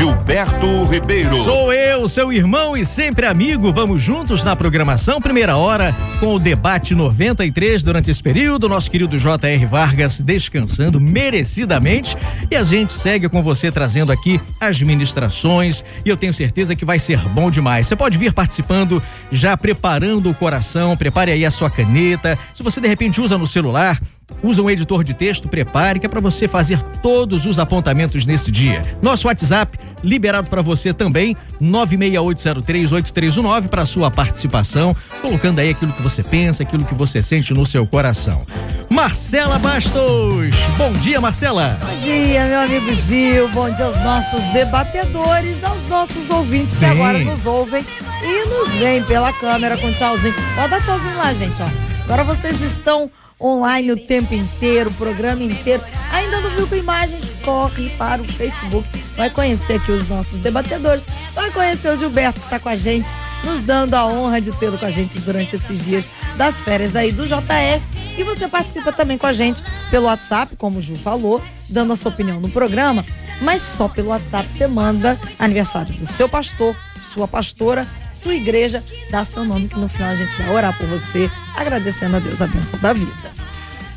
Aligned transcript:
Gilberto 0.00 0.84
Ribeiro. 0.84 1.36
Sou 1.44 1.74
eu, 1.74 2.08
seu 2.08 2.32
irmão 2.32 2.74
e 2.74 2.86
sempre 2.86 3.26
amigo. 3.26 3.70
Vamos 3.70 4.00
juntos 4.00 4.42
na 4.42 4.56
programação 4.56 5.20
Primeira 5.20 5.58
Hora 5.58 5.94
com 6.18 6.32
o 6.32 6.38
debate 6.38 6.94
93 6.94 7.82
durante 7.82 8.10
esse 8.10 8.22
período. 8.22 8.66
Nosso 8.66 8.90
querido 8.90 9.18
J.R. 9.18 9.66
Vargas 9.66 10.18
descansando 10.18 10.98
merecidamente 10.98 12.16
e 12.50 12.56
a 12.56 12.62
gente 12.62 12.94
segue 12.94 13.28
com 13.28 13.42
você 13.42 13.70
trazendo 13.70 14.10
aqui 14.10 14.40
as 14.58 14.80
ministrações 14.80 15.84
e 16.02 16.08
eu 16.08 16.16
tenho 16.16 16.32
certeza 16.32 16.74
que 16.74 16.86
vai 16.86 16.98
ser 16.98 17.18
bom 17.28 17.50
demais. 17.50 17.86
Você 17.86 17.94
pode 17.94 18.16
vir 18.16 18.32
participando 18.32 19.02
já 19.30 19.54
preparando 19.54 20.30
o 20.30 20.34
coração, 20.34 20.96
prepare 20.96 21.30
aí 21.30 21.44
a 21.44 21.50
sua 21.50 21.68
caneta. 21.68 22.38
Se 22.54 22.62
você 22.62 22.80
de 22.80 22.88
repente 22.88 23.20
usa 23.20 23.36
no 23.36 23.46
celular, 23.46 24.00
Usa 24.42 24.62
um 24.62 24.70
editor 24.70 25.04
de 25.04 25.12
texto, 25.12 25.48
prepare, 25.48 26.00
que 26.00 26.06
é 26.06 26.08
para 26.08 26.20
você 26.20 26.48
fazer 26.48 26.82
todos 27.02 27.44
os 27.44 27.58
apontamentos 27.58 28.24
nesse 28.24 28.50
dia. 28.50 28.82
Nosso 29.02 29.28
WhatsApp, 29.28 29.78
liberado 30.02 30.48
para 30.48 30.62
você 30.62 30.92
também, 30.92 31.36
968038319 31.60 33.68
para 33.68 33.86
sua 33.86 34.10
participação, 34.10 34.96
colocando 35.20 35.58
aí 35.58 35.70
aquilo 35.70 35.92
que 35.92 36.02
você 36.02 36.22
pensa, 36.22 36.62
aquilo 36.62 36.84
que 36.84 36.94
você 36.94 37.22
sente 37.22 37.52
no 37.54 37.66
seu 37.66 37.86
coração. 37.86 38.44
Marcela 38.90 39.58
Bastos. 39.58 40.54
Bom 40.76 40.92
dia, 41.00 41.20
Marcela. 41.20 41.78
Bom 41.80 42.00
dia, 42.00 42.46
meu 42.46 42.60
amigo 42.60 42.94
Gil. 42.94 43.48
Bom 43.50 43.70
dia 43.70 43.86
aos 43.86 44.00
nossos 44.02 44.42
debatedores, 44.52 45.62
aos 45.62 45.82
nossos 45.88 46.30
ouvintes 46.30 46.74
Sim. 46.74 46.86
que 46.86 46.92
agora 46.92 47.18
nos 47.18 47.46
ouvem 47.46 47.84
e 48.22 48.48
nos 48.48 48.68
veem 48.70 49.02
pela 49.04 49.32
câmera 49.32 49.76
com 49.76 49.92
tchauzinho. 49.92 50.34
Pode 50.54 50.70
dar 50.70 50.82
tchauzinho 50.82 51.16
lá, 51.16 51.32
gente, 51.34 51.62
ó. 51.62 51.68
Agora 52.04 52.24
vocês 52.24 52.60
estão 52.60 53.10
online 53.40 53.92
o 53.92 53.96
tempo 53.96 54.34
inteiro, 54.34 54.90
o 54.90 54.94
programa 54.94 55.42
inteiro. 55.42 55.82
Ainda 56.12 56.40
não 56.40 56.50
viu 56.50 56.66
com 56.66 56.74
imagens? 56.74 57.24
Corre 57.44 57.90
para 57.90 58.20
o 58.20 58.28
Facebook. 58.32 58.86
Vai 59.16 59.30
conhecer 59.30 59.74
aqui 59.74 59.90
os 59.92 60.06
nossos 60.08 60.38
debatedores. 60.38 61.02
Vai 61.34 61.50
conhecer 61.50 61.88
o 61.88 61.98
Gilberto 61.98 62.40
que 62.40 62.46
está 62.46 62.58
com 62.58 62.68
a 62.68 62.76
gente, 62.76 63.08
nos 63.44 63.60
dando 63.60 63.94
a 63.94 64.06
honra 64.06 64.40
de 64.40 64.52
tê-lo 64.52 64.78
com 64.78 64.86
a 64.86 64.90
gente 64.90 65.18
durante 65.20 65.56
esses 65.56 65.84
dias 65.84 66.04
das 66.36 66.60
férias 66.60 66.94
aí 66.94 67.12
do 67.12 67.26
JR. 67.26 67.82
E 68.18 68.22
você 68.22 68.48
participa 68.48 68.92
também 68.92 69.16
com 69.16 69.26
a 69.26 69.32
gente 69.32 69.62
pelo 69.90 70.06
WhatsApp, 70.06 70.56
como 70.56 70.78
o 70.78 70.82
Gil 70.82 70.96
falou, 70.96 71.42
dando 71.68 71.92
a 71.92 71.96
sua 71.96 72.10
opinião 72.10 72.40
no 72.40 72.50
programa. 72.50 73.04
Mas 73.40 73.62
só 73.62 73.88
pelo 73.88 74.08
WhatsApp 74.08 74.48
você 74.48 74.66
manda 74.66 75.18
aniversário 75.38 75.94
do 75.94 76.04
seu 76.04 76.28
pastor, 76.28 76.76
sua 77.12 77.26
pastora, 77.26 77.86
sua 78.08 78.34
igreja, 78.34 78.82
dá 79.10 79.24
seu 79.24 79.44
nome 79.44 79.68
que 79.68 79.78
no 79.78 79.88
final 79.88 80.10
a 80.10 80.16
gente 80.16 80.34
vai 80.36 80.50
orar 80.50 80.76
por 80.76 80.86
você, 80.86 81.30
agradecendo 81.56 82.16
a 82.16 82.20
Deus 82.20 82.40
a 82.40 82.46
bênção 82.46 82.78
da 82.78 82.92
vida. 82.92 83.30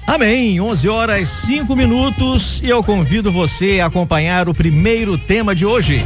Amém. 0.05 0.59
11 0.59 0.89
horas 0.89 1.29
5 1.29 1.75
minutos 1.75 2.61
e 2.61 2.69
eu 2.69 2.83
convido 2.83 3.31
você 3.31 3.79
a 3.79 3.85
acompanhar 3.85 4.49
o 4.49 4.53
primeiro 4.53 5.17
tema 5.17 5.55
de 5.55 5.65
hoje. 5.65 6.03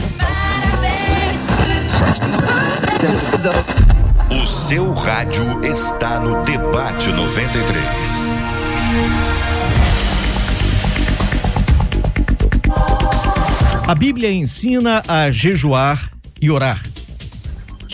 O 4.29 4.47
seu 4.47 4.93
rádio 4.93 5.61
está 5.63 6.19
no 6.19 6.43
Debate 6.43 7.09
93. 7.09 8.37
A 13.87 13.95
Bíblia 13.95 14.31
ensina 14.31 15.01
a 15.07 15.31
jejuar 15.31 16.11
e 16.41 16.51
orar. 16.51 16.81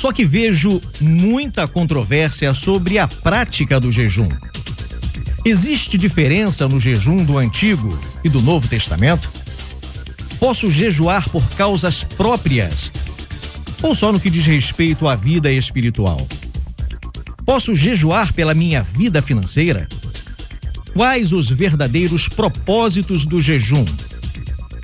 Só 0.04 0.12
que 0.12 0.26
vejo 0.26 0.82
muita 1.00 1.66
controvérsia 1.66 2.54
sobre 2.54 3.00
a 3.00 3.08
prática 3.08 3.80
do 3.80 3.90
jejum. 3.90 4.28
Existe 5.46 5.98
diferença 5.98 6.68
no 6.68 6.78
jejum 6.78 7.24
do 7.24 7.38
Antigo 7.38 7.98
e 8.22 8.28
do 8.28 8.42
Novo 8.42 8.68
Testamento? 8.68 9.32
Posso 10.42 10.70
jejuar 10.70 11.30
por 11.30 11.42
causas 11.52 12.04
próprias 12.04 12.92
ou 13.82 13.96
só 13.96 14.12
no 14.12 14.20
que 14.20 14.30
diz 14.30 14.46
respeito 14.46 15.08
à 15.08 15.16
vida 15.16 15.50
espiritual? 15.50 16.28
Posso 17.46 17.74
jejuar 17.74 18.34
pela 18.34 18.54
minha 18.54 18.82
vida 18.84 19.22
financeira? 19.22 19.88
Quais 20.94 21.32
os 21.32 21.50
verdadeiros 21.50 22.28
propósitos 22.28 23.26
do 23.26 23.40
jejum? 23.40 23.86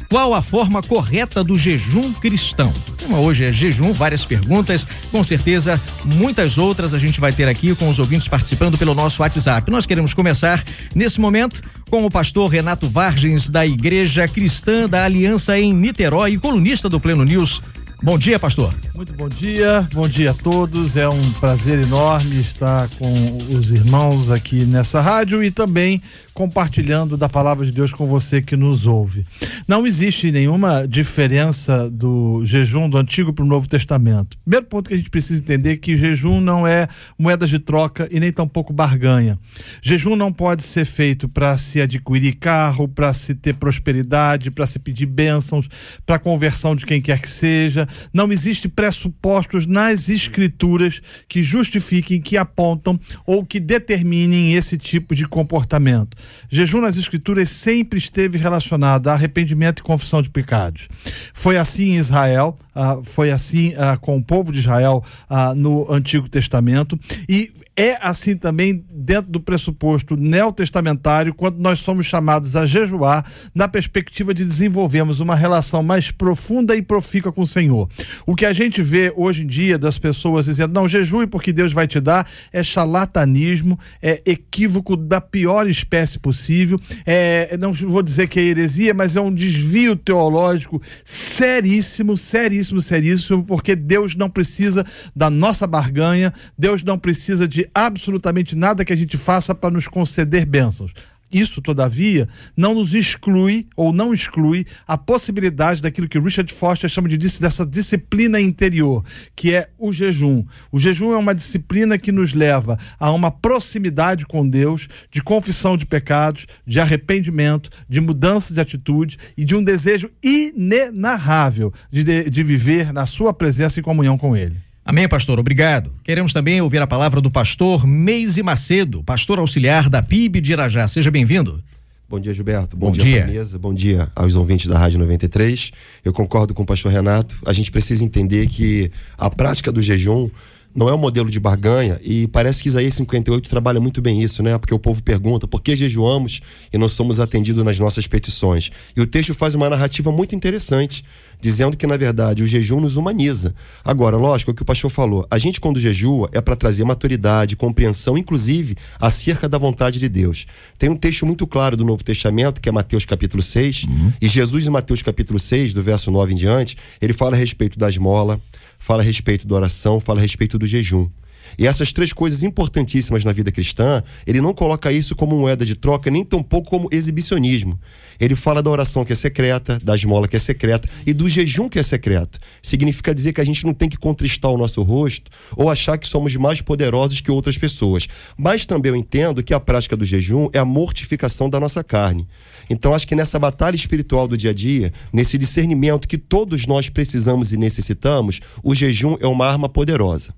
Qual 0.07 0.33
a 0.33 0.41
forma 0.41 0.81
correta 0.81 1.43
do 1.43 1.57
jejum 1.57 2.13
cristão? 2.13 2.73
Hoje 3.17 3.45
é 3.45 3.51
jejum, 3.51 3.93
várias 3.93 4.25
perguntas, 4.25 4.85
com 5.11 5.23
certeza 5.23 5.79
muitas 6.05 6.57
outras 6.57 6.93
a 6.93 6.99
gente 6.99 7.19
vai 7.19 7.31
ter 7.31 7.47
aqui 7.47 7.75
com 7.75 7.89
os 7.89 7.99
ouvintes 7.99 8.27
participando 8.27 8.77
pelo 8.77 8.93
nosso 8.93 9.21
WhatsApp. 9.21 9.69
Nós 9.71 9.85
queremos 9.85 10.13
começar 10.13 10.63
nesse 10.95 11.19
momento 11.19 11.61
com 11.89 12.05
o 12.05 12.09
pastor 12.09 12.49
Renato 12.49 12.89
Vargens 12.89 13.49
da 13.49 13.65
Igreja 13.65 14.27
Cristã 14.27 14.87
da 14.87 15.05
Aliança 15.05 15.57
em 15.57 15.73
Niterói 15.73 16.37
colunista 16.37 16.89
do 16.89 16.99
Pleno 16.99 17.23
News. 17.23 17.61
Bom 18.01 18.17
dia, 18.17 18.39
pastor. 18.39 18.73
Muito 18.95 19.11
bom 19.13 19.27
dia, 19.27 19.85
bom 19.93 20.07
dia 20.07 20.31
a 20.31 20.33
todos. 20.33 20.95
É 20.95 21.09
um 21.09 21.31
prazer 21.33 21.83
enorme 21.83 22.39
estar 22.39 22.87
com 22.97 23.11
os 23.53 23.71
irmãos 23.71 24.31
aqui 24.31 24.63
nessa 24.63 25.01
rádio 25.01 25.43
e 25.43 25.51
também 25.51 26.01
compartilhando 26.39 27.17
da 27.17 27.27
palavra 27.27 27.65
de 27.65 27.71
Deus 27.73 27.91
com 27.91 28.07
você 28.07 28.41
que 28.41 28.55
nos 28.55 28.87
ouve. 28.87 29.25
Não 29.67 29.85
existe 29.85 30.31
nenhuma 30.31 30.87
diferença 30.87 31.89
do 31.89 32.45
jejum 32.45 32.89
do 32.89 32.97
Antigo 32.97 33.33
para 33.33 33.43
o 33.43 33.47
Novo 33.47 33.67
Testamento. 33.67 34.37
Primeiro 34.45 34.65
ponto 34.65 34.87
que 34.87 34.93
a 34.93 34.97
gente 34.97 35.09
precisa 35.09 35.41
entender 35.41 35.73
é 35.73 35.75
que 35.75 35.97
jejum 35.97 36.39
não 36.39 36.65
é 36.65 36.87
moeda 37.17 37.45
de 37.45 37.59
troca 37.59 38.07
e 38.09 38.21
nem 38.21 38.31
tampouco 38.31 38.71
barganha. 38.71 39.37
Jejum 39.81 40.15
não 40.15 40.31
pode 40.31 40.63
ser 40.63 40.85
feito 40.85 41.27
para 41.27 41.57
se 41.57 41.81
adquirir 41.81 42.37
carro, 42.37 42.87
para 42.87 43.13
se 43.13 43.35
ter 43.35 43.55
prosperidade, 43.55 44.49
para 44.49 44.65
se 44.65 44.79
pedir 44.79 45.07
bênçãos, 45.07 45.67
para 46.05 46.17
conversão 46.17 46.73
de 46.73 46.85
quem 46.85 47.01
quer 47.01 47.19
que 47.19 47.27
seja. 47.27 47.85
Não 48.13 48.31
existe 48.31 48.69
pressupostos 48.69 49.65
nas 49.65 50.07
escrituras 50.07 51.01
que 51.27 51.43
justifiquem, 51.43 52.21
que 52.21 52.37
apontam 52.37 52.97
ou 53.25 53.45
que 53.45 53.59
determinem 53.59 54.53
esse 54.53 54.77
tipo 54.77 55.13
de 55.13 55.27
comportamento. 55.27 56.15
Jejum 56.49 56.81
nas 56.81 56.97
Escrituras 56.97 57.49
sempre 57.49 57.99
esteve 57.99 58.37
relacionado 58.37 59.07
a 59.07 59.13
arrependimento 59.13 59.79
e 59.79 59.83
confissão 59.83 60.21
de 60.21 60.29
pecados. 60.29 60.87
Foi 61.33 61.57
assim 61.57 61.91
em 61.91 61.97
Israel, 61.97 62.57
uh, 62.75 63.03
foi 63.03 63.31
assim 63.31 63.69
uh, 63.69 63.99
com 63.99 64.17
o 64.17 64.23
povo 64.23 64.51
de 64.51 64.59
Israel 64.59 65.03
uh, 65.29 65.55
no 65.55 65.91
Antigo 65.91 66.29
Testamento 66.29 66.99
e 67.27 67.51
é 67.79 67.97
assim 68.01 68.35
também 68.35 68.83
dentro 68.91 69.31
do 69.31 69.39
pressuposto 69.39 70.17
neotestamentário, 70.17 71.33
quando 71.33 71.59
nós 71.59 71.79
somos 71.79 72.05
chamados 72.05 72.57
a 72.57 72.65
jejuar 72.65 73.25
na 73.55 73.69
perspectiva 73.69 74.33
de 74.33 74.43
desenvolvermos 74.43 75.21
uma 75.21 75.33
relação 75.33 75.81
mais 75.81 76.11
profunda 76.11 76.75
e 76.75 76.81
profícua 76.81 77.31
com 77.31 77.43
o 77.43 77.47
Senhor. 77.47 77.89
O 78.25 78.35
que 78.35 78.45
a 78.45 78.51
gente 78.51 78.81
vê 78.81 79.13
hoje 79.15 79.43
em 79.43 79.47
dia 79.47 79.77
das 79.77 79.97
pessoas 79.97 80.47
dizendo, 80.47 80.73
não, 80.73 80.89
jejue 80.89 81.25
porque 81.25 81.53
Deus 81.53 81.71
vai 81.71 81.87
te 81.87 82.01
dar, 82.01 82.27
é 82.51 82.61
charlatanismo, 82.61 83.79
é 84.01 84.21
equívoco 84.25 84.97
da 84.97 85.21
pior 85.21 85.65
espécie 85.65 86.18
possível, 86.19 86.79
é, 87.05 87.57
não 87.57 87.73
vou 87.73 88.01
dizer 88.01 88.27
que 88.27 88.39
é 88.39 88.43
heresia, 88.43 88.93
mas 88.93 89.15
é 89.15 89.21
um 89.21 89.33
desvio 89.33 89.95
teológico 89.95 90.81
seríssimo, 91.03 92.15
seríssimo, 92.15 92.81
seríssimo, 92.81 93.43
porque 93.43 93.75
Deus 93.75 94.15
não 94.15 94.29
precisa 94.29 94.85
da 95.15 95.29
nossa 95.29 95.65
barganha, 95.65 96.33
Deus 96.57 96.83
não 96.83 96.97
precisa 96.97 97.47
de 97.47 97.69
absolutamente 97.73 98.55
nada 98.55 98.85
que 98.85 98.93
a 98.93 98.97
gente 98.97 99.17
faça 99.17 99.55
para 99.55 99.71
nos 99.71 99.87
conceder 99.87 100.45
bênçãos. 100.45 100.93
Isso, 101.31 101.61
todavia, 101.61 102.27
não 102.57 102.73
nos 102.73 102.93
exclui 102.93 103.67
ou 103.75 103.93
não 103.93 104.13
exclui 104.13 104.65
a 104.87 104.97
possibilidade 104.97 105.81
daquilo 105.81 106.09
que 106.09 106.19
Richard 106.19 106.51
Foster 106.53 106.89
chama 106.89 107.07
de 107.07 107.17
dessa 107.17 107.65
disciplina 107.65 108.39
interior, 108.39 109.03
que 109.35 109.53
é 109.53 109.69
o 109.77 109.91
jejum. 109.91 110.43
O 110.71 110.79
jejum 110.79 111.13
é 111.13 111.17
uma 111.17 111.35
disciplina 111.35 111.97
que 111.97 112.11
nos 112.11 112.33
leva 112.33 112.77
a 112.99 113.11
uma 113.11 113.29
proximidade 113.29 114.25
com 114.25 114.47
Deus, 114.47 114.87
de 115.11 115.21
confissão 115.21 115.77
de 115.77 115.85
pecados, 115.85 116.47
de 116.65 116.79
arrependimento, 116.79 117.69
de 117.87 118.01
mudança 118.01 118.53
de 118.53 118.59
atitude 118.59 119.17
e 119.37 119.45
de 119.45 119.55
um 119.55 119.63
desejo 119.63 120.09
inenarrável 120.23 121.71
de, 121.91 122.29
de 122.29 122.43
viver 122.43 122.91
na 122.91 123.05
sua 123.05 123.33
presença 123.33 123.79
e 123.79 123.83
comunhão 123.83 124.17
com 124.17 124.35
Ele. 124.35 124.68
Amém, 124.83 125.07
pastor. 125.07 125.39
Obrigado. 125.39 125.91
Queremos 126.03 126.33
também 126.33 126.61
ouvir 126.61 126.81
a 126.81 126.87
palavra 126.87 127.21
do 127.21 127.29
pastor 127.29 127.85
Meise 127.85 128.41
Macedo, 128.41 129.03
pastor 129.03 129.39
auxiliar 129.39 129.89
da 129.89 130.01
PIB 130.01 130.41
de 130.41 130.53
Irajá. 130.53 130.87
Seja 130.87 131.11
bem-vindo. 131.11 131.63
Bom 132.09 132.19
dia, 132.19 132.33
Gilberto. 132.33 132.75
Bom, 132.75 132.87
Bom 132.87 132.91
dia, 132.93 133.03
dia. 133.03 133.27
Mesa. 133.27 133.59
Bom 133.59 133.71
dia 133.71 134.09
aos 134.15 134.35
ouvintes 134.35 134.65
da 134.65 134.79
Rádio 134.79 134.97
93. 134.97 135.69
Eu 136.03 136.11
concordo 136.11 136.55
com 136.55 136.63
o 136.63 136.65
pastor 136.65 136.91
Renato. 136.91 137.37
A 137.45 137.53
gente 137.53 137.69
precisa 137.71 138.03
entender 138.03 138.47
que 138.47 138.89
a 139.15 139.29
prática 139.29 139.71
do 139.71 139.79
jejum 139.79 140.27
não 140.73 140.87
é 140.87 140.93
um 140.93 140.97
modelo 140.97 141.29
de 141.29 141.39
barganha 141.39 141.99
e 142.03 142.27
parece 142.27 142.61
que 142.61 142.69
Isaías 142.69 142.93
58 142.93 143.49
trabalha 143.49 143.79
muito 143.79 144.01
bem 144.01 144.21
isso, 144.21 144.43
né? 144.43 144.57
Porque 144.57 144.73
o 144.73 144.79
povo 144.79 145.01
pergunta 145.01 145.47
por 145.47 145.61
que 145.61 145.75
jejuamos 145.75 146.41
e 146.71 146.77
não 146.77 146.87
somos 146.87 147.19
atendidos 147.19 147.63
nas 147.63 147.79
nossas 147.79 148.05
petições. 148.07 148.69
E 148.95 149.01
o 149.01 149.07
texto 149.07 149.33
faz 149.33 149.55
uma 149.55 149.69
narrativa 149.69 150.11
muito 150.11 150.35
interessante, 150.35 151.03
dizendo 151.41 151.75
que 151.75 151.87
na 151.87 151.97
verdade 151.97 152.43
o 152.43 152.47
jejum 152.47 152.79
nos 152.79 152.95
humaniza. 152.95 153.53
Agora, 153.83 154.15
lógico, 154.15 154.51
é 154.51 154.53
o 154.53 154.55
que 154.55 154.61
o 154.61 154.65
pastor 154.65 154.91
falou, 154.91 155.25
a 155.29 155.37
gente 155.37 155.59
quando 155.59 155.79
jejua 155.79 156.29
é 156.33 156.39
para 156.39 156.55
trazer 156.55 156.83
maturidade, 156.83 157.55
compreensão, 157.55 158.17
inclusive 158.17 158.75
acerca 158.99 159.49
da 159.49 159.57
vontade 159.57 159.99
de 159.99 160.07
Deus. 160.07 160.45
Tem 160.77 160.89
um 160.89 160.95
texto 160.95 161.25
muito 161.25 161.47
claro 161.47 161.75
do 161.75 161.83
Novo 161.83 162.03
Testamento, 162.03 162.61
que 162.61 162.69
é 162.69 162.71
Mateus 162.71 163.05
capítulo 163.05 163.41
6, 163.41 163.85
uhum. 163.85 164.13
e 164.21 164.27
Jesus 164.27 164.67
em 164.67 164.69
Mateus 164.69 165.01
capítulo 165.01 165.39
6, 165.39 165.73
do 165.73 165.81
verso 165.81 166.11
9 166.11 166.33
em 166.33 166.35
diante, 166.35 166.77
ele 167.01 167.13
fala 167.13 167.35
a 167.35 167.39
respeito 167.39 167.79
da 167.79 167.89
esmola, 167.89 168.39
fala 168.79 169.03
a 169.03 169.05
respeito 169.05 169.45
da 169.45 169.55
oração, 169.55 169.99
fala 169.99 170.19
a 170.19 170.21
respeito 170.21 170.57
do 170.57 170.65
jejum. 170.65 171.09
E 171.57 171.67
essas 171.67 171.91
três 171.91 172.13
coisas 172.13 172.43
importantíssimas 172.43 173.23
na 173.23 173.31
vida 173.31 173.51
cristã, 173.51 174.03
ele 174.25 174.41
não 174.41 174.53
coloca 174.53 174.91
isso 174.91 175.15
como 175.15 175.37
moeda 175.37 175.65
de 175.65 175.75
troca, 175.75 176.09
nem 176.09 176.23
tampouco 176.23 176.69
como 176.69 176.89
exibicionismo. 176.91 177.79
Ele 178.19 178.35
fala 178.35 178.61
da 178.61 178.69
oração 178.69 179.05
que 179.05 179.13
é 179.13 179.15
secreta, 179.15 179.79
da 179.81 179.95
esmola 179.95 180.27
que 180.27 180.35
é 180.35 180.39
secreta 180.39 180.89
e 181.05 181.13
do 181.13 181.29
jejum 181.29 181.69
que 181.69 181.79
é 181.79 181.83
secreto. 181.83 182.37
Significa 182.61 183.15
dizer 183.15 183.31
que 183.31 183.39
a 183.39 183.45
gente 183.45 183.65
não 183.65 183.73
tem 183.73 183.87
que 183.87 183.97
contristar 183.97 184.51
o 184.51 184.57
nosso 184.57 184.83
rosto 184.83 185.31
ou 185.55 185.69
achar 185.69 185.97
que 185.97 186.07
somos 186.07 186.35
mais 186.35 186.61
poderosos 186.61 187.21
que 187.21 187.31
outras 187.31 187.57
pessoas. 187.57 188.07
Mas 188.37 188.65
também 188.65 188.91
eu 188.91 188.95
entendo 188.95 189.41
que 189.41 189.53
a 189.53 189.59
prática 189.59 189.95
do 189.95 190.03
jejum 190.03 190.49
é 190.51 190.59
a 190.59 190.65
mortificação 190.65 191.49
da 191.49 191.59
nossa 191.59 191.83
carne. 191.83 192.27
Então 192.69 192.93
acho 192.93 193.07
que 193.07 193.15
nessa 193.15 193.39
batalha 193.39 193.75
espiritual 193.75 194.27
do 194.27 194.37
dia 194.37 194.51
a 194.51 194.53
dia, 194.53 194.91
nesse 195.13 195.37
discernimento 195.37 196.07
que 196.07 196.17
todos 196.17 196.67
nós 196.67 196.89
precisamos 196.89 197.53
e 197.53 197.57
necessitamos, 197.57 198.41
o 198.63 198.75
jejum 198.75 199.17
é 199.19 199.27
uma 199.27 199.47
arma 199.47 199.69
poderosa. 199.69 200.33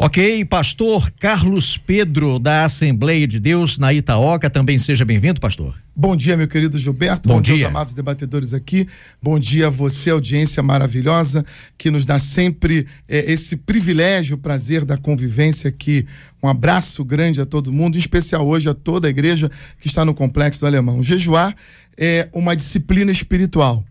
Ok, 0.00 0.44
pastor 0.44 1.10
Carlos 1.18 1.76
Pedro, 1.76 2.38
da 2.38 2.64
Assembleia 2.64 3.26
de 3.26 3.40
Deus, 3.40 3.78
na 3.78 3.92
Itaoca, 3.92 4.48
também 4.48 4.78
seja 4.78 5.04
bem-vindo, 5.04 5.40
pastor. 5.40 5.74
Bom 5.94 6.16
dia, 6.16 6.36
meu 6.36 6.46
querido 6.46 6.78
Gilberto. 6.78 7.28
Bom, 7.28 7.34
Bom 7.34 7.42
dia, 7.42 7.56
dia, 7.56 7.66
amados 7.66 7.94
debatedores 7.94 8.54
aqui. 8.54 8.86
Bom 9.20 9.40
dia 9.40 9.66
a 9.66 9.70
você, 9.70 10.10
audiência 10.10 10.62
maravilhosa, 10.62 11.44
que 11.76 11.90
nos 11.90 12.06
dá 12.06 12.20
sempre 12.20 12.86
é, 13.08 13.32
esse 13.32 13.56
privilégio, 13.56 14.36
o 14.36 14.38
prazer 14.38 14.84
da 14.84 14.96
convivência 14.96 15.68
aqui. 15.68 16.06
Um 16.40 16.48
abraço 16.48 17.04
grande 17.04 17.40
a 17.40 17.44
todo 17.44 17.72
mundo, 17.72 17.96
em 17.96 17.98
especial 17.98 18.46
hoje 18.46 18.68
a 18.68 18.74
toda 18.74 19.08
a 19.08 19.10
igreja 19.10 19.50
que 19.80 19.88
está 19.88 20.04
no 20.04 20.14
Complexo 20.14 20.60
do 20.60 20.66
Alemão. 20.68 21.00
O 21.00 21.02
jejuar 21.02 21.56
é 21.96 22.28
uma 22.32 22.54
disciplina 22.54 23.10
espiritual 23.10 23.84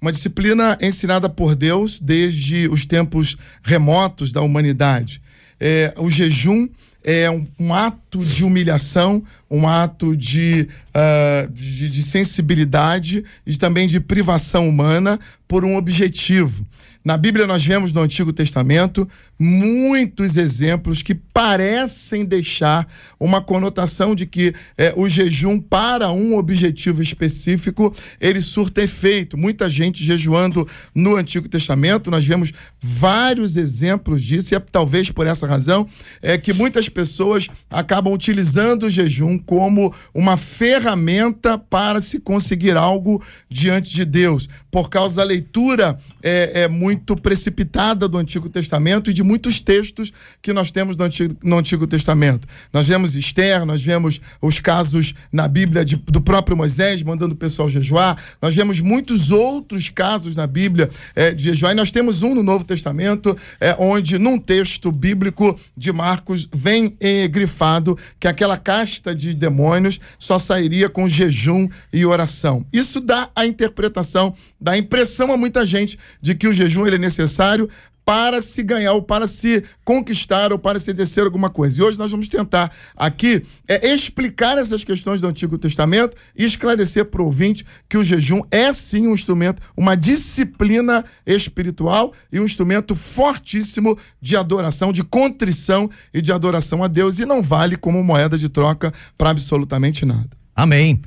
uma 0.00 0.10
disciplina 0.10 0.76
ensinada 0.82 1.28
por 1.28 1.54
Deus 1.54 2.00
desde 2.00 2.66
os 2.66 2.84
tempos 2.84 3.36
remotos 3.62 4.32
da 4.32 4.42
humanidade 4.42 5.22
é, 5.64 5.94
o 5.96 6.10
jejum 6.10 6.68
é 7.04 7.30
um, 7.30 7.46
um, 7.58 7.72
ato 7.72 8.18
de 8.18 8.44
humilhação, 8.44 9.22
um 9.48 9.68
ato 9.68 10.16
de, 10.16 10.68
uh, 10.88 11.52
de, 11.52 11.88
de 11.88 12.02
sensibilidade 12.02 13.24
e 13.46 13.56
também 13.56 13.86
de 13.86 14.00
privação 14.00 14.68
humana 14.68 15.20
por 15.46 15.64
um 15.64 15.76
objetivo. 15.76 16.66
Na 17.04 17.16
Bíblia, 17.16 17.46
nós 17.46 17.64
vemos 17.64 17.92
no 17.92 18.00
Antigo 18.00 18.32
Testamento 18.32 19.08
muitos 19.42 20.36
exemplos 20.36 21.02
que 21.02 21.14
parecem 21.14 22.24
deixar 22.24 22.86
uma 23.18 23.42
conotação 23.42 24.14
de 24.14 24.24
que 24.24 24.54
é, 24.78 24.94
o 24.96 25.08
jejum 25.08 25.58
para 25.58 26.12
um 26.12 26.36
objetivo 26.36 27.02
específico 27.02 27.92
ele 28.20 28.40
surta 28.40 28.82
efeito. 28.82 29.36
Muita 29.36 29.68
gente 29.68 30.04
jejuando 30.04 30.68
no 30.94 31.16
Antigo 31.16 31.48
Testamento, 31.48 32.10
nós 32.10 32.24
vemos 32.24 32.52
vários 32.80 33.56
exemplos 33.56 34.22
disso, 34.22 34.54
e 34.54 34.56
é 34.56 34.60
talvez 34.60 35.10
por 35.10 35.26
essa 35.26 35.46
razão 35.46 35.88
é 36.20 36.38
que 36.38 36.52
muitas 36.52 36.88
pessoas 36.88 37.48
acabam 37.68 38.12
utilizando 38.12 38.84
o 38.84 38.90
jejum 38.90 39.38
como 39.38 39.92
uma 40.14 40.36
ferramenta 40.36 41.58
para 41.58 42.00
se 42.00 42.20
conseguir 42.20 42.76
algo 42.76 43.20
diante 43.50 43.92
de 43.92 44.04
Deus, 44.04 44.48
por 44.70 44.88
causa 44.88 45.16
da 45.16 45.24
leitura 45.24 45.98
é, 46.22 46.62
é 46.62 46.68
muito 46.68 47.16
precipitada 47.16 48.06
do 48.06 48.18
Antigo 48.18 48.48
Testamento 48.48 49.10
e 49.10 49.12
de 49.12 49.31
muitos 49.32 49.60
textos 49.60 50.12
que 50.42 50.52
nós 50.52 50.70
temos 50.70 50.94
no 50.94 51.04
Antigo, 51.04 51.34
no 51.42 51.56
Antigo 51.56 51.86
Testamento. 51.86 52.46
Nós 52.70 52.86
vemos 52.86 53.16
Esther, 53.16 53.64
nós 53.64 53.82
vemos 53.82 54.20
os 54.42 54.60
casos 54.60 55.14
na 55.32 55.48
Bíblia 55.48 55.86
de, 55.86 55.96
do 55.96 56.20
próprio 56.20 56.54
Moisés 56.54 57.02
mandando 57.02 57.32
o 57.32 57.36
pessoal 57.36 57.66
jejuar, 57.66 58.22
nós 58.42 58.54
vemos 58.54 58.78
muitos 58.80 59.30
outros 59.30 59.88
casos 59.88 60.36
na 60.36 60.46
Bíblia 60.46 60.90
é, 61.16 61.32
de 61.32 61.44
jejuar, 61.44 61.72
e 61.72 61.74
nós 61.74 61.90
temos 61.90 62.22
um 62.22 62.34
no 62.34 62.42
Novo 62.42 62.62
Testamento, 62.62 63.34
é, 63.58 63.74
onde 63.78 64.18
num 64.18 64.38
texto 64.38 64.92
bíblico 64.92 65.58
de 65.74 65.90
Marcos 65.92 66.46
vem 66.52 66.94
é, 67.00 67.26
grifado 67.26 67.96
que 68.20 68.28
aquela 68.28 68.58
casta 68.58 69.14
de 69.14 69.32
demônios 69.32 69.98
só 70.18 70.38
sairia 70.38 70.90
com 70.90 71.08
jejum 71.08 71.66
e 71.90 72.04
oração. 72.04 72.66
Isso 72.70 73.00
dá 73.00 73.30
a 73.34 73.46
interpretação, 73.46 74.34
dá 74.60 74.72
a 74.72 74.78
impressão 74.78 75.32
a 75.32 75.38
muita 75.38 75.64
gente 75.64 75.98
de 76.20 76.34
que 76.34 76.46
o 76.46 76.52
jejum 76.52 76.86
ele 76.86 76.96
é 76.96 76.98
necessário 76.98 77.66
para 78.04 78.42
se 78.42 78.62
ganhar 78.62 78.92
ou 78.92 79.02
para 79.02 79.26
se 79.26 79.62
conquistar 79.84 80.52
ou 80.52 80.58
para 80.58 80.78
se 80.78 80.90
exercer 80.90 81.24
alguma 81.24 81.50
coisa. 81.50 81.80
E 81.80 81.84
hoje 81.84 81.98
nós 81.98 82.10
vamos 82.10 82.28
tentar 82.28 82.72
aqui 82.96 83.42
é, 83.68 83.92
explicar 83.92 84.58
essas 84.58 84.84
questões 84.84 85.20
do 85.20 85.28
Antigo 85.28 85.58
Testamento 85.58 86.16
e 86.36 86.44
esclarecer 86.44 87.04
para 87.06 87.22
o 87.22 87.26
ouvinte 87.26 87.64
que 87.88 87.96
o 87.96 88.04
jejum 88.04 88.42
é 88.50 88.72
sim 88.72 89.06
um 89.06 89.14
instrumento, 89.14 89.62
uma 89.76 89.96
disciplina 89.96 91.04
espiritual 91.26 92.12
e 92.32 92.40
um 92.40 92.44
instrumento 92.44 92.94
fortíssimo 92.94 93.98
de 94.20 94.36
adoração, 94.36 94.92
de 94.92 95.04
contrição 95.04 95.88
e 96.12 96.20
de 96.20 96.32
adoração 96.32 96.82
a 96.82 96.88
Deus 96.88 97.18
e 97.18 97.26
não 97.26 97.40
vale 97.40 97.76
como 97.76 98.02
moeda 98.02 98.36
de 98.36 98.48
troca 98.48 98.92
para 99.16 99.30
absolutamente 99.30 100.04
nada. 100.04 100.30
Amém. 100.54 101.00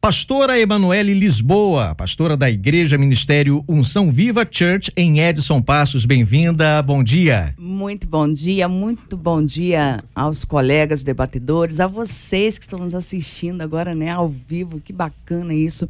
Pastora 0.00 0.58
Emanuele 0.58 1.12
Lisboa, 1.12 1.94
pastora 1.94 2.34
da 2.34 2.50
Igreja 2.50 2.96
Ministério 2.96 3.62
Unção 3.68 4.10
Viva 4.10 4.48
Church 4.50 4.90
em 4.96 5.20
Edson 5.20 5.60
Passos, 5.60 6.06
bem-vinda, 6.06 6.80
bom 6.80 7.04
dia. 7.04 7.54
Muito 7.58 8.06
bom 8.06 8.26
dia, 8.26 8.66
muito 8.66 9.14
bom 9.14 9.44
dia 9.44 10.02
aos 10.14 10.42
colegas 10.42 11.04
debatedores, 11.04 11.80
a 11.80 11.86
vocês 11.86 12.56
que 12.56 12.64
estão 12.64 12.78
nos 12.78 12.94
assistindo 12.94 13.60
agora, 13.60 13.94
né, 13.94 14.08
ao 14.08 14.26
vivo, 14.26 14.80
que 14.80 14.90
bacana 14.90 15.52
isso. 15.52 15.86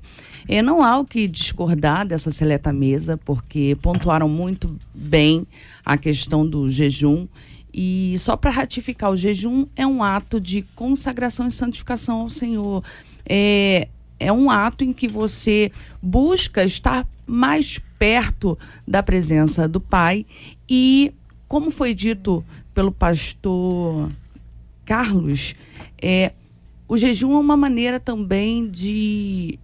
E 0.49 0.61
não 0.61 0.83
há 0.83 0.99
o 0.99 1.05
que 1.05 1.29
discordar 1.29 2.05
dessa 2.05 2.33
seleta 2.33 2.73
mesa, 2.73 3.17
porque 3.17 3.77
pontuaram 3.81 4.29
muito 4.29 4.77
bem 4.93 5.47
a 5.85 5.97
questão 5.97 6.45
do 6.45 6.69
jejum 6.69 7.29
e 7.73 8.17
só 8.19 8.37
para 8.37 8.51
ratificar, 8.51 9.13
o 9.13 9.17
jejum 9.17 9.67
é 9.77 9.87
um 9.87 10.03
ato 10.03 10.41
de 10.41 10.63
consagração 10.75 11.47
e 11.47 11.51
santificação 11.53 12.23
ao 12.23 12.29
Senhor. 12.29 12.83
É, 13.25 13.87
é 14.21 14.31
um 14.31 14.51
ato 14.51 14.85
em 14.85 14.93
que 14.93 15.09
você 15.09 15.73
busca 16.01 16.63
estar 16.63 17.09
mais 17.27 17.81
perto 17.99 18.59
da 18.87 19.03
presença 19.03 19.67
do 19.67 19.81
Pai. 19.81 20.27
E, 20.69 21.13
como 21.49 21.71
foi 21.71 21.95
dito 21.95 22.45
pelo 22.75 22.93
pastor 22.93 24.11
Carlos, 24.85 25.55
é, 26.01 26.33
o 26.87 26.97
jejum 26.97 27.35
é 27.35 27.39
uma 27.39 27.57
maneira 27.57 27.99
também 27.99 28.69
de 28.69 29.59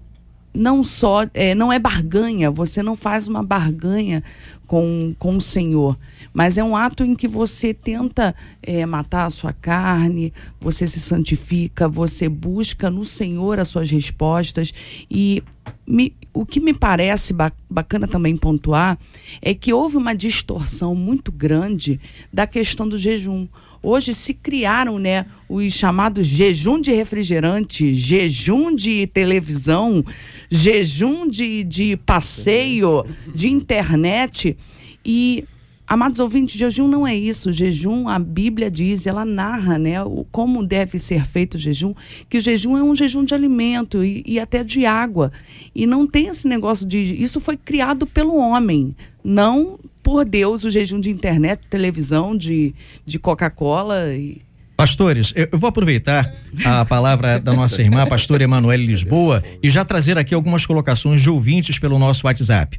não 0.55 0.83
só 0.83 1.27
é, 1.35 1.55
não 1.55 1.71
é 1.71 1.79
barganha, 1.79 2.51
você 2.51 2.83
não 2.83 2.97
faz 2.97 3.29
uma 3.29 3.43
barganha 3.43 4.25
com, 4.67 5.13
com 5.19 5.37
o 5.37 5.41
Senhor 5.41 5.99
mas 6.37 6.59
é 6.59 6.63
um 6.63 6.77
ato 6.77 7.03
em 7.03 7.15
que 7.15 7.27
você 7.27 7.73
tenta 7.73 8.35
é, 8.63 8.85
matar 8.85 9.25
a 9.25 9.31
sua 9.31 9.55
carne, 9.55 10.35
você 10.61 10.87
se 10.87 11.01
santifica, 11.01 11.89
você 11.89 12.29
busca 12.29 12.91
no 12.91 13.07
Senhor 13.07 13.59
as 13.59 13.69
suas 13.69 13.91
respostas. 13.91 14.71
E 15.11 15.43
me, 15.87 16.15
o 16.35 16.45
que 16.45 16.61
me 16.61 16.75
parece 16.75 17.35
bacana 17.71 18.07
também 18.07 18.37
pontuar 18.37 18.99
é 19.41 19.55
que 19.55 19.73
houve 19.73 19.97
uma 19.97 20.15
distorção 20.15 20.95
muito 20.95 21.33
grande 21.33 21.99
da 22.31 22.47
questão 22.47 22.87
do 22.87 22.99
jejum. 22.99 23.49
Hoje 23.83 24.13
se 24.13 24.35
criaram 24.35 24.99
né, 24.99 25.25
os 25.49 25.73
chamados 25.73 26.27
jejum 26.27 26.83
de 26.83 26.93
refrigerante, 26.93 27.95
jejum 27.95 28.77
de 28.77 29.07
televisão, 29.07 30.05
jejum 30.51 31.27
de, 31.27 31.65
de 31.65 31.97
passeio, 31.97 33.07
de 33.35 33.49
internet. 33.49 34.55
E 35.03 35.45
Amados 35.87 36.19
ouvintes, 36.19 36.59
jejum 36.59 36.89
não 36.89 37.07
é 37.07 37.15
isso. 37.15 37.53
Jejum, 37.53 38.09
a 38.09 38.19
Bíblia 38.19 38.69
diz, 38.69 39.07
ela 39.07 39.25
narra, 39.25 39.79
né, 39.79 40.03
o, 40.03 40.27
como 40.33 40.67
deve 40.67 40.99
ser 40.99 41.25
feito 41.25 41.55
o 41.55 41.59
jejum, 41.59 41.95
que 42.29 42.39
o 42.39 42.41
jejum 42.41 42.77
é 42.77 42.83
um 42.83 42.95
jejum 42.95 43.23
de 43.23 43.35
alimento 43.35 44.03
e, 44.03 44.25
e 44.27 44.41
até 44.41 44.65
de 44.65 44.85
água. 44.85 45.31
E 45.75 45.87
não 45.87 46.07
tem 46.07 46.27
esse 46.27 46.49
negócio 46.49 46.87
de. 46.87 46.99
Isso 46.99 47.39
foi 47.39 47.57
criado 47.57 48.05
pelo 48.05 48.37
homem, 48.37 48.97
não 49.23 49.79
por 50.03 50.25
Deus, 50.25 50.65
o 50.65 50.71
jejum 50.71 50.99
de 50.99 51.11
internet, 51.11 51.61
televisão, 51.71 52.37
de, 52.37 52.75
de 53.05 53.19
Coca-Cola 53.19 54.13
e. 54.13 54.43
Pastores, 54.77 55.33
eu 55.35 55.59
vou 55.59 55.69
aproveitar 55.69 56.31
a 56.63 56.85
palavra 56.85 57.41
da 57.41 57.55
nossa 57.55 57.81
irmã, 57.81 58.07
pastora 58.07 58.45
Emanuele 58.45 58.85
Lisboa, 58.85 59.43
e 59.63 59.71
já 59.71 59.87
trazer 59.87 60.19
aqui 60.19 60.35
algumas 60.35 60.67
colocações 60.67 61.23
de 61.23 61.31
ouvintes 61.31 61.79
pelo 61.79 61.99
nosso 61.99 62.27
WhatsApp. 62.27 62.79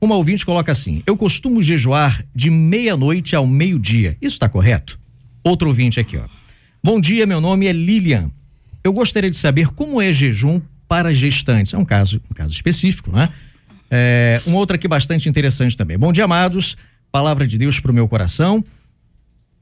Uma 0.00 0.16
ouvinte 0.16 0.44
coloca 0.44 0.70
assim: 0.72 1.02
Eu 1.06 1.16
costumo 1.16 1.62
jejuar 1.62 2.24
de 2.34 2.50
meia-noite 2.50 3.34
ao 3.34 3.46
meio-dia. 3.46 4.16
Isso 4.20 4.36
está 4.36 4.48
correto? 4.48 4.98
Outro 5.42 5.68
ouvinte 5.68 5.98
aqui, 5.98 6.16
ó. 6.16 6.24
Bom 6.82 7.00
dia, 7.00 7.26
meu 7.26 7.40
nome 7.40 7.66
é 7.66 7.72
Lilian. 7.72 8.30
Eu 8.84 8.92
gostaria 8.92 9.30
de 9.30 9.36
saber 9.36 9.68
como 9.68 10.00
é 10.00 10.12
jejum 10.12 10.60
para 10.86 11.12
gestantes. 11.12 11.74
É 11.74 11.78
um 11.78 11.84
caso, 11.84 12.20
um 12.30 12.34
caso 12.34 12.52
específico, 12.52 13.10
né? 13.10 13.30
É, 13.90 14.40
um 14.46 14.54
outro 14.54 14.76
aqui 14.76 14.86
bastante 14.86 15.28
interessante 15.28 15.76
também. 15.76 15.98
Bom 15.98 16.12
dia, 16.12 16.24
amados. 16.24 16.76
Palavra 17.10 17.46
de 17.46 17.56
Deus 17.56 17.80
para 17.80 17.90
o 17.90 17.94
meu 17.94 18.06
coração. 18.06 18.64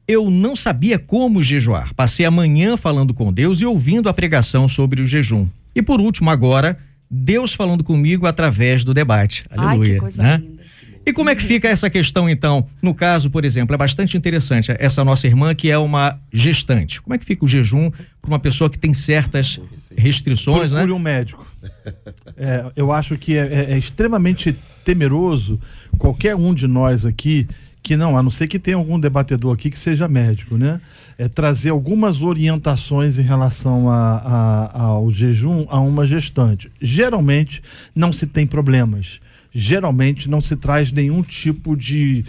Eu 0.06 0.30
não 0.30 0.54
sabia 0.54 0.98
como 0.98 1.42
jejuar. 1.42 1.94
Passei 1.94 2.26
a 2.26 2.30
manhã 2.30 2.76
falando 2.76 3.14
com 3.14 3.32
Deus 3.32 3.60
e 3.60 3.64
ouvindo 3.64 4.08
a 4.08 4.14
pregação 4.14 4.68
sobre 4.68 5.00
o 5.00 5.06
jejum. 5.06 5.48
E 5.74 5.80
por 5.80 6.00
último, 6.00 6.28
agora, 6.28 6.78
Deus 7.10 7.54
falando 7.54 7.84
comigo 7.84 8.26
através 8.26 8.84
do 8.84 8.92
debate. 8.94 9.44
Aleluia. 9.50 9.88
Ai, 9.88 9.94
que 9.94 10.00
coisa 10.00 10.22
né? 10.22 10.36
linda. 10.42 10.64
E 11.06 11.12
como 11.12 11.28
é 11.28 11.34
que 11.36 11.42
fica 11.42 11.68
essa 11.68 11.90
questão, 11.90 12.30
então? 12.30 12.66
No 12.80 12.94
caso, 12.94 13.30
por 13.30 13.44
exemplo, 13.44 13.74
é 13.74 13.76
bastante 13.78 14.16
interessante 14.16 14.74
essa 14.78 15.04
nossa 15.04 15.26
irmã 15.26 15.54
que 15.54 15.70
é 15.70 15.76
uma 15.76 16.18
gestante. 16.32 17.02
Como 17.02 17.14
é 17.14 17.18
que 17.18 17.26
fica 17.26 17.44
o 17.44 17.48
jejum 17.48 17.90
para 17.90 18.28
uma 18.28 18.38
pessoa 18.38 18.70
que 18.70 18.78
tem 18.78 18.94
certas 18.94 19.60
restrições, 19.94 20.70
Procure 20.70 20.86
né? 20.90 20.92
um 20.94 20.98
médico. 20.98 21.46
É, 22.38 22.64
eu 22.74 22.90
acho 22.90 23.18
que 23.18 23.36
é, 23.36 23.46
é- 23.52 23.72
é 23.74 23.78
extremamente 23.78 24.56
temeroso 24.82 25.60
qualquer 25.98 26.34
um 26.36 26.54
de 26.54 26.66
nós 26.66 27.04
aqui 27.04 27.46
que 27.82 27.96
não, 27.98 28.16
a 28.16 28.22
não 28.22 28.30
ser 28.30 28.46
que 28.48 28.58
tenha 28.58 28.78
algum 28.78 28.98
debatedor 28.98 29.52
aqui 29.52 29.68
que 29.70 29.78
seja 29.78 30.08
médico, 30.08 30.56
né? 30.56 30.80
É 31.16 31.28
trazer 31.28 31.70
algumas 31.70 32.22
orientações 32.22 33.18
em 33.18 33.22
relação 33.22 33.88
a, 33.88 34.70
a- 34.74 34.78
ao 34.80 35.10
jejum 35.10 35.64
a 35.68 35.78
uma 35.80 36.04
gestante. 36.04 36.70
Geralmente 36.80 37.62
não 37.94 38.12
se 38.12 38.26
tem 38.26 38.46
problemas. 38.46 39.20
Geralmente 39.56 40.28
não 40.28 40.40
se 40.40 40.56
traz 40.56 40.90
nenhum 40.90 41.22
tipo 41.22 41.76
de, 41.76 42.24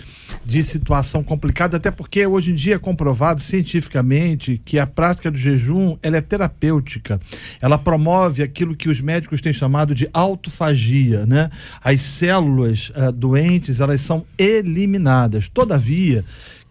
de 0.45 0.61
situação 0.61 1.23
complicada, 1.23 1.77
até 1.77 1.89
porque 1.89 2.27
hoje 2.27 2.51
em 2.51 2.53
dia 2.53 2.75
é 2.75 2.77
comprovado 2.77 3.41
cientificamente 3.41 4.61
que 4.63 4.77
a 4.77 4.85
prática 4.85 5.31
do 5.31 5.37
jejum 5.37 5.97
ela 6.03 6.17
é 6.17 6.21
terapêutica. 6.21 7.19
Ela 7.59 7.79
promove 7.79 8.43
aquilo 8.43 8.75
que 8.75 8.87
os 8.87 9.01
médicos 9.01 9.41
têm 9.41 9.51
chamado 9.51 9.95
de 9.95 10.07
autofagia, 10.13 11.25
né? 11.25 11.49
As 11.83 11.99
células 12.01 12.91
ah, 12.93 13.09
doentes 13.09 13.79
elas 13.79 14.01
são 14.01 14.23
eliminadas. 14.37 15.49
Todavia, 15.49 16.23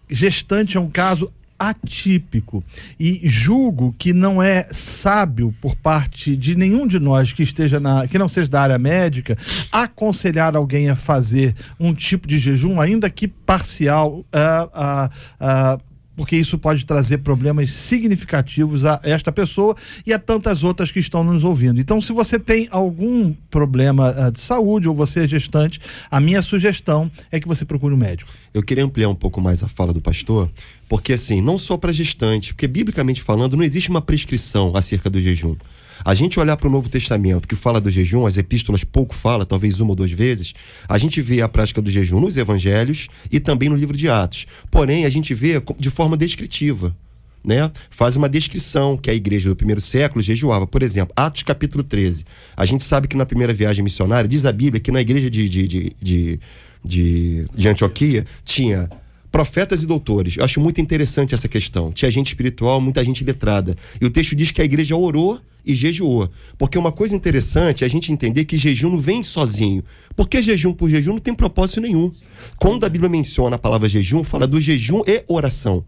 gestante 0.08 0.76
é 0.76 0.80
um 0.80 0.88
caso 0.88 1.32
atípico. 1.70 2.62
E 2.98 3.20
julgo 3.24 3.94
que 3.98 4.12
não 4.12 4.42
é 4.42 4.66
sábio 4.70 5.54
por 5.60 5.74
parte 5.76 6.36
de 6.36 6.54
nenhum 6.54 6.86
de 6.86 6.98
nós 6.98 7.32
que 7.32 7.42
esteja 7.42 7.78
na 7.80 8.06
que 8.06 8.18
não 8.18 8.28
seja 8.28 8.50
da 8.50 8.62
área 8.62 8.78
médica 8.78 9.36
aconselhar 9.70 10.56
alguém 10.56 10.88
a 10.88 10.96
fazer 10.96 11.54
um 11.78 11.94
tipo 11.94 12.26
de 12.26 12.38
jejum 12.38 12.80
ainda 12.80 13.08
que 13.10 13.28
parcial 13.28 14.24
ah, 14.32 14.68
ah, 14.72 15.10
ah, 15.40 15.78
porque 16.16 16.36
isso 16.36 16.58
pode 16.58 16.84
trazer 16.84 17.18
problemas 17.18 17.72
significativos 17.72 18.84
a 18.84 19.00
esta 19.02 19.32
pessoa 19.32 19.76
e 20.06 20.12
a 20.12 20.18
tantas 20.18 20.62
outras 20.62 20.90
que 20.90 20.98
estão 20.98 21.24
nos 21.24 21.44
ouvindo. 21.44 21.80
Então, 21.80 22.00
se 22.00 22.12
você 22.12 22.38
tem 22.38 22.68
algum 22.70 23.32
problema 23.50 24.14
ah, 24.16 24.30
de 24.30 24.40
saúde 24.40 24.88
ou 24.88 24.94
você 24.94 25.24
é 25.24 25.28
gestante, 25.28 25.80
a 26.10 26.20
minha 26.20 26.42
sugestão 26.42 27.10
é 27.30 27.40
que 27.40 27.48
você 27.48 27.64
procure 27.64 27.94
um 27.94 27.98
médico. 27.98 28.30
Eu 28.52 28.62
queria 28.62 28.84
ampliar 28.84 29.08
um 29.08 29.14
pouco 29.14 29.40
mais 29.40 29.62
a 29.62 29.68
fala 29.68 29.92
do 29.92 30.00
pastor, 30.00 30.50
porque 30.88 31.12
assim, 31.12 31.40
não 31.40 31.58
só 31.58 31.76
para 31.76 31.92
gestantes, 31.92 32.52
porque 32.52 32.68
biblicamente 32.68 33.22
falando, 33.22 33.56
não 33.56 33.64
existe 33.64 33.90
uma 33.90 34.00
prescrição 34.00 34.72
acerca 34.76 35.10
do 35.10 35.20
jejum. 35.20 35.56
A 36.04 36.14
gente 36.14 36.38
olhar 36.38 36.56
para 36.56 36.68
o 36.68 36.70
Novo 36.70 36.88
Testamento, 36.88 37.48
que 37.48 37.56
fala 37.56 37.80
do 37.80 37.90
jejum, 37.90 38.26
as 38.26 38.36
epístolas 38.36 38.84
pouco 38.84 39.14
fala, 39.14 39.46
talvez 39.46 39.80
uma 39.80 39.90
ou 39.90 39.96
duas 39.96 40.10
vezes, 40.10 40.52
a 40.86 40.98
gente 40.98 41.22
vê 41.22 41.40
a 41.40 41.48
prática 41.48 41.80
do 41.80 41.90
jejum 41.90 42.20
nos 42.20 42.36
evangelhos 42.36 43.08
e 43.32 43.40
também 43.40 43.70
no 43.70 43.76
livro 43.76 43.96
de 43.96 44.08
Atos. 44.08 44.46
Porém, 44.70 45.06
a 45.06 45.10
gente 45.10 45.32
vê 45.32 45.62
de 45.78 45.88
forma 45.88 46.16
descritiva. 46.16 46.94
Né? 47.42 47.70
Faz 47.90 48.16
uma 48.16 48.28
descrição 48.28 48.96
que 48.96 49.10
a 49.10 49.14
igreja 49.14 49.50
do 49.50 49.56
primeiro 49.56 49.80
século 49.80 50.22
jejuava. 50.22 50.66
Por 50.66 50.82
exemplo, 50.82 51.12
Atos 51.14 51.42
capítulo 51.42 51.84
13. 51.84 52.24
A 52.56 52.64
gente 52.64 52.84
sabe 52.84 53.06
que 53.06 53.16
na 53.16 53.26
primeira 53.26 53.52
viagem 53.52 53.82
missionária, 53.82 54.28
diz 54.28 54.44
a 54.44 54.52
Bíblia 54.52 54.80
que 54.80 54.90
na 54.90 55.00
igreja 55.00 55.30
de, 55.30 55.48
de, 55.48 55.68
de, 55.68 55.96
de, 56.00 56.40
de, 56.82 57.46
de 57.54 57.68
Antioquia 57.68 58.24
tinha 58.44 58.88
profetas 59.34 59.82
e 59.82 59.86
doutores. 59.86 60.36
Eu 60.36 60.44
acho 60.44 60.60
muito 60.60 60.80
interessante 60.80 61.34
essa 61.34 61.48
questão. 61.48 61.90
Tinha 61.90 62.08
gente 62.08 62.28
espiritual, 62.28 62.80
muita 62.80 63.02
gente 63.04 63.24
letrada. 63.24 63.74
E 64.00 64.06
o 64.06 64.10
texto 64.10 64.36
diz 64.36 64.52
que 64.52 64.62
a 64.62 64.64
igreja 64.64 64.94
orou 64.94 65.40
e 65.66 65.74
jejuou. 65.74 66.30
Porque 66.56 66.78
uma 66.78 66.92
coisa 66.92 67.16
interessante 67.16 67.82
é 67.82 67.86
a 67.88 67.90
gente 67.90 68.12
entender 68.12 68.44
que 68.44 68.56
jejum 68.56 68.90
não 68.90 69.00
vem 69.00 69.24
sozinho. 69.24 69.82
Porque 70.14 70.40
jejum 70.40 70.72
por 70.72 70.88
jejum 70.88 71.14
não 71.14 71.18
tem 71.18 71.34
propósito 71.34 71.80
nenhum. 71.80 72.12
Quando 72.60 72.86
a 72.86 72.88
Bíblia 72.88 73.10
menciona 73.10 73.56
a 73.56 73.58
palavra 73.58 73.88
jejum, 73.88 74.22
fala 74.22 74.46
do 74.46 74.60
jejum 74.60 75.02
e 75.04 75.24
oração. 75.26 75.84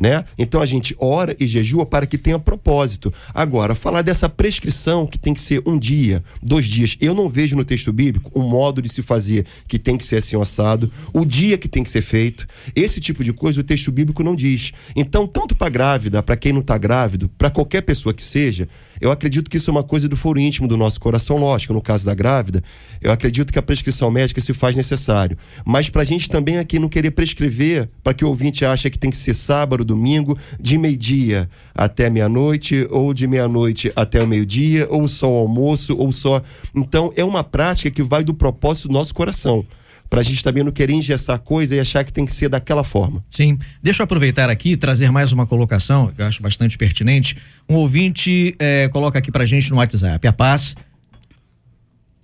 Né? 0.00 0.24
Então 0.38 0.62
a 0.62 0.66
gente 0.66 0.94
ora 0.96 1.34
e 1.40 1.46
jejua 1.46 1.84
para 1.84 2.06
que 2.06 2.16
tenha 2.16 2.38
propósito. 2.38 3.12
Agora, 3.34 3.74
falar 3.74 4.02
dessa 4.02 4.28
prescrição 4.28 5.04
que 5.04 5.18
tem 5.18 5.34
que 5.34 5.40
ser 5.40 5.60
um 5.66 5.76
dia, 5.76 6.22
dois 6.40 6.66
dias, 6.66 6.96
eu 7.00 7.12
não 7.14 7.28
vejo 7.28 7.56
no 7.56 7.64
texto 7.64 7.92
bíblico 7.92 8.30
um 8.38 8.48
modo 8.48 8.80
de 8.80 8.88
se 8.88 9.02
fazer 9.02 9.44
que 9.66 9.76
tem 9.76 9.96
que 9.96 10.06
ser 10.06 10.16
assim 10.16 10.40
assado, 10.40 10.88
o 11.12 11.24
dia 11.24 11.58
que 11.58 11.66
tem 11.66 11.82
que 11.82 11.90
ser 11.90 12.02
feito. 12.02 12.46
Esse 12.76 13.00
tipo 13.00 13.24
de 13.24 13.32
coisa 13.32 13.60
o 13.60 13.64
texto 13.64 13.90
bíblico 13.90 14.22
não 14.22 14.36
diz. 14.36 14.72
Então, 14.94 15.26
tanto 15.26 15.56
para 15.56 15.68
grávida, 15.68 16.22
para 16.22 16.36
quem 16.36 16.52
não 16.52 16.60
está 16.60 16.78
grávido, 16.78 17.28
para 17.36 17.50
qualquer 17.50 17.82
pessoa 17.82 18.14
que 18.14 18.22
seja, 18.22 18.68
eu 19.00 19.10
acredito 19.10 19.50
que 19.50 19.56
isso 19.56 19.70
é 19.70 19.72
uma 19.72 19.82
coisa 19.82 20.08
do 20.08 20.16
foro 20.16 20.38
íntimo 20.38 20.68
do 20.68 20.76
nosso 20.76 21.00
coração, 21.00 21.36
lógico, 21.36 21.72
no 21.72 21.82
caso 21.82 22.04
da 22.04 22.14
grávida, 22.14 22.62
eu 23.00 23.12
acredito 23.12 23.52
que 23.52 23.58
a 23.58 23.62
prescrição 23.62 24.10
médica 24.10 24.40
se 24.40 24.52
faz 24.52 24.74
necessário. 24.74 25.36
Mas 25.64 25.88
para 25.88 26.02
a 26.02 26.04
gente 26.04 26.28
também 26.28 26.58
aqui 26.58 26.78
não 26.78 26.88
querer 26.88 27.10
prescrever, 27.10 27.88
para 28.02 28.14
que 28.14 28.24
o 28.24 28.28
ouvinte 28.28 28.64
ache 28.64 28.90
que 28.90 28.98
tem 28.98 29.10
que 29.10 29.16
ser 29.16 29.34
sábado, 29.34 29.84
domingo, 29.84 30.36
de 30.60 30.78
meio-dia 30.78 31.48
até 31.74 32.10
meia-noite, 32.10 32.86
ou 32.90 33.14
de 33.14 33.26
meia-noite 33.26 33.92
até 33.94 34.22
o 34.22 34.26
meio-dia, 34.26 34.86
ou 34.90 35.06
só 35.06 35.30
o 35.30 35.36
almoço, 35.36 35.96
ou 35.96 36.12
só. 36.12 36.42
Então, 36.74 37.12
é 37.16 37.24
uma 37.24 37.44
prática 37.44 37.90
que 37.90 38.02
vai 38.02 38.24
do 38.24 38.34
propósito 38.34 38.88
do 38.88 38.94
nosso 38.94 39.14
coração. 39.14 39.64
Pra 40.08 40.22
gente 40.22 40.42
também 40.42 40.64
não 40.64 40.72
querer 40.72 40.94
engessar 40.94 41.36
a 41.36 41.38
coisa 41.38 41.74
e 41.74 41.80
achar 41.80 42.02
que 42.02 42.12
tem 42.12 42.24
que 42.24 42.32
ser 42.32 42.48
daquela 42.48 42.82
forma. 42.82 43.22
Sim. 43.28 43.58
Deixa 43.82 44.02
eu 44.02 44.04
aproveitar 44.04 44.48
aqui 44.48 44.72
e 44.72 44.76
trazer 44.76 45.10
mais 45.10 45.32
uma 45.32 45.46
colocação 45.46 46.08
que 46.08 46.22
eu 46.22 46.26
acho 46.26 46.42
bastante 46.42 46.78
pertinente. 46.78 47.36
Um 47.68 47.74
ouvinte 47.74 48.54
eh, 48.58 48.88
coloca 48.88 49.18
aqui 49.18 49.30
pra 49.30 49.44
gente 49.44 49.70
no 49.70 49.76
WhatsApp. 49.76 50.26
A 50.26 50.32
paz. 50.32 50.74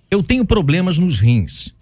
Eu 0.09 0.23
tenho 0.23 0.45
problemas 0.45 0.97
nos 0.97 1.19
rins. 1.19 1.73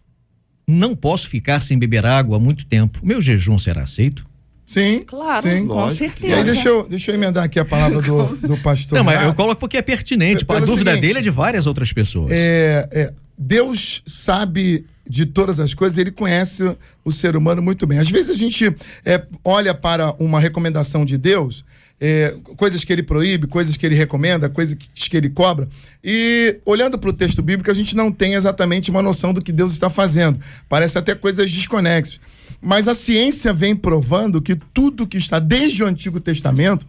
Não 0.68 0.96
posso 0.96 1.30
ficar 1.30 1.62
sem 1.62 1.78
beber 1.78 2.06
água 2.06 2.38
há 2.38 2.40
muito 2.40 2.66
tempo. 2.66 3.00
Meu 3.02 3.22
jejum 3.22 3.58
será 3.58 3.84
aceito? 3.84 4.26
Sim. 4.66 5.04
Claro, 5.06 5.42
sim. 5.42 5.68
com 5.68 5.74
lógico. 5.74 6.00
certeza. 6.00 6.28
E 6.28 6.34
aí, 6.34 6.44
deixa 6.44 6.68
eu, 6.68 6.88
deixa 6.88 7.12
eu 7.12 7.16
emendar 7.16 7.44
aqui 7.44 7.60
a 7.60 7.66
palavra 7.66 8.02
do, 8.02 8.36
do 8.38 8.58
pastor. 8.58 8.98
Não, 8.98 9.06
mas 9.06 9.22
eu 9.24 9.34
coloco 9.34 9.60
porque 9.60 9.78
é 9.78 9.82
pertinente. 9.82 10.44
Pelo 10.44 10.58
a 10.58 10.66
dúvida 10.66 10.92
seguinte, 10.92 11.08
dele 11.08 11.20
é 11.20 11.22
de 11.22 11.30
várias 11.30 11.68
outras 11.68 11.94
pessoas. 11.94 12.32
É, 12.32 12.88
é, 12.92 13.14
Deus 13.38 14.02
sabe 14.06 14.86
de 15.08 15.26
todas 15.26 15.60
as 15.60 15.74
coisas, 15.74 15.98
ele 15.98 16.12
conhece 16.12 16.76
o 17.04 17.12
ser 17.12 17.36
humano 17.36 17.62
muito 17.62 17.86
bem. 17.86 18.00
Às 18.00 18.10
vezes 18.10 18.32
a 18.32 18.36
gente 18.36 18.74
é, 19.06 19.26
olha 19.44 19.74
para 19.74 20.14
uma 20.20 20.40
recomendação 20.40 21.04
de 21.04 21.18
Deus, 21.18 21.66
é, 22.00 22.36
coisas 22.58 22.84
que 22.84 22.92
ele 22.92 23.04
proíbe, 23.04 23.48
coisas 23.48 23.78
que 23.78 23.86
ele 23.86 23.96
recomenda, 23.96 24.50
coisas 24.50 24.78
que 24.94 25.18
ele 25.18 25.30
cobra, 25.30 25.68
e 26.04 26.60
olhando 26.66 26.98
para 26.98 27.10
o 27.10 27.14
texto 27.14 27.42
bíblico, 27.42 27.72
a 27.72 27.74
gente 27.74 27.96
não 27.96 28.12
tem 28.12 28.34
exatamente 28.34 28.90
uma 28.90 29.02
noção 29.02 29.34
do 29.34 29.42
que 29.42 29.52
Deus 29.52 29.72
está 29.74 29.90
fazendo. 29.90 30.40
Parece 30.68 30.98
até 30.98 31.16
coisas 31.16 31.52
desconexas. 31.52 32.20
Mas 32.62 32.88
a 32.88 32.94
ciência 32.94 33.54
vem 33.54 33.76
provando 33.76 34.42
que 34.42 34.56
tudo 34.74 35.08
que 35.08 35.18
está 35.18 35.38
desde 35.38 35.84
o 35.84 35.86
Antigo 35.86 36.20
Testamento 36.20 36.86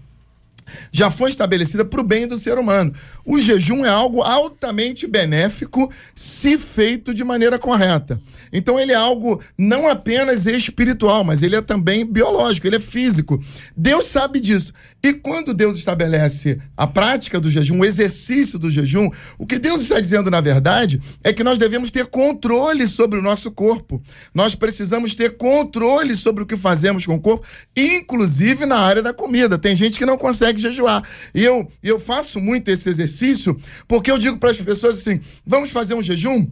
já 0.92 1.10
foi 1.10 1.30
estabelecida 1.30 1.84
para 1.84 2.00
o 2.00 2.04
bem 2.04 2.26
do 2.26 2.36
ser 2.36 2.58
humano. 2.58 2.92
O 3.24 3.38
jejum 3.38 3.84
é 3.84 3.88
algo 3.88 4.22
altamente 4.22 5.06
benéfico 5.06 5.92
se 6.14 6.58
feito 6.58 7.14
de 7.14 7.24
maneira 7.24 7.58
correta. 7.58 8.20
Então 8.52 8.78
ele 8.78 8.92
é 8.92 8.96
algo 8.96 9.42
não 9.58 9.88
apenas 9.88 10.46
espiritual, 10.46 11.24
mas 11.24 11.42
ele 11.42 11.56
é 11.56 11.62
também 11.62 12.04
biológico, 12.04 12.66
ele 12.66 12.76
é 12.76 12.80
físico. 12.80 13.42
Deus 13.76 14.06
sabe 14.06 14.40
disso. 14.40 14.72
E 15.04 15.12
quando 15.12 15.52
Deus 15.52 15.76
estabelece 15.76 16.58
a 16.74 16.86
prática 16.86 17.38
do 17.38 17.50
jejum, 17.50 17.80
o 17.80 17.84
exercício 17.84 18.58
do 18.58 18.70
jejum, 18.70 19.10
o 19.38 19.46
que 19.46 19.58
Deus 19.58 19.82
está 19.82 20.00
dizendo 20.00 20.30
na 20.30 20.40
verdade 20.40 20.98
é 21.22 21.30
que 21.30 21.44
nós 21.44 21.58
devemos 21.58 21.90
ter 21.90 22.06
controle 22.06 22.86
sobre 22.86 23.18
o 23.18 23.22
nosso 23.22 23.52
corpo. 23.52 24.02
Nós 24.34 24.54
precisamos 24.54 25.14
ter 25.14 25.36
controle 25.36 26.16
sobre 26.16 26.42
o 26.42 26.46
que 26.46 26.56
fazemos 26.56 27.04
com 27.04 27.16
o 27.16 27.20
corpo, 27.20 27.46
inclusive 27.76 28.64
na 28.64 28.78
área 28.78 29.02
da 29.02 29.12
comida. 29.12 29.58
Tem 29.58 29.76
gente 29.76 29.98
que 29.98 30.06
não 30.06 30.16
consegue 30.16 30.58
jejuar. 30.58 31.06
E 31.34 31.44
eu, 31.44 31.70
eu 31.82 32.00
faço 32.00 32.40
muito 32.40 32.70
esse 32.70 32.88
exercício 32.88 33.60
porque 33.86 34.10
eu 34.10 34.16
digo 34.16 34.38
para 34.38 34.52
as 34.52 34.56
pessoas 34.56 35.00
assim: 35.00 35.20
vamos 35.44 35.68
fazer 35.68 35.92
um 35.92 36.02
jejum? 36.02 36.50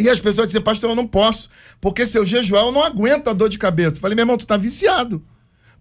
E 0.00 0.08
as 0.08 0.18
pessoas 0.18 0.46
dizem, 0.46 0.62
pastor, 0.62 0.88
eu 0.88 0.96
não 0.96 1.06
posso, 1.06 1.50
porque 1.78 2.06
se 2.06 2.16
eu 2.16 2.24
jejuar, 2.24 2.64
eu 2.64 2.72
não 2.72 2.82
aguento 2.82 3.28
a 3.28 3.34
dor 3.34 3.50
de 3.50 3.58
cabeça. 3.58 3.96
Eu 3.96 4.00
falei, 4.00 4.14
meu 4.14 4.22
irmão, 4.22 4.38
tu 4.38 4.46
tá 4.46 4.56
viciado. 4.56 5.22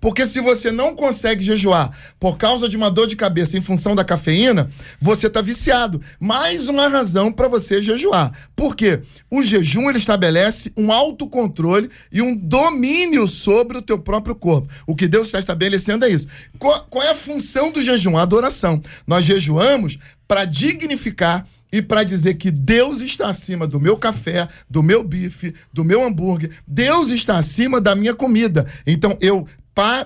Porque 0.01 0.25
se 0.25 0.41
você 0.41 0.71
não 0.71 0.95
consegue 0.95 1.43
jejuar 1.43 1.95
por 2.19 2.37
causa 2.37 2.67
de 2.67 2.75
uma 2.75 2.89
dor 2.89 3.05
de 3.05 3.15
cabeça 3.15 3.55
em 3.55 3.61
função 3.61 3.95
da 3.95 4.03
cafeína, 4.03 4.67
você 4.99 5.27
está 5.27 5.41
viciado. 5.41 6.01
Mais 6.19 6.67
uma 6.67 6.87
razão 6.87 7.31
para 7.31 7.47
você 7.47 7.81
jejuar. 7.81 8.31
Por 8.55 8.75
quê? 8.75 9.01
O 9.29 9.43
jejum 9.43 9.87
ele 9.89 9.99
estabelece 9.99 10.73
um 10.75 10.91
autocontrole 10.91 11.89
e 12.11 12.21
um 12.21 12.35
domínio 12.35 13.27
sobre 13.27 13.77
o 13.77 13.81
teu 13.81 13.99
próprio 13.99 14.35
corpo. 14.35 14.67
O 14.87 14.95
que 14.95 15.07
Deus 15.07 15.27
está 15.27 15.37
estabelecendo 15.37 16.03
é 16.03 16.09
isso. 16.09 16.27
Qual, 16.57 16.87
qual 16.89 17.05
é 17.05 17.11
a 17.11 17.15
função 17.15 17.71
do 17.71 17.81
jejum? 17.81 18.17
A 18.17 18.23
adoração. 18.23 18.81
Nós 19.05 19.23
jejuamos 19.23 19.99
para 20.27 20.45
dignificar 20.45 21.45
e 21.71 21.81
para 21.81 22.03
dizer 22.03 22.35
que 22.35 22.51
Deus 22.51 23.01
está 23.01 23.29
acima 23.29 23.65
do 23.65 23.79
meu 23.79 23.95
café, 23.95 24.47
do 24.69 24.83
meu 24.83 25.03
bife, 25.03 25.53
do 25.71 25.83
meu 25.83 26.03
hambúrguer. 26.03 26.51
Deus 26.67 27.09
está 27.09 27.37
acima 27.37 27.79
da 27.79 27.95
minha 27.95 28.13
comida. 28.13 28.65
Então 28.85 29.17
eu 29.21 29.47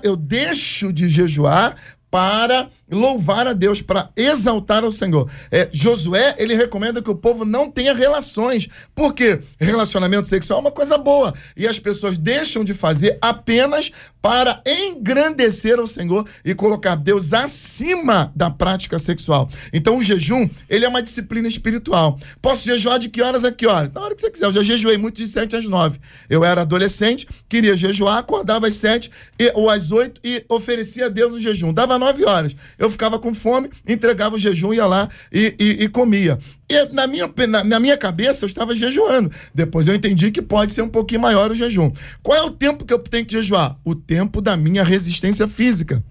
eu 0.04 0.16
deixo 0.16 0.94
de 0.94 1.10
jejuar 1.10 1.76
para 2.10 2.70
louvar 2.90 3.48
a 3.48 3.54
Deus, 3.54 3.82
para 3.82 4.10
exaltar 4.16 4.84
o 4.84 4.92
Senhor. 4.92 5.30
É, 5.52 5.70
Josué, 5.72 6.36
ele 6.38 6.56
recomenda 6.56 7.02
que 7.02 7.10
o 7.10 7.16
povo 7.16 7.46
não 7.46 7.70
tenha 7.70 7.94
relações, 7.94 8.68
porque 8.94 9.40
relacionamento 9.60 10.28
sexual 10.28 10.60
é 10.60 10.62
uma 10.62 10.72
coisa 10.72 10.98
boa 10.98 11.34
e 11.56 11.68
as 11.68 11.80
pessoas 11.80 12.18
deixam 12.18 12.64
de 12.64 12.74
fazer 12.74 13.18
apenas 13.22 13.92
para 14.22 14.62
engrandecer 14.66 15.80
o 15.80 15.86
Senhor 15.86 16.28
e 16.44 16.56
colocar 16.56 16.96
Deus 16.96 17.32
acima 17.32 18.32
da 18.36 18.50
prática 18.50 18.98
sexual. 18.98 19.50
Então 19.72 19.98
o 19.98 20.04
jejum, 20.04 20.50
ele 20.68 20.84
é 20.84 20.88
uma 20.88 21.02
disciplina 21.02 21.48
espiritual. 21.48 22.18
Posso 22.42 22.66
jejuar 22.66 22.98
de 22.98 23.10
que 23.10 23.22
horas 23.22 23.44
a 23.44 23.52
que 23.52 23.68
horas? 23.68 23.92
Na 23.94 24.02
hora 24.02 24.16
que 24.16 24.22
você 24.22 24.32
quiser. 24.32 24.46
Eu 24.46 24.52
já 24.52 24.64
jejuei 24.64 24.98
muito 24.98 25.18
de 25.18 25.28
7 25.28 25.56
às 25.56 25.66
9. 25.66 26.00
Eu 26.28 26.44
era 26.44 26.62
adolescente, 26.62 27.28
queria 27.48 27.78
jejuar, 27.78 28.18
acordava 28.18 28.68
às 28.68 28.74
7 28.74 29.12
e, 29.38 29.52
ou 29.54 29.70
às 29.70 29.92
8 29.92 30.22
e 30.24 30.44
oferecia 30.50 31.06
a 31.06 31.10
Deus 31.10 31.34
o 31.34 31.40
jejum. 31.40 31.72
Dava 31.72 32.00
9 32.00 32.26
horas. 32.26 32.56
Eu 32.78 32.90
ficava 32.90 33.20
com 33.20 33.34
fome, 33.34 33.70
entregava 33.88 34.36
o 34.36 34.40
jejum, 34.40 34.74
ia 34.74 34.86
lá 34.86 35.10
e, 35.32 35.56
e, 35.60 35.84
e 35.84 35.90
comia. 35.90 36.38
E 36.70 36.86
na 36.94 37.08
minha, 37.08 37.32
na, 37.48 37.64
na, 37.64 37.80
minha 37.80 37.98
cabeça 37.98 38.46
eu 38.46 38.48
estava 38.48 38.76
jejuando. 38.76 39.32
Depois 39.54 39.88
eu 39.88 39.96
entendi 39.96 40.32
que 40.32 40.42
pode 40.42 40.74
ser 40.74 40.82
um 40.82 40.88
pouquinho 40.88 41.22
maior 41.22 41.52
o 41.52 41.56
jejum. 41.56 41.92
Qual 42.22 42.38
é 42.38 42.42
o 42.42 42.52
tempo 42.52 42.86
que 42.86 42.94
eu 42.94 43.00
tenho 43.00 43.26
que 43.26 43.34
jejuar? 43.34 43.78
O 43.84 43.96
tempo 43.96 44.42
da 44.42 44.58
minha 44.58 44.84
resistência 44.84 45.48
física. 45.48 46.04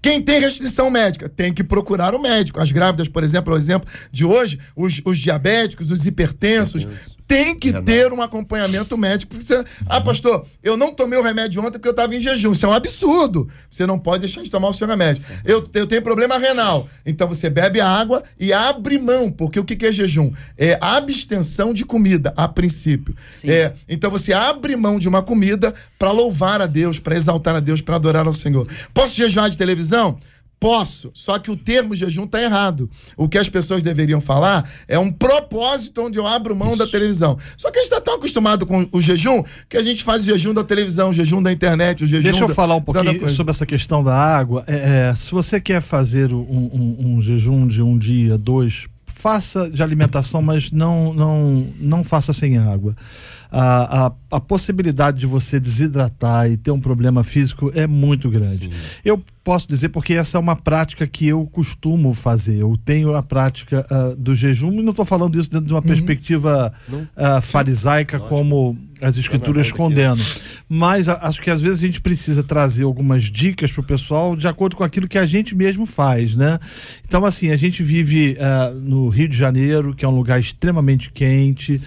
Quem 0.00 0.20
tem 0.20 0.40
restrição 0.40 0.90
médica 0.90 1.28
tem 1.28 1.52
que 1.52 1.62
procurar 1.62 2.14
o 2.14 2.18
médico. 2.18 2.60
As 2.60 2.72
grávidas, 2.72 3.08
por 3.08 3.22
exemplo, 3.22 3.52
é 3.52 3.56
o 3.56 3.58
exemplo 3.58 3.88
de 4.10 4.24
hoje, 4.24 4.58
os, 4.74 5.00
os 5.04 5.18
diabéticos, 5.18 5.90
os 5.90 6.06
hipertensos, 6.06 6.86
tem 7.30 7.54
que 7.54 7.72
ter 7.82 8.12
um 8.12 8.20
acompanhamento 8.20 8.98
médico. 8.98 9.40
Você, 9.40 9.64
ah, 9.86 10.00
pastor, 10.00 10.44
eu 10.64 10.76
não 10.76 10.92
tomei 10.92 11.16
o 11.16 11.22
remédio 11.22 11.60
ontem 11.60 11.78
porque 11.78 11.86
eu 11.86 11.92
estava 11.92 12.12
em 12.12 12.18
jejum. 12.18 12.50
Isso 12.50 12.66
é 12.66 12.68
um 12.68 12.72
absurdo. 12.72 13.48
Você 13.70 13.86
não 13.86 14.00
pode 14.00 14.22
deixar 14.22 14.42
de 14.42 14.50
tomar 14.50 14.68
o 14.68 14.72
seu 14.72 14.84
remédio. 14.84 15.22
Eu, 15.44 15.64
eu 15.74 15.86
tenho 15.86 16.02
problema 16.02 16.38
renal. 16.38 16.88
Então 17.06 17.28
você 17.28 17.48
bebe 17.48 17.80
água 17.80 18.24
e 18.36 18.52
abre 18.52 18.98
mão, 18.98 19.30
porque 19.30 19.60
o 19.60 19.64
que, 19.64 19.76
que 19.76 19.86
é 19.86 19.92
jejum? 19.92 20.32
É 20.58 20.76
abstenção 20.80 21.72
de 21.72 21.84
comida, 21.84 22.34
a 22.36 22.48
princípio. 22.48 23.14
É, 23.44 23.74
então 23.88 24.10
você 24.10 24.32
abre 24.32 24.74
mão 24.74 24.98
de 24.98 25.08
uma 25.08 25.22
comida 25.22 25.72
para 25.96 26.10
louvar 26.10 26.60
a 26.60 26.66
Deus, 26.66 26.98
para 26.98 27.14
exaltar 27.14 27.54
a 27.54 27.60
Deus, 27.60 27.80
para 27.80 27.94
adorar 27.94 28.26
ao 28.26 28.32
Senhor. 28.32 28.66
Posso 28.92 29.14
jejuar 29.14 29.48
de 29.48 29.56
televisão? 29.56 30.18
Posso, 30.60 31.10
só 31.14 31.38
que 31.38 31.50
o 31.50 31.56
termo 31.56 31.94
jejum 31.94 32.24
está 32.24 32.42
errado. 32.42 32.90
O 33.16 33.26
que 33.26 33.38
as 33.38 33.48
pessoas 33.48 33.82
deveriam 33.82 34.20
falar 34.20 34.70
é 34.86 34.98
um 34.98 35.10
propósito 35.10 36.02
onde 36.02 36.18
eu 36.18 36.26
abro 36.26 36.54
mão 36.54 36.68
Isso. 36.68 36.78
da 36.78 36.86
televisão. 36.86 37.38
Só 37.56 37.70
que 37.70 37.78
a 37.78 37.82
gente 37.82 37.90
está 37.90 37.98
tão 37.98 38.16
acostumado 38.16 38.66
com 38.66 38.86
o 38.92 39.00
jejum 39.00 39.42
que 39.70 39.78
a 39.78 39.82
gente 39.82 40.04
faz 40.04 40.22
o 40.22 40.26
jejum 40.26 40.52
da 40.52 40.62
televisão, 40.62 41.08
o 41.08 41.12
jejum 41.14 41.42
da 41.42 41.50
internet, 41.50 42.04
o 42.04 42.06
jejum. 42.06 42.24
Deixa 42.24 42.44
eu 42.44 42.48
da, 42.48 42.54
falar 42.54 42.74
um 42.74 42.82
pouquinho 42.82 43.30
sobre 43.30 43.52
essa 43.52 43.64
questão 43.64 44.04
da 44.04 44.14
água. 44.14 44.62
É, 44.66 45.08
é, 45.08 45.14
se 45.14 45.30
você 45.30 45.58
quer 45.58 45.80
fazer 45.80 46.30
um, 46.30 46.36
um, 46.38 46.96
um 47.06 47.22
jejum 47.22 47.66
de 47.66 47.82
um 47.82 47.96
dia, 47.96 48.36
dois, 48.36 48.86
faça 49.06 49.70
de 49.70 49.82
alimentação, 49.82 50.42
mas 50.42 50.70
não, 50.70 51.14
não, 51.14 51.66
não 51.80 52.04
faça 52.04 52.34
sem 52.34 52.58
água 52.58 52.94
a, 53.50 54.06
a, 54.06 54.12
a, 54.30 54.40
possibilidade 54.40 55.18
de 55.18 55.26
você 55.26 55.58
desidratar 55.58 56.50
e 56.50 56.56
ter 56.56 56.70
um 56.70 56.80
problema 56.80 57.24
físico 57.24 57.70
é 57.74 57.86
muito 57.86 58.30
grande. 58.30 58.66
Sim. 58.66 58.70
Eu 59.04 59.22
posso 59.42 59.66
dizer 59.66 59.88
porque 59.88 60.14
essa 60.14 60.36
é 60.36 60.40
uma 60.40 60.54
prática 60.54 61.06
que 61.06 61.26
eu 61.26 61.46
costumo 61.46 62.12
fazer. 62.14 62.56
Eu 62.60 62.78
tenho 62.84 63.14
a 63.16 63.22
prática 63.22 63.86
uh, 63.90 64.14
do 64.14 64.34
jejum 64.34 64.72
e 64.72 64.82
não 64.82 64.90
estou 64.90 65.04
falando 65.04 65.38
isso 65.40 65.50
dentro 65.50 65.66
de 65.66 65.72
uma 65.72 65.80
uhum. 65.80 65.86
perspectiva 65.86 66.72
uh, 66.88 67.40
farisaica 67.42 68.20
como 68.20 68.76
as 69.00 69.16
escrituras 69.16 69.72
condenam. 69.72 70.24
Mas 70.68 71.08
a, 71.08 71.26
acho 71.26 71.40
que 71.40 71.50
às 71.50 71.60
vezes 71.60 71.78
a 71.78 71.86
gente 71.86 72.00
precisa 72.00 72.42
trazer 72.42 72.84
algumas 72.84 73.24
dicas 73.24 73.72
para 73.72 73.80
o 73.80 73.84
pessoal 73.84 74.36
de 74.36 74.46
acordo 74.46 74.76
com 74.76 74.84
aquilo 74.84 75.08
que 75.08 75.18
a 75.18 75.24
gente 75.24 75.54
mesmo 75.54 75.86
faz, 75.86 76.36
né? 76.36 76.58
Então, 77.08 77.24
assim, 77.24 77.50
a 77.50 77.56
gente 77.56 77.82
vive 77.82 78.36
uh, 78.38 78.74
no 78.78 79.08
Rio 79.08 79.28
de 79.28 79.36
Janeiro, 79.36 79.94
que 79.94 80.04
é 80.04 80.08
um 80.08 80.14
lugar 80.14 80.38
extremamente 80.38 81.10
quente. 81.10 81.80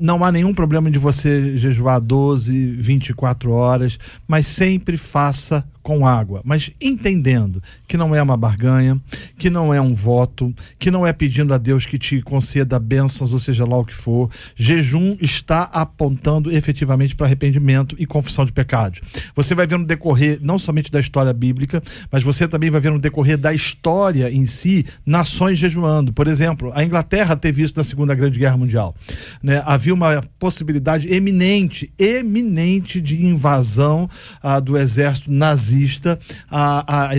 não 0.00 0.24
há 0.24 0.32
nenhum 0.32 0.54
problema 0.54 0.79
problema 0.80 0.90
de 0.90 0.98
você 0.98 1.56
jejuar 1.58 2.00
12, 2.00 2.72
24 2.72 3.50
horas, 3.52 3.98
mas 4.26 4.46
sempre 4.46 4.96
faça 4.96 5.64
com 5.90 6.06
água, 6.06 6.40
mas 6.44 6.70
entendendo 6.80 7.60
que 7.88 7.96
não 7.96 8.14
é 8.14 8.22
uma 8.22 8.36
barganha, 8.36 9.00
que 9.36 9.50
não 9.50 9.74
é 9.74 9.80
um 9.80 9.92
voto, 9.92 10.54
que 10.78 10.88
não 10.88 11.04
é 11.04 11.12
pedindo 11.12 11.52
a 11.52 11.58
Deus 11.58 11.84
que 11.84 11.98
te 11.98 12.22
conceda 12.22 12.78
bênçãos, 12.78 13.32
ou 13.32 13.40
seja 13.40 13.64
lá 13.64 13.76
o 13.76 13.84
que 13.84 13.92
for. 13.92 14.30
Jejum 14.54 15.16
está 15.20 15.62
apontando 15.64 16.48
efetivamente 16.48 17.16
para 17.16 17.26
arrependimento 17.26 17.96
e 17.98 18.06
confissão 18.06 18.44
de 18.44 18.52
pecados. 18.52 19.00
Você 19.34 19.52
vai 19.52 19.66
ver 19.66 19.78
no 19.78 19.84
decorrer 19.84 20.38
não 20.40 20.60
somente 20.60 20.92
da 20.92 21.00
história 21.00 21.32
bíblica, 21.32 21.82
mas 22.08 22.22
você 22.22 22.46
também 22.46 22.70
vai 22.70 22.80
ver 22.80 22.92
no 22.92 23.00
decorrer 23.00 23.36
da 23.36 23.52
história 23.52 24.30
em 24.30 24.46
si, 24.46 24.86
nações 25.04 25.58
jejuando. 25.58 26.12
Por 26.12 26.28
exemplo, 26.28 26.70
a 26.72 26.84
Inglaterra 26.84 27.34
teve 27.34 27.64
isso 27.64 27.74
na 27.76 27.82
Segunda 27.82 28.14
Grande 28.14 28.38
Guerra 28.38 28.56
Mundial. 28.56 28.94
Né? 29.42 29.60
Havia 29.66 29.92
uma 29.92 30.22
possibilidade 30.38 31.12
eminente, 31.12 31.92
eminente 31.98 33.00
de 33.00 33.26
invasão 33.26 34.08
ah, 34.40 34.60
do 34.60 34.78
exército 34.78 35.32
nazista 35.32 35.79
nazista 35.80 36.18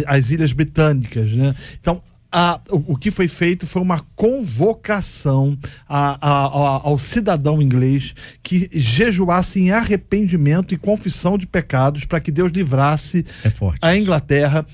às 0.05 0.31
Ilhas 0.31 0.53
Britânicas. 0.53 1.31
Né? 1.31 1.55
Então, 1.79 2.01
a, 2.31 2.59
o, 2.69 2.93
o, 2.93 2.97
que 2.97 3.11
foi 3.11 3.27
feito 3.27 3.67
foi 3.67 3.81
uma 3.81 4.05
convocação 4.15 5.57
a, 5.87 6.17
a, 6.21 6.87
ao 6.87 6.97
cidadão 6.97 7.61
inglês 7.61 8.13
que 8.41 8.69
jejuasse 8.71 9.59
em 9.59 9.71
arrependimento 9.71 10.73
e 10.73 10.77
confissão 10.77 11.37
de 11.37 11.45
pecados 11.45 12.05
para 12.05 12.19
que 12.21 12.31
Deus 12.31 12.51
livrasse 12.51 13.25
é 13.43 13.49
a 13.81 13.97
Inglaterra 13.97 14.65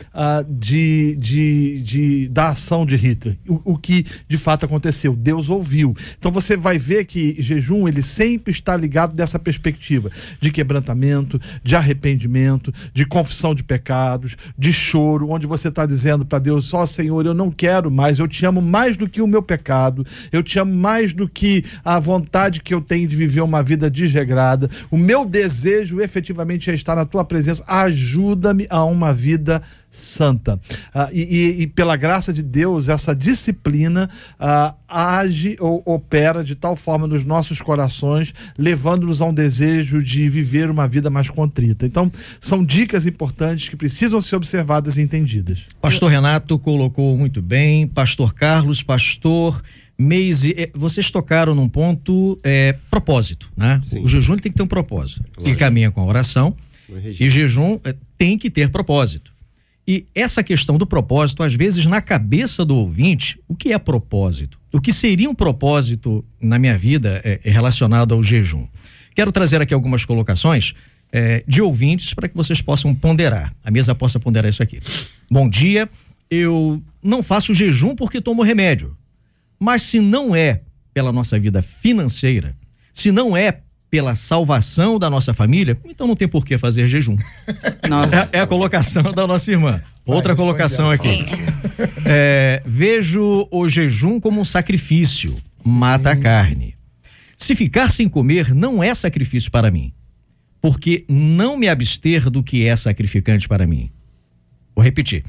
de, 0.48 1.16
de, 1.16 1.82
de, 1.82 2.28
da 2.30 2.50
ação 2.50 2.86
de 2.86 2.96
Hitler. 2.96 3.38
O, 3.48 3.74
o, 3.74 3.78
que 3.78 4.06
de 4.28 4.38
fato 4.38 4.66
aconteceu. 4.66 5.16
Deus 5.16 5.50
ouviu. 5.50 5.96
Então 6.18 6.32
você 6.32 6.56
vai 6.56 6.78
ver 6.78 7.06
que 7.06 7.42
jejum 7.42 7.88
ele 7.88 8.02
sempre 8.02 8.52
está 8.52 8.78
ligado 8.78 9.16
dessa 9.16 9.40
perspectiva 9.40 10.12
de 10.40 10.52
quebrantamento, 10.52 11.40
de 11.64 11.76
arrependimento, 11.76 12.74
de 12.94 13.06
confissão 13.06 13.56
de 13.56 13.64
pecados, 13.64 14.36
de 14.58 14.72
choro, 14.72 15.30
onde 15.30 15.48
você 15.48 15.70
está 15.70 15.86
dizendo 15.86 16.26
para 16.26 16.40
Deus: 16.40 16.66
só 16.66 16.84
oh, 16.84 16.88
Senhor, 16.88 17.26
eu 17.26 17.34
não 17.34 17.47
não 17.48 17.52
quero 17.52 17.90
mais, 17.90 18.20
eu 18.20 18.28
te 18.28 18.46
amo 18.46 18.62
mais 18.62 18.98
do 18.98 19.10
que 19.10 19.22
o 19.22 19.28
meu 19.28 19.42
pecado, 19.42 20.06
eu 20.32 20.44
te 20.44 20.60
amo 20.60 20.74
mais 20.74 21.14
do 21.14 21.28
que 21.28 21.64
a 21.84 22.00
vontade 22.00 22.62
que 22.62 22.74
eu 22.74 22.82
tenho 22.82 23.08
de 23.08 23.16
viver 23.16 23.42
uma 23.42 23.64
vida 23.64 23.90
desregrada. 23.90 24.70
O 24.92 24.98
meu 24.98 25.26
desejo 25.26 26.02
efetivamente 26.02 26.70
é 26.70 26.74
estar 26.74 26.96
na 26.96 27.06
tua 27.06 27.24
presença. 27.24 27.64
Ajuda-me 27.68 28.68
a 28.70 28.84
uma 28.84 29.14
vida 29.14 29.62
santa. 29.98 30.60
Ah, 30.94 31.10
e, 31.12 31.22
e, 31.22 31.62
e, 31.62 31.68
pela 31.68 31.96
graça 31.96 32.32
de 32.32 32.44
Deus, 32.44 32.90
essa 32.90 33.16
disciplina 33.16 34.10
ah, 34.40 34.76
age 34.88 35.58
ou 35.60 35.82
opera 35.86 36.44
de 36.44 36.56
tal 36.56 36.76
forma 36.76 37.08
nos 37.08 37.26
nossos 37.26 37.62
corações, 37.62 38.34
levando-nos 38.58 39.22
a 39.22 39.26
um 39.26 39.34
desejo 39.34 40.02
de 40.02 40.30
viver 40.30 40.70
uma 40.70 40.88
vida 40.88 41.10
mais 41.10 41.30
contrita. 41.30 41.86
Então, 41.86 42.12
são 42.40 42.64
dicas 42.64 43.06
importantes 43.06 43.70
que 43.70 43.76
precisam 43.76 44.22
ser 44.22 44.36
observadas 44.36 44.98
e 44.98 45.02
entendidas. 45.02 45.66
Pastor 45.82 46.12
Renato 46.12 46.58
colocou 46.60 47.18
muito 47.18 47.42
bem, 47.42 47.88
Pastor 47.88 48.34
Carlos, 48.34 48.84
Pastor. 48.84 49.62
Meise, 50.00 50.54
eh, 50.56 50.70
vocês 50.76 51.10
tocaram 51.10 51.56
num 51.56 51.68
ponto 51.68 52.40
é, 52.44 52.76
propósito, 52.92 53.52
né? 53.58 53.80
Sim. 53.82 54.04
O 54.04 54.08
jejum 54.08 54.36
tem 54.36 54.52
que 54.52 54.56
ter 54.56 54.62
um 54.62 54.68
propósito. 54.68 55.26
Sim. 55.40 55.50
E 55.50 55.56
caminha 55.56 55.90
com 55.90 56.02
a 56.02 56.06
oração. 56.06 56.56
E 57.20 57.30
jejum 57.30 57.80
é, 57.84 57.96
tem 58.18 58.38
que 58.38 58.50
ter 58.50 58.70
propósito. 58.70 59.34
E 59.88 60.06
essa 60.14 60.44
questão 60.44 60.78
do 60.78 60.86
propósito, 60.86 61.42
às 61.42 61.54
vezes, 61.54 61.86
na 61.86 62.02
cabeça 62.02 62.66
do 62.66 62.76
ouvinte, 62.76 63.40
o 63.48 63.56
que 63.56 63.72
é 63.72 63.78
propósito? 63.78 64.60
O 64.74 64.82
que 64.82 64.92
seria 64.92 65.30
um 65.30 65.36
propósito 65.36 66.26
na 66.42 66.60
minha 66.60 66.78
vida 66.78 67.22
é, 67.24 67.40
é 67.42 67.50
relacionado 67.50 68.14
ao 68.14 68.22
jejum? 68.22 68.68
Quero 69.16 69.32
trazer 69.32 69.62
aqui 69.62 69.74
algumas 69.74 70.04
colocações 70.04 70.74
é, 71.10 71.42
de 71.48 71.62
ouvintes 71.62 72.14
para 72.14 72.28
que 72.28 72.36
vocês 72.36 72.62
possam 72.62 72.94
ponderar. 72.94 73.56
A 73.64 73.72
mesa 73.72 73.96
possa 73.96 74.20
ponderar 74.20 74.50
isso 74.50 74.62
aqui. 74.62 74.82
Bom 75.32 75.48
dia, 75.48 75.90
eu 76.30 76.84
não 77.02 77.24
faço 77.24 77.54
jejum 77.54 77.96
porque 77.96 78.20
tomo 78.20 78.44
remédio. 78.44 78.96
Mas 79.58 79.84
se 79.84 80.02
não 80.02 80.36
é 80.36 80.62
pela 80.94 81.14
nossa 81.14 81.40
vida 81.40 81.62
financeira, 81.62 82.58
se 82.94 83.10
não 83.10 83.38
é 83.38 83.62
pela 83.90 84.16
salvação 84.16 85.00
da 85.00 85.10
nossa 85.10 85.34
família, 85.34 85.78
então 85.86 86.08
não 86.08 86.16
tem 86.16 86.28
por 86.28 86.46
que 86.46 86.58
fazer 86.58 86.88
jejum. 86.88 87.16
Nossa. 87.88 88.30
É, 88.34 88.40
é 88.40 88.42
a 88.42 88.48
colocação 88.48 89.04
da 89.04 89.26
nossa 89.26 89.50
irmã. 89.50 89.82
Outra 90.06 90.36
colocação 90.36 90.90
aqui. 90.92 91.26
É, 92.06 92.62
vejo 92.66 93.48
o 93.50 93.70
jejum 93.70 94.20
como 94.20 94.42
um 94.42 94.46
sacrifício, 94.46 95.36
mata 95.64 96.12
a 96.12 96.18
carne. 96.18 96.76
Se 97.36 97.56
ficar 97.56 97.92
sem 97.92 98.10
comer 98.10 98.54
não 98.54 98.84
é 98.84 98.94
sacrifício 98.96 99.52
para 99.52 99.70
mim, 99.72 99.94
porque 100.62 101.06
não 101.08 101.58
me 101.58 101.70
abster 101.70 102.30
do 102.30 102.44
que 102.44 102.66
é 102.66 102.76
sacrificante 102.76 103.48
para 103.48 103.68
mim. 103.68 103.92
Vou 104.76 104.84
repetir. 104.84 105.24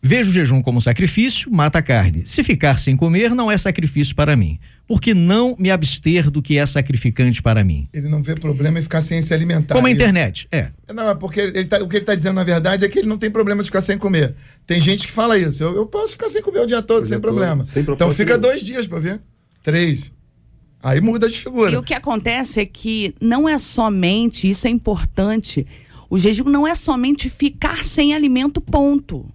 Vejo 0.00 0.30
o 0.30 0.32
jejum 0.32 0.62
como 0.62 0.80
sacrifício, 0.80 1.50
mata 1.52 1.80
a 1.80 1.82
carne. 1.82 2.22
Se 2.24 2.44
ficar 2.44 2.78
sem 2.78 2.96
comer, 2.96 3.34
não 3.34 3.50
é 3.50 3.58
sacrifício 3.58 4.14
para 4.14 4.36
mim, 4.36 4.58
porque 4.86 5.12
não 5.12 5.56
me 5.58 5.72
abster 5.72 6.30
do 6.30 6.40
que 6.40 6.56
é 6.56 6.64
sacrificante 6.66 7.42
para 7.42 7.64
mim. 7.64 7.88
Ele 7.92 8.08
não 8.08 8.22
vê 8.22 8.36
problema 8.36 8.78
em 8.78 8.82
ficar 8.82 9.00
sem 9.00 9.20
se 9.20 9.34
alimentar. 9.34 9.74
Como 9.74 9.88
a 9.88 9.90
Isso. 9.90 10.00
internet, 10.00 10.46
é. 10.52 10.68
Não, 10.94 11.08
é 11.10 11.14
porque 11.16 11.40
ele 11.40 11.64
tá- 11.64 11.82
o 11.82 11.88
que 11.88 11.96
ele 11.96 12.02
está 12.04 12.14
dizendo, 12.14 12.36
na 12.36 12.44
verdade, 12.44 12.84
é 12.84 12.88
que 12.88 13.00
ele 13.00 13.08
não 13.08 13.18
tem 13.18 13.28
problema 13.28 13.60
de 13.60 13.66
ficar 13.68 13.80
sem 13.80 13.98
comer. 13.98 14.36
Tem 14.64 14.80
gente 14.80 15.04
que 15.04 15.12
fala 15.12 15.36
isso. 15.36 15.64
Eu, 15.64 15.74
eu 15.74 15.84
posso 15.86 16.12
ficar 16.12 16.28
sem 16.28 16.42
comer 16.42 16.60
o 16.60 16.66
dia 16.66 16.80
todo, 16.80 17.02
O 17.02 17.06
sem 17.06 17.16
dia 17.18 17.20
todo, 17.20 17.34
problema. 17.34 17.66
sem 17.66 17.82
então 17.82 18.10
fica 18.14 18.38
dois 18.38 18.62
dias 18.62 18.86
para 18.86 19.00
ver. 19.00 19.20
Três. 19.64 20.12
Aí 20.80 21.00
muda 21.00 21.28
de 21.28 21.36
figura. 21.36 21.72
E 21.72 21.76
o 21.76 21.82
que 21.82 21.92
acontece 21.92 22.60
é 22.60 22.64
que 22.64 23.12
não 23.20 23.48
é 23.48 23.58
somente, 23.58 24.48
isso 24.48 24.64
é 24.68 24.70
importante, 24.70 25.66
o 26.10 26.16
jejum 26.16 26.48
não 26.48 26.66
é 26.66 26.74
somente 26.74 27.28
ficar 27.28 27.84
sem 27.84 28.14
alimento, 28.14 28.60
ponto. 28.60 29.26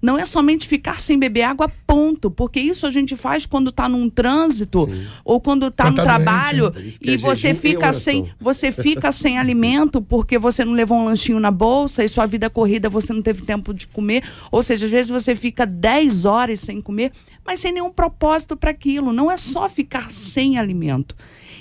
Não 0.00 0.18
é 0.18 0.24
somente 0.26 0.68
ficar 0.68 1.00
sem 1.00 1.18
beber 1.18 1.42
água, 1.42 1.70
ponto. 1.86 2.30
Porque 2.30 2.60
isso 2.60 2.86
a 2.86 2.90
gente 2.90 3.16
faz 3.16 3.46
quando 3.46 3.70
está 3.70 3.88
num 3.88 4.08
trânsito 4.08 4.88
ou 5.24 5.40
quando 5.40 5.68
está 5.68 5.90
no 5.90 5.96
tá 5.96 6.04
doente, 6.04 6.24
trabalho 6.24 6.70
né? 6.70 6.82
Isso 6.82 7.00
que 7.00 7.10
e 7.10 7.14
é 7.14 7.16
você 7.16 7.50
e 7.50 7.54
fica 7.54 7.92
sem 7.92 8.30
você 8.38 8.70
fica 8.70 9.10
sem 9.10 9.38
alimento 9.38 10.02
porque 10.02 10.38
você 10.38 10.64
não 10.64 10.74
levou 10.74 10.98
um 10.98 11.04
lanchinho 11.06 11.40
na 11.40 11.50
bolsa 11.50 12.04
e 12.04 12.08
sua 12.08 12.26
vida 12.26 12.50
corrida 12.50 12.90
você 12.90 13.12
não 13.12 13.22
teve 13.22 13.42
tempo 13.44 13.72
de 13.72 13.86
comer. 13.86 14.22
Ou 14.50 14.62
seja, 14.62 14.84
às 14.84 14.92
vezes 14.92 15.10
você 15.10 15.34
fica 15.34 15.64
10 15.64 16.26
horas 16.26 16.60
sem 16.60 16.80
comer, 16.82 17.12
mas 17.44 17.58
sem 17.58 17.72
nenhum 17.72 17.90
propósito 17.90 18.56
para 18.56 18.70
aquilo. 18.70 19.12
Não 19.12 19.30
é 19.30 19.36
só 19.36 19.68
ficar 19.68 20.10
sem 20.10 20.58
alimento. 20.58 21.16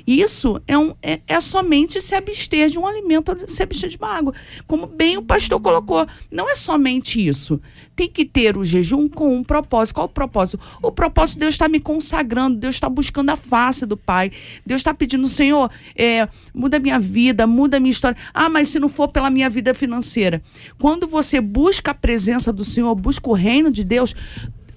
Isso 0.07 0.61
é, 0.65 0.77
um, 0.77 0.95
é, 1.03 1.19
é 1.27 1.37
somente 1.41 1.99
se 1.99 2.15
abster 2.15 2.69
de 2.69 2.79
um 2.79 2.87
alimento, 2.87 3.35
se 3.45 3.61
abster 3.61 3.89
de 3.89 3.97
uma 3.97 4.07
água. 4.07 4.33
Como 4.65 4.87
bem 4.87 5.17
o 5.17 5.21
pastor 5.21 5.59
colocou. 5.59 6.07
Não 6.31 6.49
é 6.49 6.55
somente 6.55 7.25
isso. 7.25 7.59
Tem 7.93 8.07
que 8.07 8.23
ter 8.23 8.55
o 8.55 8.63
jejum 8.63 9.09
com 9.09 9.35
um 9.35 9.43
propósito. 9.43 9.95
Qual 9.95 10.05
o 10.05 10.09
propósito? 10.09 10.63
O 10.81 10.93
propósito, 10.93 11.39
Deus 11.39 11.55
está 11.55 11.67
me 11.67 11.81
consagrando, 11.81 12.57
Deus 12.57 12.75
está 12.75 12.87
buscando 12.87 13.31
a 13.31 13.35
face 13.35 13.85
do 13.85 13.97
Pai. 13.97 14.31
Deus 14.65 14.79
está 14.79 14.93
pedindo, 14.93 15.27
Senhor, 15.27 15.69
é, 15.93 16.29
muda 16.53 16.79
minha 16.79 16.99
vida, 16.99 17.45
muda 17.45 17.77
minha 17.77 17.91
história. 17.91 18.17
Ah, 18.33 18.47
mas 18.47 18.69
se 18.69 18.79
não 18.79 18.87
for 18.87 19.09
pela 19.09 19.29
minha 19.29 19.49
vida 19.49 19.73
financeira. 19.73 20.41
Quando 20.79 21.05
você 21.05 21.41
busca 21.41 21.91
a 21.91 21.93
presença 21.93 22.53
do 22.53 22.63
Senhor, 22.63 22.95
busca 22.95 23.29
o 23.29 23.33
reino 23.33 23.69
de 23.69 23.83
Deus, 23.83 24.15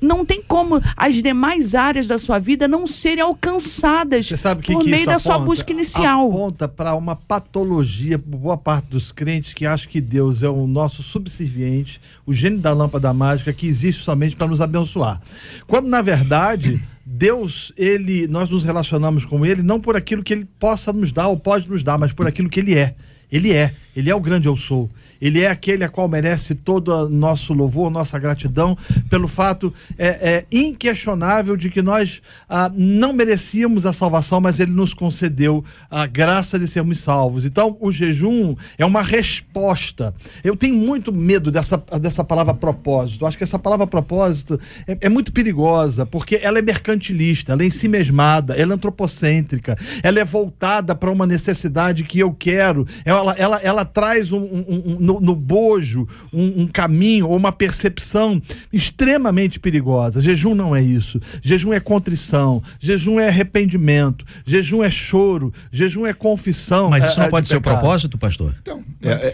não 0.00 0.24
tem 0.24 0.42
como 0.42 0.80
as 0.96 1.16
demais 1.16 1.74
áreas 1.74 2.06
da 2.06 2.18
sua 2.18 2.38
vida 2.38 2.66
não 2.66 2.86
serem 2.86 3.22
alcançadas 3.22 4.26
Você 4.26 4.36
sabe 4.36 4.60
o 4.60 4.64
que 4.64 4.72
por 4.72 4.82
que 4.82 4.90
meio 4.90 5.02
isso 5.02 5.10
da 5.10 5.18
sua 5.18 5.34
aponta? 5.34 5.50
busca 5.50 5.72
inicial. 5.72 6.28
Aponta 6.28 6.68
para 6.68 6.94
uma 6.94 7.14
patologia 7.14 8.18
por 8.18 8.36
boa 8.36 8.56
parte 8.56 8.86
dos 8.86 9.12
crentes 9.12 9.52
que 9.52 9.66
acham 9.66 9.90
que 9.90 10.00
Deus 10.00 10.42
é 10.42 10.48
o 10.48 10.66
nosso 10.66 11.02
subserviente, 11.02 12.00
o 12.26 12.32
gênio 12.32 12.58
da 12.58 12.72
lâmpada 12.72 13.12
mágica 13.12 13.52
que 13.52 13.66
existe 13.66 14.02
somente 14.02 14.36
para 14.36 14.46
nos 14.48 14.60
abençoar. 14.60 15.20
Quando 15.66 15.88
na 15.88 16.00
verdade 16.02 16.82
Deus, 17.04 17.72
ele, 17.76 18.28
nós 18.28 18.48
nos 18.50 18.62
relacionamos 18.62 19.24
com 19.24 19.44
ele 19.44 19.62
não 19.62 19.80
por 19.80 19.96
aquilo 19.96 20.22
que 20.22 20.32
ele 20.32 20.44
possa 20.58 20.92
nos 20.92 21.10
dar 21.10 21.26
ou 21.28 21.36
pode 21.36 21.68
nos 21.68 21.82
dar, 21.82 21.98
mas 21.98 22.12
por 22.12 22.26
aquilo 22.26 22.48
que 22.48 22.60
ele 22.60 22.76
é. 22.76 22.94
Ele 23.32 23.52
é, 23.52 23.72
ele 23.94 24.10
é 24.10 24.14
o 24.14 24.20
grande 24.20 24.46
eu 24.46 24.56
sou. 24.56 24.90
Ele 25.20 25.40
é 25.42 25.48
aquele 25.48 25.84
a 25.84 25.88
qual 25.88 26.08
merece 26.08 26.54
todo 26.54 26.88
o 26.94 27.08
nosso 27.08 27.52
louvor, 27.52 27.90
nossa 27.90 28.18
gratidão, 28.18 28.76
pelo 29.08 29.28
fato 29.28 29.72
é, 29.98 30.08
é, 30.08 30.44
inquestionável 30.50 31.56
de 31.56 31.70
que 31.70 31.82
nós 31.82 32.22
ah, 32.48 32.70
não 32.74 33.12
merecíamos 33.12 33.84
a 33.86 33.92
salvação, 33.92 34.40
mas 34.40 34.60
ele 34.60 34.72
nos 34.72 34.94
concedeu 34.94 35.64
a 35.90 36.06
graça 36.06 36.58
de 36.58 36.66
sermos 36.66 36.98
salvos. 37.00 37.44
Então, 37.44 37.76
o 37.80 37.90
jejum 37.92 38.54
é 38.78 38.84
uma 38.84 39.02
resposta. 39.02 40.14
Eu 40.42 40.56
tenho 40.56 40.74
muito 40.74 41.12
medo 41.12 41.50
dessa, 41.50 41.76
dessa 42.00 42.24
palavra 42.24 42.54
propósito. 42.54 43.26
Acho 43.26 43.36
que 43.36 43.44
essa 43.44 43.58
palavra 43.58 43.86
propósito 43.86 44.58
é, 44.86 44.96
é 45.02 45.08
muito 45.08 45.32
perigosa, 45.32 46.06
porque 46.06 46.40
ela 46.42 46.58
é 46.58 46.62
mercantilista, 46.62 47.52
ela 47.52 47.62
é 47.62 47.66
ensimesmada, 47.66 48.54
ela 48.54 48.72
é 48.72 48.74
antropocêntrica, 48.74 49.76
ela 50.02 50.20
é 50.20 50.24
voltada 50.24 50.94
para 50.94 51.10
uma 51.10 51.26
necessidade 51.26 52.04
que 52.04 52.18
eu 52.18 52.32
quero. 52.32 52.86
Ela, 53.04 53.34
ela, 53.36 53.58
ela 53.62 53.84
traz 53.84 54.32
um, 54.32 54.38
um- 54.40 54.64
um- 54.68 54.96
no, 55.12 55.20
no 55.20 55.34
bojo 55.34 56.06
um, 56.32 56.62
um 56.62 56.66
caminho 56.66 57.28
ou 57.28 57.36
uma 57.36 57.50
percepção 57.52 58.40
extremamente 58.72 59.58
perigosa. 59.58 60.20
Jejum 60.20 60.54
não 60.54 60.74
é 60.74 60.82
isso. 60.82 61.20
Jejum 61.42 61.72
é 61.72 61.80
contrição, 61.80 62.62
jejum 62.78 63.18
é 63.18 63.28
arrependimento, 63.28 64.24
jejum 64.46 64.82
é 64.82 64.90
choro, 64.90 65.52
jejum 65.72 66.06
é 66.06 66.12
confissão. 66.12 66.90
Mas 66.90 67.04
é, 67.04 67.08
isso 67.08 67.18
não 67.18 67.26
é, 67.26 67.30
pode 67.30 67.44
de 67.44 67.48
ser 67.48 67.56
o 67.56 67.60
propósito, 67.60 68.16
pastor? 68.18 68.54
Então, 68.60 68.82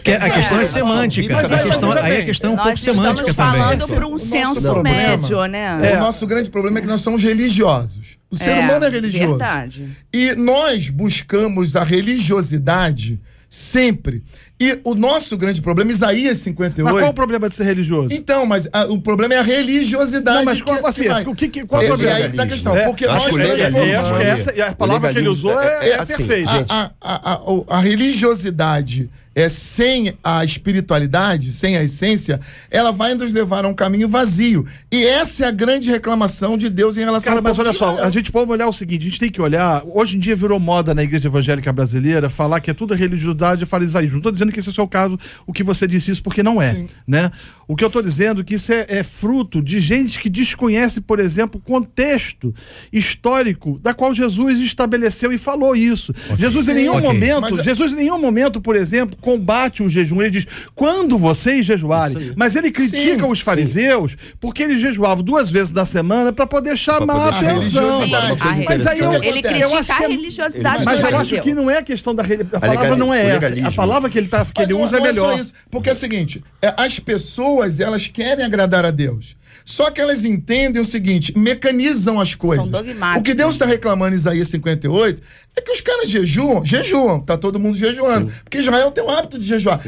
Que 0.03 0.11
a 0.11 0.29
questão 0.29 0.59
é, 0.59 0.61
É, 0.61 0.65
semântica. 0.65 1.33
mas 1.35 1.51
a 1.51 1.57
aí, 1.59 1.63
questão, 1.63 1.91
aí 1.91 2.21
a 2.21 2.25
questão 2.25 2.49
é 2.51 2.53
um 2.53 2.55
Nós 2.57 2.63
pouco 2.65 2.79
estamos 2.79 2.99
semântica 3.01 3.33
falando 3.33 3.79
também. 3.79 3.95
para 3.95 4.07
um 4.07 4.17
senso 4.17 4.61
problema- 4.61 4.97
médio, 4.97 5.45
né? 5.47 5.97
o 5.97 5.99
nosso 5.99 6.25
grande 6.25 6.49
problema 6.49 6.79
é 6.79 6.81
que 6.81 6.87
nós 6.87 7.01
somos 7.01 7.21
religiosos. 7.23 8.17
O 8.29 8.35
ser 8.35 8.49
É, 8.49 8.59
humano 8.59 8.85
é 8.85 8.89
religioso. 8.89 9.27
verdade. 9.37 9.87
E 10.13 10.33
nós 10.35 10.89
buscamos 10.89 11.75
a 11.75 11.83
religiosidade 11.83 13.19
sempre. 13.49 14.21
E 14.59 14.79
o 14.83 14.95
nosso 14.95 15.37
grande 15.37 15.61
problema, 15.61 15.91
Isaías 15.91 16.39
58. 16.39 16.83
Mas 16.91 16.99
qual 17.01 17.11
o 17.11 17.13
problema 17.13 17.47
de 17.47 17.53
ser 17.53 17.63
religioso? 17.63 18.07
Então, 18.11 18.43
mas 18.43 18.67
ah, 18.73 18.85
o 18.85 18.99
problema 18.99 19.35
é 19.35 19.37
a 19.37 19.43
religiosidade. 19.43 20.37
Não, 20.39 20.45
mas 20.45 20.61
qual- 20.63 20.79
que 20.79 20.85
assim, 20.87 21.07
o 21.27 21.35
que 21.35 21.47
que- 21.47 21.63
qual 21.65 21.79
é 21.81 21.85
o 21.85 21.87
E 21.87 21.89
problema? 21.89 22.15
aí 22.15 22.31
tá 22.33 22.41
a 22.43 22.47
questão. 22.47 22.75
É, 22.75 22.85
porque 22.85 23.05
nós 23.05 23.23
transformamos- 23.25 24.21
essa, 24.21 24.55
e 24.55 24.61
a 24.61 24.71
palavra 24.73 25.13
que 25.13 25.19
ele 25.19 25.29
usou 25.29 25.59
é, 25.61 25.65
é- 25.85 25.89
é 25.89 25.91
é 25.91 25.99
assim, 25.99 26.15
perfeita. 26.17 26.51
gente. 26.51 26.71
a, 26.71 26.91
a, 26.99 27.33
a, 27.33 27.41
o- 27.51 27.65
a 27.69 27.79
religiosidade 27.79 29.09
é 29.37 29.47
sem 29.49 30.15
a 30.23 30.43
espiritualidade, 30.43 31.53
sem 31.53 31.77
a 31.77 31.83
essência, 31.83 32.41
ela 32.71 32.91
vai 32.91 33.13
nos 33.13 33.31
levar 33.31 33.65
a 33.65 33.67
um 33.67 33.73
caminho 33.73 34.09
vazio. 34.09 34.65
E 34.91 35.05
essa 35.05 35.45
é 35.45 35.47
a 35.47 35.51
grande 35.51 35.91
reclamação 35.91 36.57
de 36.57 36.69
Deus 36.71 36.97
em 36.97 37.01
relação 37.01 37.29
Cara, 37.33 37.39
ao 37.39 37.43
mas 37.43 37.59
olha 37.59 37.71
só, 37.71 37.91
Israel. 37.91 38.07
a 38.07 38.09
gente 38.09 38.31
pode 38.31 38.49
olhar 38.49 38.67
o 38.67 38.73
seguinte, 38.73 39.01
a 39.01 39.09
gente 39.09 39.19
tem 39.19 39.29
que 39.29 39.39
olhar, 39.39 39.83
hoje 39.85 40.17
em 40.17 40.19
dia 40.19 40.35
virou 40.35 40.59
moda 40.59 40.95
na 40.95 41.03
igreja 41.03 41.27
evangélica 41.27 41.71
brasileira 41.71 42.29
falar 42.29 42.59
que 42.61 42.71
é 42.71 42.73
tudo 42.73 42.95
religiosidade 42.95 43.61
e 43.61 43.67
farisaísmo. 43.67 44.13
Não 44.13 44.19
estou 44.21 44.31
dizendo 44.31 44.51
que 44.51 44.59
esse 44.59 44.69
é 44.69 44.71
o 44.71 44.73
seu 44.73 44.87
caso, 44.87 45.19
o 45.45 45.53
que 45.53 45.61
você 45.61 45.85
disse 45.85 46.09
isso, 46.09 46.23
porque 46.23 46.41
não 46.41 46.59
é, 46.59 46.73
Sim. 46.73 46.87
né? 47.07 47.29
O 47.67 47.75
que 47.75 47.83
eu 47.83 47.87
estou 47.89 48.01
dizendo 48.01 48.41
é 48.41 48.43
que 48.43 48.55
isso 48.55 48.73
é, 48.73 48.85
é 48.89 49.03
fruto 49.03 49.61
de 49.61 49.79
gente 49.79 50.19
que 50.19 50.29
desconhece, 50.31 50.99
por 50.99 51.19
exemplo, 51.19 51.61
o 51.63 51.69
contexto 51.71 52.55
histórico 52.91 53.77
da 53.83 53.93
qual 53.93 54.13
Jesus 54.13 54.57
estabeleceu 54.59 55.31
e 55.31 55.37
falou 55.37 55.75
isso. 55.75 56.13
Jesus 56.35 56.67
em 56.69 56.73
nenhum 56.73 56.93
Ok. 56.95 57.03
momento, 57.07 57.41
Mas- 57.41 57.63
Jesus 57.63 57.91
em 57.91 57.95
nenhum 57.97 58.19
momento, 58.19 58.59
por 58.59 58.75
exemplo, 58.75 59.17
combate 59.27 59.83
o 59.83 59.89
jejum. 59.89 60.21
Ele 60.21 60.31
diz, 60.31 60.47
quando 60.73 61.17
vocês 61.17 61.65
jejuarem. 61.65 62.31
Mas 62.37 62.55
ele 62.55 62.71
critica 62.71 63.25
Sim, 63.25 63.29
os 63.29 63.41
fariseus 63.41 64.15
porque 64.39 64.63
eles 64.63 64.79
jejuavam 64.79 65.21
duas 65.21 65.51
vezes 65.51 65.73
na 65.73 65.85
semana 65.85 66.31
para 66.31 66.47
poder 66.47 66.77
chamar 66.77 67.31
poder 67.31 67.45
a 67.45 67.51
atenção. 67.51 68.03
Sim, 68.03 68.15
a 68.15 68.65
Mas 68.69 68.87
aí 68.87 68.99
eu. 68.99 69.13
Ele 69.21 69.41
critica 69.41 69.77
acho 69.79 69.85
que 69.85 69.91
a 69.91 70.05
é- 70.05 70.07
religiosidade 70.07 70.85
mas 70.85 71.01
eu 71.01 71.17
acho 71.17 71.41
que 71.41 71.53
não 71.53 71.69
é 71.69 71.83
questão 71.83 72.15
da 72.15 72.23
religião. 72.23 72.49
A 72.53 72.59
palavra 72.59 72.95
não 72.95 73.13
é 73.13 73.25
essa. 73.27 73.67
A 73.67 73.71
palavra 73.71 74.09
que 74.09 74.17
ele, 74.17 74.29
tá, 74.29 74.45
que 74.45 74.61
ele 74.61 74.73
usa 74.73 74.97
é 74.97 75.01
melhor. 75.01 75.37
isso, 75.37 75.51
porque 75.69 75.89
é 75.89 75.93
o 75.93 75.95
seguinte, 75.95 76.41
é, 76.61 76.73
as 76.77 76.99
pessoas, 76.99 77.81
elas 77.81 78.07
querem 78.07 78.45
agradar 78.45 78.85
a 78.85 78.91
Deus. 78.91 79.35
Só 79.67 79.91
que 79.91 79.99
elas 79.99 80.23
entendem 80.23 80.81
o 80.81 80.85
seguinte, 80.85 81.37
mecanizam 81.37 82.21
as 82.21 82.33
coisas. 82.33 82.69
dogmáticas. 82.69 83.19
O 83.19 83.21
que 83.21 83.33
Deus 83.33 83.55
está 83.55 83.65
reclamando 83.65 84.15
em 84.15 84.17
Isaías 84.17 84.47
58 84.47 85.21
é 85.57 85.61
que 85.61 85.69
os 85.69 85.81
caras 85.81 86.09
jejuam, 86.09 86.63
jejuam, 86.63 87.19
tá 87.19 87.37
todo 87.37 87.59
mundo 87.59 87.77
jejuando. 87.77 88.31
Porque 88.45 88.59
Israel 88.59 88.91
tem 88.91 89.03
o 89.03 89.09
hábito 89.09 89.37
de 89.37 89.45
jejuar. 89.45 89.81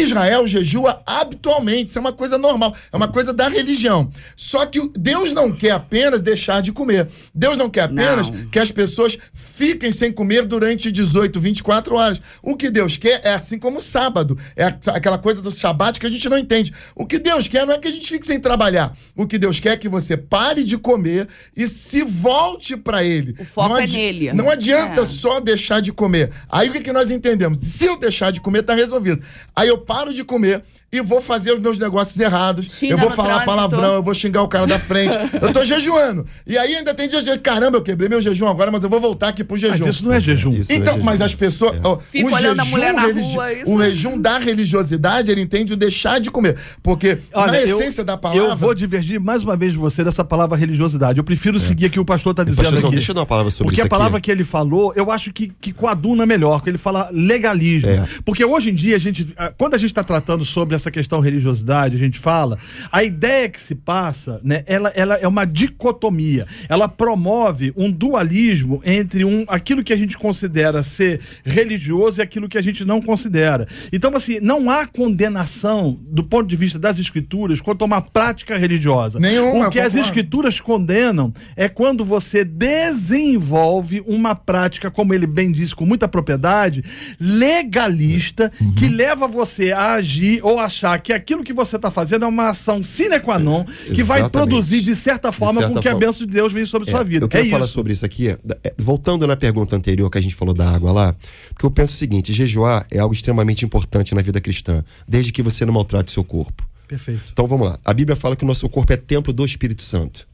Israel 0.00 0.46
jejua 0.46 1.02
habitualmente, 1.06 1.88
isso 1.90 1.98
é 1.98 2.00
uma 2.00 2.12
coisa 2.12 2.36
normal, 2.38 2.74
é 2.92 2.96
uma 2.96 3.08
coisa 3.08 3.32
da 3.32 3.48
religião. 3.48 4.10
Só 4.36 4.64
que 4.66 4.80
Deus 4.96 5.32
não 5.32 5.52
quer 5.52 5.70
apenas 5.72 6.20
deixar 6.22 6.60
de 6.62 6.72
comer. 6.72 7.08
Deus 7.34 7.56
não 7.56 7.68
quer 7.70 7.82
apenas 7.82 8.30
Não. 8.30 8.46
que 8.46 8.58
as 8.58 8.70
pessoas 8.70 9.18
fiquem 9.32 9.90
sem 9.92 10.12
comer 10.12 10.44
durante 10.44 10.90
18, 10.90 11.38
24 11.40 11.94
horas. 11.94 12.20
O 12.42 12.56
que 12.56 12.70
Deus 12.70 12.96
quer 12.96 13.20
é 13.24 13.34
assim 13.34 13.58
como 13.58 13.78
o 13.78 13.80
sábado. 13.80 14.38
É 14.56 14.64
aquela 14.64 15.18
coisa 15.18 15.40
do 15.40 15.50
shabat 15.50 15.98
que 15.98 16.06
a 16.06 16.10
gente 16.10 16.28
não 16.28 16.38
entende. 16.38 16.72
O 16.94 17.06
que 17.06 17.18
Deus 17.18 17.48
quer 17.48 17.66
não 17.66 17.74
é 17.74 17.78
que 17.78 17.88
a 17.88 17.90
gente 17.90 18.06
fique 18.08 18.26
sem 18.26 18.38
trabalhar. 18.40 18.96
O 19.16 19.26
que 19.26 19.38
Deus 19.38 19.60
quer 19.60 19.70
é 19.70 19.76
que 19.76 19.88
você 19.88 20.16
pare 20.16 20.64
de 20.64 20.76
comer 20.78 21.28
e 21.56 21.66
se 21.68 22.02
volte 22.02 22.76
para 22.76 23.02
Ele. 23.04 23.34
O 23.38 23.44
foco 23.44 23.68
não 23.70 23.78
é 23.78 23.86
nele. 23.86 24.32
Não 24.32 24.50
adianta 24.50 25.02
É. 25.02 25.04
só 25.04 25.40
deixar 25.40 25.80
de 25.80 25.92
comer. 25.92 26.30
Aí 26.48 26.68
o 26.68 26.72
que, 26.72 26.80
que 26.80 26.92
nós 26.92 27.10
entendemos? 27.10 27.58
Se 27.64 27.84
eu 27.86 27.96
deixar 27.98 28.30
de 28.30 28.40
comer, 28.40 28.62
tá 28.62 28.74
resolvido. 28.74 29.22
Aí 29.54 29.68
eu 29.68 29.78
paro 29.84 30.12
de 30.12 30.24
comer 30.24 30.62
e 30.96 31.00
vou 31.00 31.20
fazer 31.20 31.52
os 31.52 31.58
meus 31.58 31.78
negócios 31.78 32.18
errados. 32.18 32.66
Xinga 32.66 32.94
eu 32.94 32.98
vou 32.98 33.10
falar 33.10 33.40
trânsito. 33.40 33.46
palavrão, 33.46 33.94
eu 33.94 34.02
vou 34.02 34.14
xingar 34.14 34.42
o 34.42 34.48
cara 34.48 34.66
da 34.66 34.78
frente. 34.78 35.16
eu 35.40 35.52
tô 35.52 35.64
jejuando. 35.64 36.26
E 36.46 36.56
aí 36.56 36.76
ainda 36.76 36.94
tem 36.94 37.08
dia 37.08 37.20
de 37.22 37.36
caramba, 37.38 37.78
eu 37.78 37.82
quebrei 37.82 38.08
meu 38.08 38.20
jejum 38.20 38.46
agora, 38.48 38.70
mas 38.70 38.82
eu 38.84 38.88
vou 38.90 39.00
voltar 39.00 39.28
aqui 39.28 39.42
pro 39.42 39.54
Mas 39.54 39.60
jejum. 39.60 39.88
isso 39.88 40.04
não 40.04 40.12
é 40.12 40.20
jejum. 40.20 40.52
Isso 40.52 40.70
não 40.70 40.76
é 40.76 40.80
Então, 40.80 40.94
jejum. 40.94 41.04
mas 41.04 41.20
as 41.20 41.34
pessoas. 41.34 41.76
ó, 41.82 41.98
Fica 41.98 42.28
o 42.30 42.32
olhando 42.34 42.60
a 42.60 42.64
jejum 42.64 42.76
mulher 42.76 42.92
na 42.92 43.02
rua, 43.02 43.52
isso 43.52 43.70
O 43.70 43.82
é. 43.82 43.86
jejum 43.88 44.18
da 44.20 44.38
religiosidade, 44.38 45.30
ele 45.30 45.40
entende 45.40 45.72
o 45.72 45.76
deixar 45.76 46.18
de 46.20 46.30
comer. 46.30 46.56
Porque 46.82 47.18
na 47.34 47.58
eu- 47.60 47.78
essência 47.78 48.04
da 48.04 48.16
palavra. 48.16 48.44
Eu 48.44 48.56
vou 48.56 48.74
divergir 48.74 49.18
mais 49.20 49.42
uma 49.42 49.56
vez 49.56 49.72
de 49.72 49.78
você 49.78 50.02
dessa 50.04 50.24
palavra 50.24 50.56
religiosidade. 50.56 51.18
Eu 51.18 51.24
prefiro 51.24 51.58
seguir 51.58 51.86
aqui 51.86 51.98
o 52.00 52.04
pastor 52.04 52.30
está 52.32 52.44
dizendo 52.44 52.58
Pastorzão, 52.64 52.88
aqui. 52.88 52.96
deixa 52.96 53.10
eu 53.10 53.14
dar 53.14 53.20
uma 53.22 53.26
palavra 53.26 53.50
sobre 53.50 53.64
Porque 53.70 53.80
isso 53.80 53.86
a 53.86 53.90
palavra 53.90 54.18
aqui. 54.18 54.26
que 54.26 54.30
ele 54.30 54.44
falou, 54.44 54.92
eu 54.94 55.10
acho 55.10 55.32
que, 55.32 55.52
que 55.60 55.72
coaduna 55.72 56.24
melhor, 56.26 56.62
que 56.62 56.70
ele 56.70 56.78
fala 56.78 57.08
legalismo. 57.12 57.88
É. 57.90 58.04
Porque 58.24 58.44
hoje 58.44 58.70
em 58.70 58.74
dia, 58.74 58.96
a 58.96 58.98
gente, 58.98 59.34
quando 59.58 59.74
a 59.74 59.78
gente 59.78 59.90
está 59.90 60.04
tratando 60.04 60.44
sobre 60.44 60.74
essa 60.74 60.83
questão 60.90 61.20
religiosidade, 61.20 61.96
a 61.96 61.98
gente 61.98 62.18
fala, 62.18 62.58
a 62.90 63.02
ideia 63.02 63.48
que 63.48 63.60
se 63.60 63.74
passa, 63.74 64.40
né, 64.42 64.62
ela, 64.66 64.90
ela 64.94 65.14
é 65.16 65.26
uma 65.26 65.44
dicotomia. 65.44 66.46
Ela 66.68 66.88
promove 66.88 67.72
um 67.76 67.90
dualismo 67.90 68.80
entre 68.84 69.24
um, 69.24 69.44
aquilo 69.48 69.82
que 69.82 69.92
a 69.92 69.96
gente 69.96 70.16
considera 70.16 70.82
ser 70.82 71.20
religioso 71.44 72.20
e 72.20 72.22
aquilo 72.22 72.48
que 72.48 72.58
a 72.58 72.62
gente 72.62 72.84
não 72.84 73.00
considera. 73.00 73.66
Então, 73.92 74.14
assim, 74.14 74.38
não 74.40 74.70
há 74.70 74.86
condenação 74.86 75.98
do 76.02 76.24
ponto 76.24 76.46
de 76.46 76.56
vista 76.56 76.78
das 76.78 76.98
escrituras 76.98 77.60
quanto 77.60 77.82
a 77.82 77.86
uma 77.86 78.00
prática 78.00 78.56
religiosa. 78.56 79.18
Nenhuma, 79.18 79.68
o 79.68 79.70
que 79.70 79.80
as 79.80 79.94
escrituras 79.94 80.60
condenam 80.60 81.32
é 81.56 81.68
quando 81.68 82.04
você 82.04 82.44
desenvolve 82.44 84.02
uma 84.06 84.34
prática, 84.34 84.90
como 84.90 85.14
ele 85.14 85.26
bem 85.26 85.52
disse 85.52 85.74
com 85.74 85.86
muita 85.86 86.08
propriedade, 86.08 86.82
legalista, 87.18 88.52
que 88.76 88.88
leva 88.88 89.26
você 89.26 89.72
a 89.72 89.94
agir 89.94 90.40
ou 90.42 90.58
achar 90.74 90.98
que 90.98 91.12
aquilo 91.12 91.44
que 91.44 91.52
você 91.52 91.76
está 91.76 91.90
fazendo 91.90 92.24
é 92.24 92.28
uma 92.28 92.48
ação 92.48 92.82
sine 92.82 93.20
qua 93.20 93.38
non, 93.38 93.64
que 93.94 94.02
vai 94.02 94.28
produzir 94.28 94.80
de 94.80 94.94
certa 94.94 95.30
forma 95.30 95.60
certa 95.60 95.74
com 95.74 95.80
que 95.80 95.88
a 95.88 95.92
forma. 95.92 96.06
bênção 96.06 96.26
de 96.26 96.32
Deus 96.32 96.52
venha 96.52 96.66
sobre 96.66 96.90
sua 96.90 97.04
vida. 97.04 97.24
Eu 97.24 97.28
quero 97.28 97.46
é 97.46 97.50
falar 97.50 97.64
isso. 97.64 97.74
sobre 97.74 97.92
isso 97.92 98.04
aqui, 98.04 98.28
é, 98.28 98.38
é, 98.64 98.74
voltando 98.76 99.26
na 99.26 99.36
pergunta 99.36 99.76
anterior 99.76 100.10
que 100.10 100.18
a 100.18 100.20
gente 100.20 100.34
falou 100.34 100.52
da 100.52 100.68
água 100.68 100.92
lá, 100.92 101.16
porque 101.50 101.64
eu 101.64 101.70
penso 101.70 101.94
o 101.94 101.96
seguinte: 101.96 102.32
jejuar 102.32 102.86
é 102.90 102.98
algo 102.98 103.14
extremamente 103.14 103.64
importante 103.64 104.14
na 104.14 104.20
vida 104.20 104.40
cristã, 104.40 104.84
desde 105.06 105.32
que 105.32 105.42
você 105.42 105.64
não 105.64 105.72
maltrate 105.72 106.10
seu 106.10 106.24
corpo. 106.24 106.66
Perfeito. 106.88 107.22
Então 107.32 107.46
vamos 107.46 107.68
lá. 107.68 107.78
A 107.84 107.94
Bíblia 107.94 108.16
fala 108.16 108.36
que 108.36 108.44
o 108.44 108.46
nosso 108.46 108.68
corpo 108.68 108.92
é 108.92 108.96
templo 108.96 109.32
do 109.32 109.44
Espírito 109.44 109.82
Santo. 109.82 110.26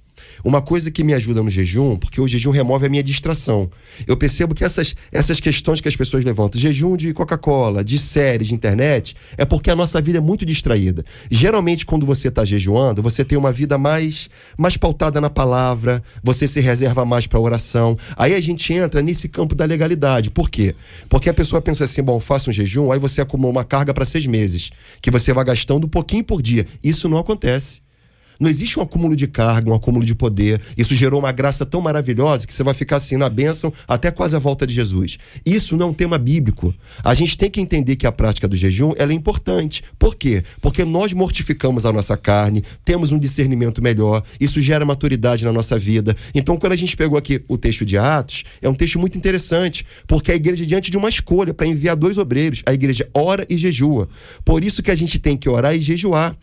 Uma 0.45 0.61
coisa 0.61 0.91
que 0.91 1.05
me 1.05 1.13
ajuda 1.13 1.43
no 1.43 1.51
jejum, 1.51 1.97
porque 1.97 2.21
o 2.21 2.27
jejum 2.27 2.51
remove 2.51 2.87
a 2.87 2.89
minha 2.89 3.03
distração. 3.03 3.71
Eu 4.07 4.17
percebo 4.17 4.55
que 4.55 4.65
essas, 4.65 4.95
essas 5.13 5.41
questões 5.41 5.81
que 5.81 5.89
as 5.89 5.97
pessoas 5.97 6.25
levantam, 6.25 6.61
jejum 6.61 6.97
de 6.97 7.13
Coca-Cola, 7.13 7.85
de 7.85 7.99
séries, 7.99 8.49
de 8.49 8.55
internet, 8.55 9.15
é 9.37 9.45
porque 9.45 9.71
a 9.71 9.77
nossa 9.77 10.01
vida 10.01 10.19
é 10.19 10.21
muito 10.21 10.47
distraída. 10.47 11.05
Geralmente, 11.31 11.85
quando 11.85 12.07
você 12.07 12.29
está 12.29 12.45
jejuando, 12.45 13.03
você 13.03 13.25
tem 13.25 13.37
uma 13.37 13.53
vida 13.53 13.77
mais, 13.77 14.29
mais 14.57 14.77
pautada 14.77 15.21
na 15.21 15.31
palavra, 15.31 16.03
você 16.23 16.47
se 16.47 16.61
reserva 16.61 17.05
mais 17.05 17.27
para 17.27 17.39
oração. 17.39 17.97
Aí 18.17 18.35
a 18.35 18.41
gente 18.41 18.73
entra 18.73 19.03
nesse 19.03 19.29
campo 19.29 19.55
da 19.55 19.65
legalidade. 19.65 20.31
Por 20.31 20.49
quê? 20.51 20.75
Porque 21.09 21.29
a 21.29 21.35
pessoa 21.35 21.61
pensa 21.61 21.85
assim: 21.85 22.03
bom, 22.03 22.19
faça 22.21 22.51
um 22.51 22.53
jejum, 22.53 22.93
aí 22.93 22.99
você 22.99 23.21
acumula 23.21 23.53
uma 23.53 23.65
carga 23.65 23.93
para 23.93 24.07
seis 24.07 24.27
meses, 24.27 24.71
que 25.01 25.11
você 25.11 25.33
vai 25.33 25.45
gastando 25.45 25.85
um 25.85 25.89
pouquinho 25.89 26.25
por 26.25 26.43
dia. 26.43 26.67
Isso 26.83 27.09
não 27.09 27.19
acontece. 27.19 27.90
Não 28.41 28.49
existe 28.49 28.79
um 28.79 28.83
acúmulo 28.83 29.15
de 29.15 29.27
carga, 29.27 29.71
um 29.71 29.75
acúmulo 29.75 30.03
de 30.03 30.15
poder. 30.15 30.63
Isso 30.75 30.95
gerou 30.95 31.21
uma 31.21 31.31
graça 31.31 31.67
tão 31.67 31.83
maravilhosa 31.83 32.47
que 32.47 32.55
você 32.55 32.63
vai 32.63 32.73
ficar 32.73 32.97
assim 32.97 33.19
na 33.19 33.29
bênção 33.29 33.71
até 33.87 34.11
quase 34.11 34.35
a 34.35 34.39
volta 34.39 34.67
de 34.67 34.73
Jesus. 34.73 35.19
Isso 35.45 35.77
não 35.77 35.89
é 35.89 35.91
um 35.91 35.93
tema 35.93 36.17
bíblico. 36.17 36.75
A 37.05 37.13
gente 37.13 37.37
tem 37.37 37.51
que 37.51 37.61
entender 37.61 37.97
que 37.97 38.07
a 38.07 38.13
prática 38.13 38.49
do 38.49 38.57
jejum 38.57 38.95
ela 38.97 39.13
é 39.13 39.15
importante. 39.15 39.85
Por 39.99 40.15
quê? 40.15 40.43
Porque 40.63 40.87
nós 40.87 41.13
mortificamos 41.13 41.85
a 41.85 41.93
nossa 41.93 42.17
carne, 42.17 42.65
temos 42.83 43.13
um 43.13 43.19
discernimento 43.19 43.83
melhor, 43.83 44.23
isso 44.41 44.59
gera 44.63 44.87
maturidade 44.87 45.45
na 45.45 45.53
nossa 45.53 45.79
vida. 45.79 46.17
Então, 46.35 46.57
quando 46.57 46.73
a 46.73 46.77
gente 46.77 46.97
pegou 46.97 47.19
aqui 47.19 47.45
o 47.47 47.59
texto 47.59 47.85
de 47.85 47.99
Atos, 47.99 48.45
é 48.63 48.69
um 48.71 48.75
texto 48.75 48.99
muito 48.99 49.19
interessante, 49.19 49.85
porque 50.07 50.33
a 50.33 50.35
igreja 50.35 50.65
é 50.65 50.67
diante 50.67 50.91
de 50.91 50.97
uma 50.97 51.11
escolha 51.11 51.53
para 51.53 51.67
enviar 51.67 51.95
dois 51.95 52.17
obreiros. 52.17 52.63
A 52.65 52.73
igreja 52.73 53.07
ora 53.13 53.47
e 53.51 53.59
jejua. 53.59 54.09
Por 54.47 54.65
isso 54.65 54.83
que 54.83 54.91
a 54.91 54.97
gente 54.97 55.19
tem 55.19 55.37
que 55.37 55.49
orar 55.49 55.77
e 55.77 55.83
jejuar. 55.83 56.35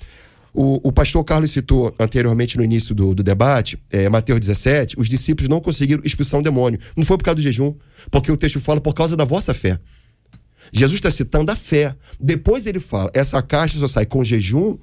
O, 0.54 0.88
o 0.88 0.92
pastor 0.92 1.24
Carlos 1.24 1.52
citou 1.52 1.94
anteriormente 2.00 2.58
no 2.58 2.64
início 2.64 2.96
do, 2.96 3.14
do 3.14 3.24
debate, 3.24 3.78
é, 3.92 4.10
Mateus 4.10 4.40
17, 4.40 5.00
os 5.00 5.08
discípulos 5.08 5.50
não 5.50 5.60
conseguiram 5.60 6.02
expulsar 6.04 6.40
um 6.40 6.44
demônio. 6.44 6.80
Não 6.96 7.06
foi 7.06 7.18
por 7.18 7.24
causa 7.24 7.36
do 7.36 7.42
jejum, 7.42 7.74
porque 8.10 8.32
o 8.32 8.38
texto 8.38 8.60
fala 8.60 8.82
por 8.82 8.94
causa 8.94 9.16
da 9.16 9.26
vossa 9.26 9.54
fé. 9.54 9.80
Jesus 10.72 10.96
está 10.96 11.12
citando 11.12 11.52
a 11.52 11.56
fé. 11.56 11.96
Depois 12.20 12.66
ele 12.66 12.80
fala, 12.80 13.10
essa 13.14 13.42
caixa 13.42 13.80
só 13.80 13.88
sai 13.88 14.06
com 14.06 14.24
jejum 14.24 14.78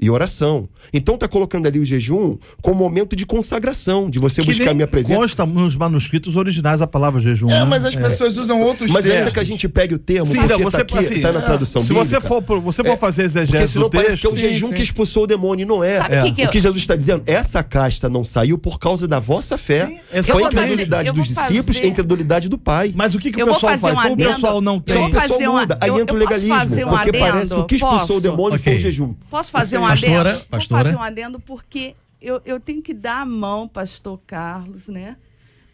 e 0.00 0.08
oração. 0.10 0.68
Então 0.92 1.14
está 1.16 1.26
colocando 1.26 1.66
ali 1.66 1.78
o 1.78 1.84
jejum 1.84 2.36
como 2.62 2.78
momento 2.78 3.16
de 3.16 3.26
consagração, 3.26 4.08
de 4.08 4.18
você 4.18 4.42
Que 4.42 4.48
buscar 4.48 4.70
a 4.70 4.74
minha 4.74 4.86
presença. 4.86 5.18
consta 5.18 5.44
nos 5.46 5.74
manuscritos 5.74 6.36
originais 6.36 6.80
a 6.80 6.86
palavra 6.86 7.20
jejum. 7.20 7.48
É, 7.48 7.60
né? 7.60 7.64
mas 7.64 7.84
as 7.84 7.96
pessoas 7.96 8.36
usam 8.36 8.62
outros 8.62 8.90
Mas 8.90 9.04
ainda 9.04 9.16
textos. 9.16 9.34
que 9.34 9.40
a 9.40 9.44
gente 9.44 9.68
pegue 9.68 9.94
o 9.94 9.98
termo, 9.98 10.26
Sim, 10.26 10.38
porque 10.40 10.52
não, 10.52 10.58
você 10.70 10.76
tá 10.78 10.82
aqui, 10.82 10.98
assim, 10.98 11.20
tá 11.20 11.32
na 11.32 11.40
tradução 11.42 11.82
se 11.82 11.88
bíblica. 11.88 12.20
você 12.20 12.20
for 12.20 12.60
você 12.60 12.84
for 12.84 12.96
fazer 12.96 13.22
Porque 13.28 13.38
exegese 13.40 13.72
senão 13.72 13.88
do 13.88 13.90
parece 13.90 14.16
que 14.20 14.26
é 14.26 14.30
o 14.30 14.32
Sim, 14.32 14.38
jejum 14.38 14.68
sim. 14.68 14.74
que 14.74 14.82
expulsou 14.82 15.24
o 15.24 15.26
demônio, 15.26 15.64
e 15.64 15.66
não 15.66 15.82
é. 15.82 15.98
Sabe 15.98 16.14
É. 16.14 16.20
o 16.20 16.24
que 16.26 16.32
que 16.32 16.42
o 16.42 16.44
eu- 16.44 16.50
que 16.50 16.60
Jesus 16.60 16.82
está 16.82 16.94
dizendo, 16.96 17.22
essa 17.26 17.62
casta 17.62 18.08
não 18.08 18.22
saiu 18.24 18.56
por 18.58 18.78
causa 18.78 19.08
da 19.08 19.18
vossa 19.18 19.58
fé. 19.58 19.86
Sim, 19.86 20.22
Foi 20.22 20.44
a 20.44 20.46
incredulidade 20.46 21.10
dos 21.12 21.26
discípulos 21.28 21.66
fazer- 21.66 21.80
e 21.80 21.84
a 21.84 21.88
incredulidade 21.88 22.48
do 22.48 22.56
pai. 22.58 22.92
Mas 22.94 23.14
o 23.14 23.18
que, 23.18 23.30
que 23.32 23.40
Eu 23.42 23.46
o 23.46 23.54
pessoal 23.54 23.72
fazer 23.78 23.94
faz? 23.94 24.10
um 24.10 24.12
o 24.12 24.16
pessoal 24.16 24.60
não 24.60 24.80
tem. 24.80 24.94
Só 24.96 25.00
vou 25.02 25.08
a 25.08 25.12
pessoa 25.12 25.28
fazer 25.38 25.48
um- 25.48 25.58
muda, 25.58 25.78
aí 25.80 25.90
entra 25.90 26.14
o 26.14 26.18
legalismo. 26.18 26.54
um 26.54 26.88
porque 26.90 27.12
parece 27.18 27.54
que 27.54 27.60
o 27.60 27.64
que 27.64 27.74
expulsou 27.76 28.16
o 28.18 28.20
demônio 28.20 28.58
foi 28.58 28.76
o 28.76 28.78
jejum. 28.78 29.14
Posso 29.30 29.50
fazer 29.50 29.78
um 29.78 29.87
Pastora, 29.88 30.30
adendo? 30.30 30.46
pastora. 30.46 30.82
Vou 30.82 30.92
fazer 30.92 30.96
um 30.96 31.02
adendo 31.02 31.40
porque 31.40 31.94
eu, 32.20 32.40
eu 32.44 32.58
tenho 32.58 32.82
que 32.82 32.92
dar 32.92 33.22
a 33.22 33.26
mão, 33.26 33.68
pastor 33.68 34.20
Carlos, 34.26 34.88
né? 34.88 35.16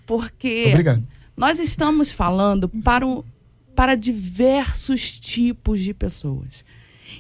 Porque 0.06 0.66
Obrigado. 0.68 1.06
nós 1.36 1.58
estamos 1.58 2.10
falando 2.10 2.68
para, 2.68 3.06
o, 3.06 3.24
para 3.74 3.94
diversos 3.94 5.18
tipos 5.18 5.80
de 5.80 5.94
pessoas. 5.94 6.64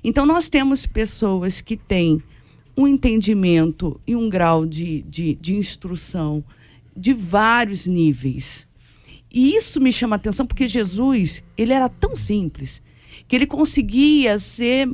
Então, 0.02 0.26
nós 0.26 0.48
temos 0.48 0.86
pessoas 0.86 1.60
que 1.60 1.76
têm 1.76 2.22
um 2.76 2.86
entendimento 2.86 4.00
e 4.06 4.16
um 4.16 4.28
grau 4.28 4.66
de, 4.66 5.02
de, 5.02 5.34
de 5.36 5.54
instrução 5.54 6.44
de 6.96 7.12
vários 7.12 7.86
níveis. 7.86 8.66
E 9.32 9.54
isso 9.54 9.80
me 9.80 9.92
chama 9.92 10.16
a 10.16 10.18
atenção 10.18 10.46
porque 10.46 10.66
Jesus, 10.66 11.42
ele 11.56 11.72
era 11.72 11.88
tão 11.88 12.14
simples 12.14 12.82
que 13.26 13.34
ele 13.34 13.46
conseguia 13.46 14.38
ser 14.38 14.88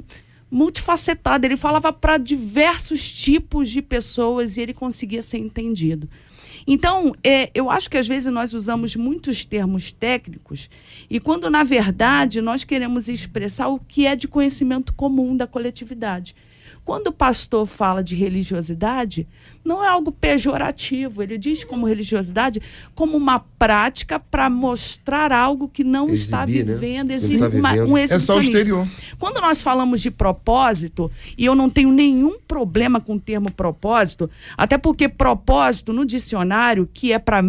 multifacetado. 0.50 1.46
Ele 1.46 1.56
falava 1.56 1.92
para 1.92 2.18
diversos 2.18 3.10
tipos 3.12 3.70
de 3.70 3.80
pessoas 3.80 4.56
e 4.56 4.60
ele 4.60 4.74
conseguia 4.74 5.22
ser 5.22 5.38
entendido. 5.38 6.08
Então, 6.66 7.14
é, 7.24 7.50
eu 7.54 7.70
acho 7.70 7.88
que 7.88 7.96
às 7.96 8.06
vezes 8.06 8.32
nós 8.32 8.52
usamos 8.54 8.94
muitos 8.94 9.44
termos 9.44 9.92
técnicos 9.92 10.68
e 11.08 11.18
quando, 11.18 11.48
na 11.48 11.62
verdade, 11.62 12.40
nós 12.40 12.64
queremos 12.64 13.08
expressar 13.08 13.68
o 13.68 13.78
que 13.78 14.06
é 14.06 14.14
de 14.14 14.28
conhecimento 14.28 14.92
comum 14.94 15.36
da 15.36 15.46
coletividade. 15.46 16.34
Quando 16.84 17.08
o 17.08 17.12
pastor 17.12 17.66
fala 17.66 18.02
de 18.02 18.16
religiosidade, 18.16 19.28
não 19.64 19.84
é 19.84 19.86
algo 19.88 20.10
pejorativo. 20.10 21.22
Ele 21.22 21.38
diz 21.38 21.62
como 21.62 21.86
religiosidade 21.86 22.60
como 22.94 23.16
uma 23.16 23.38
prática 23.58 24.18
para 24.18 24.50
mostrar 24.50 25.30
algo 25.30 25.68
que 25.68 25.84
não 25.84 26.08
está 26.10 26.42
Exibir, 26.44 26.66
né? 26.66 26.72
vivendo, 26.74 27.08
Não 27.08 27.14
exibir 27.14 27.44
está 27.44 27.56
uma- 27.58 27.72
vivendo. 27.72 27.90
um 27.92 27.96
É 27.98 28.18
só 28.18 28.36
o 28.38 28.40
exterior. 28.40 28.88
Quando 29.18 29.40
nós 29.40 29.62
falamos 29.62 30.00
de 30.00 30.10
propósito, 30.10 31.10
e 31.38 31.44
eu 31.44 31.54
não 31.54 31.70
tenho 31.70 31.92
nenhum 31.92 32.38
problema 32.40 33.00
com 33.00 33.14
o 33.14 33.20
termo 33.20 33.52
propósito, 33.52 34.28
até 34.56 34.76
porque 34.76 35.08
propósito 35.08 35.92
no 35.92 36.04
dicionário, 36.04 36.88
que 36.92 37.12
é 37.12 37.18
para 37.20 37.40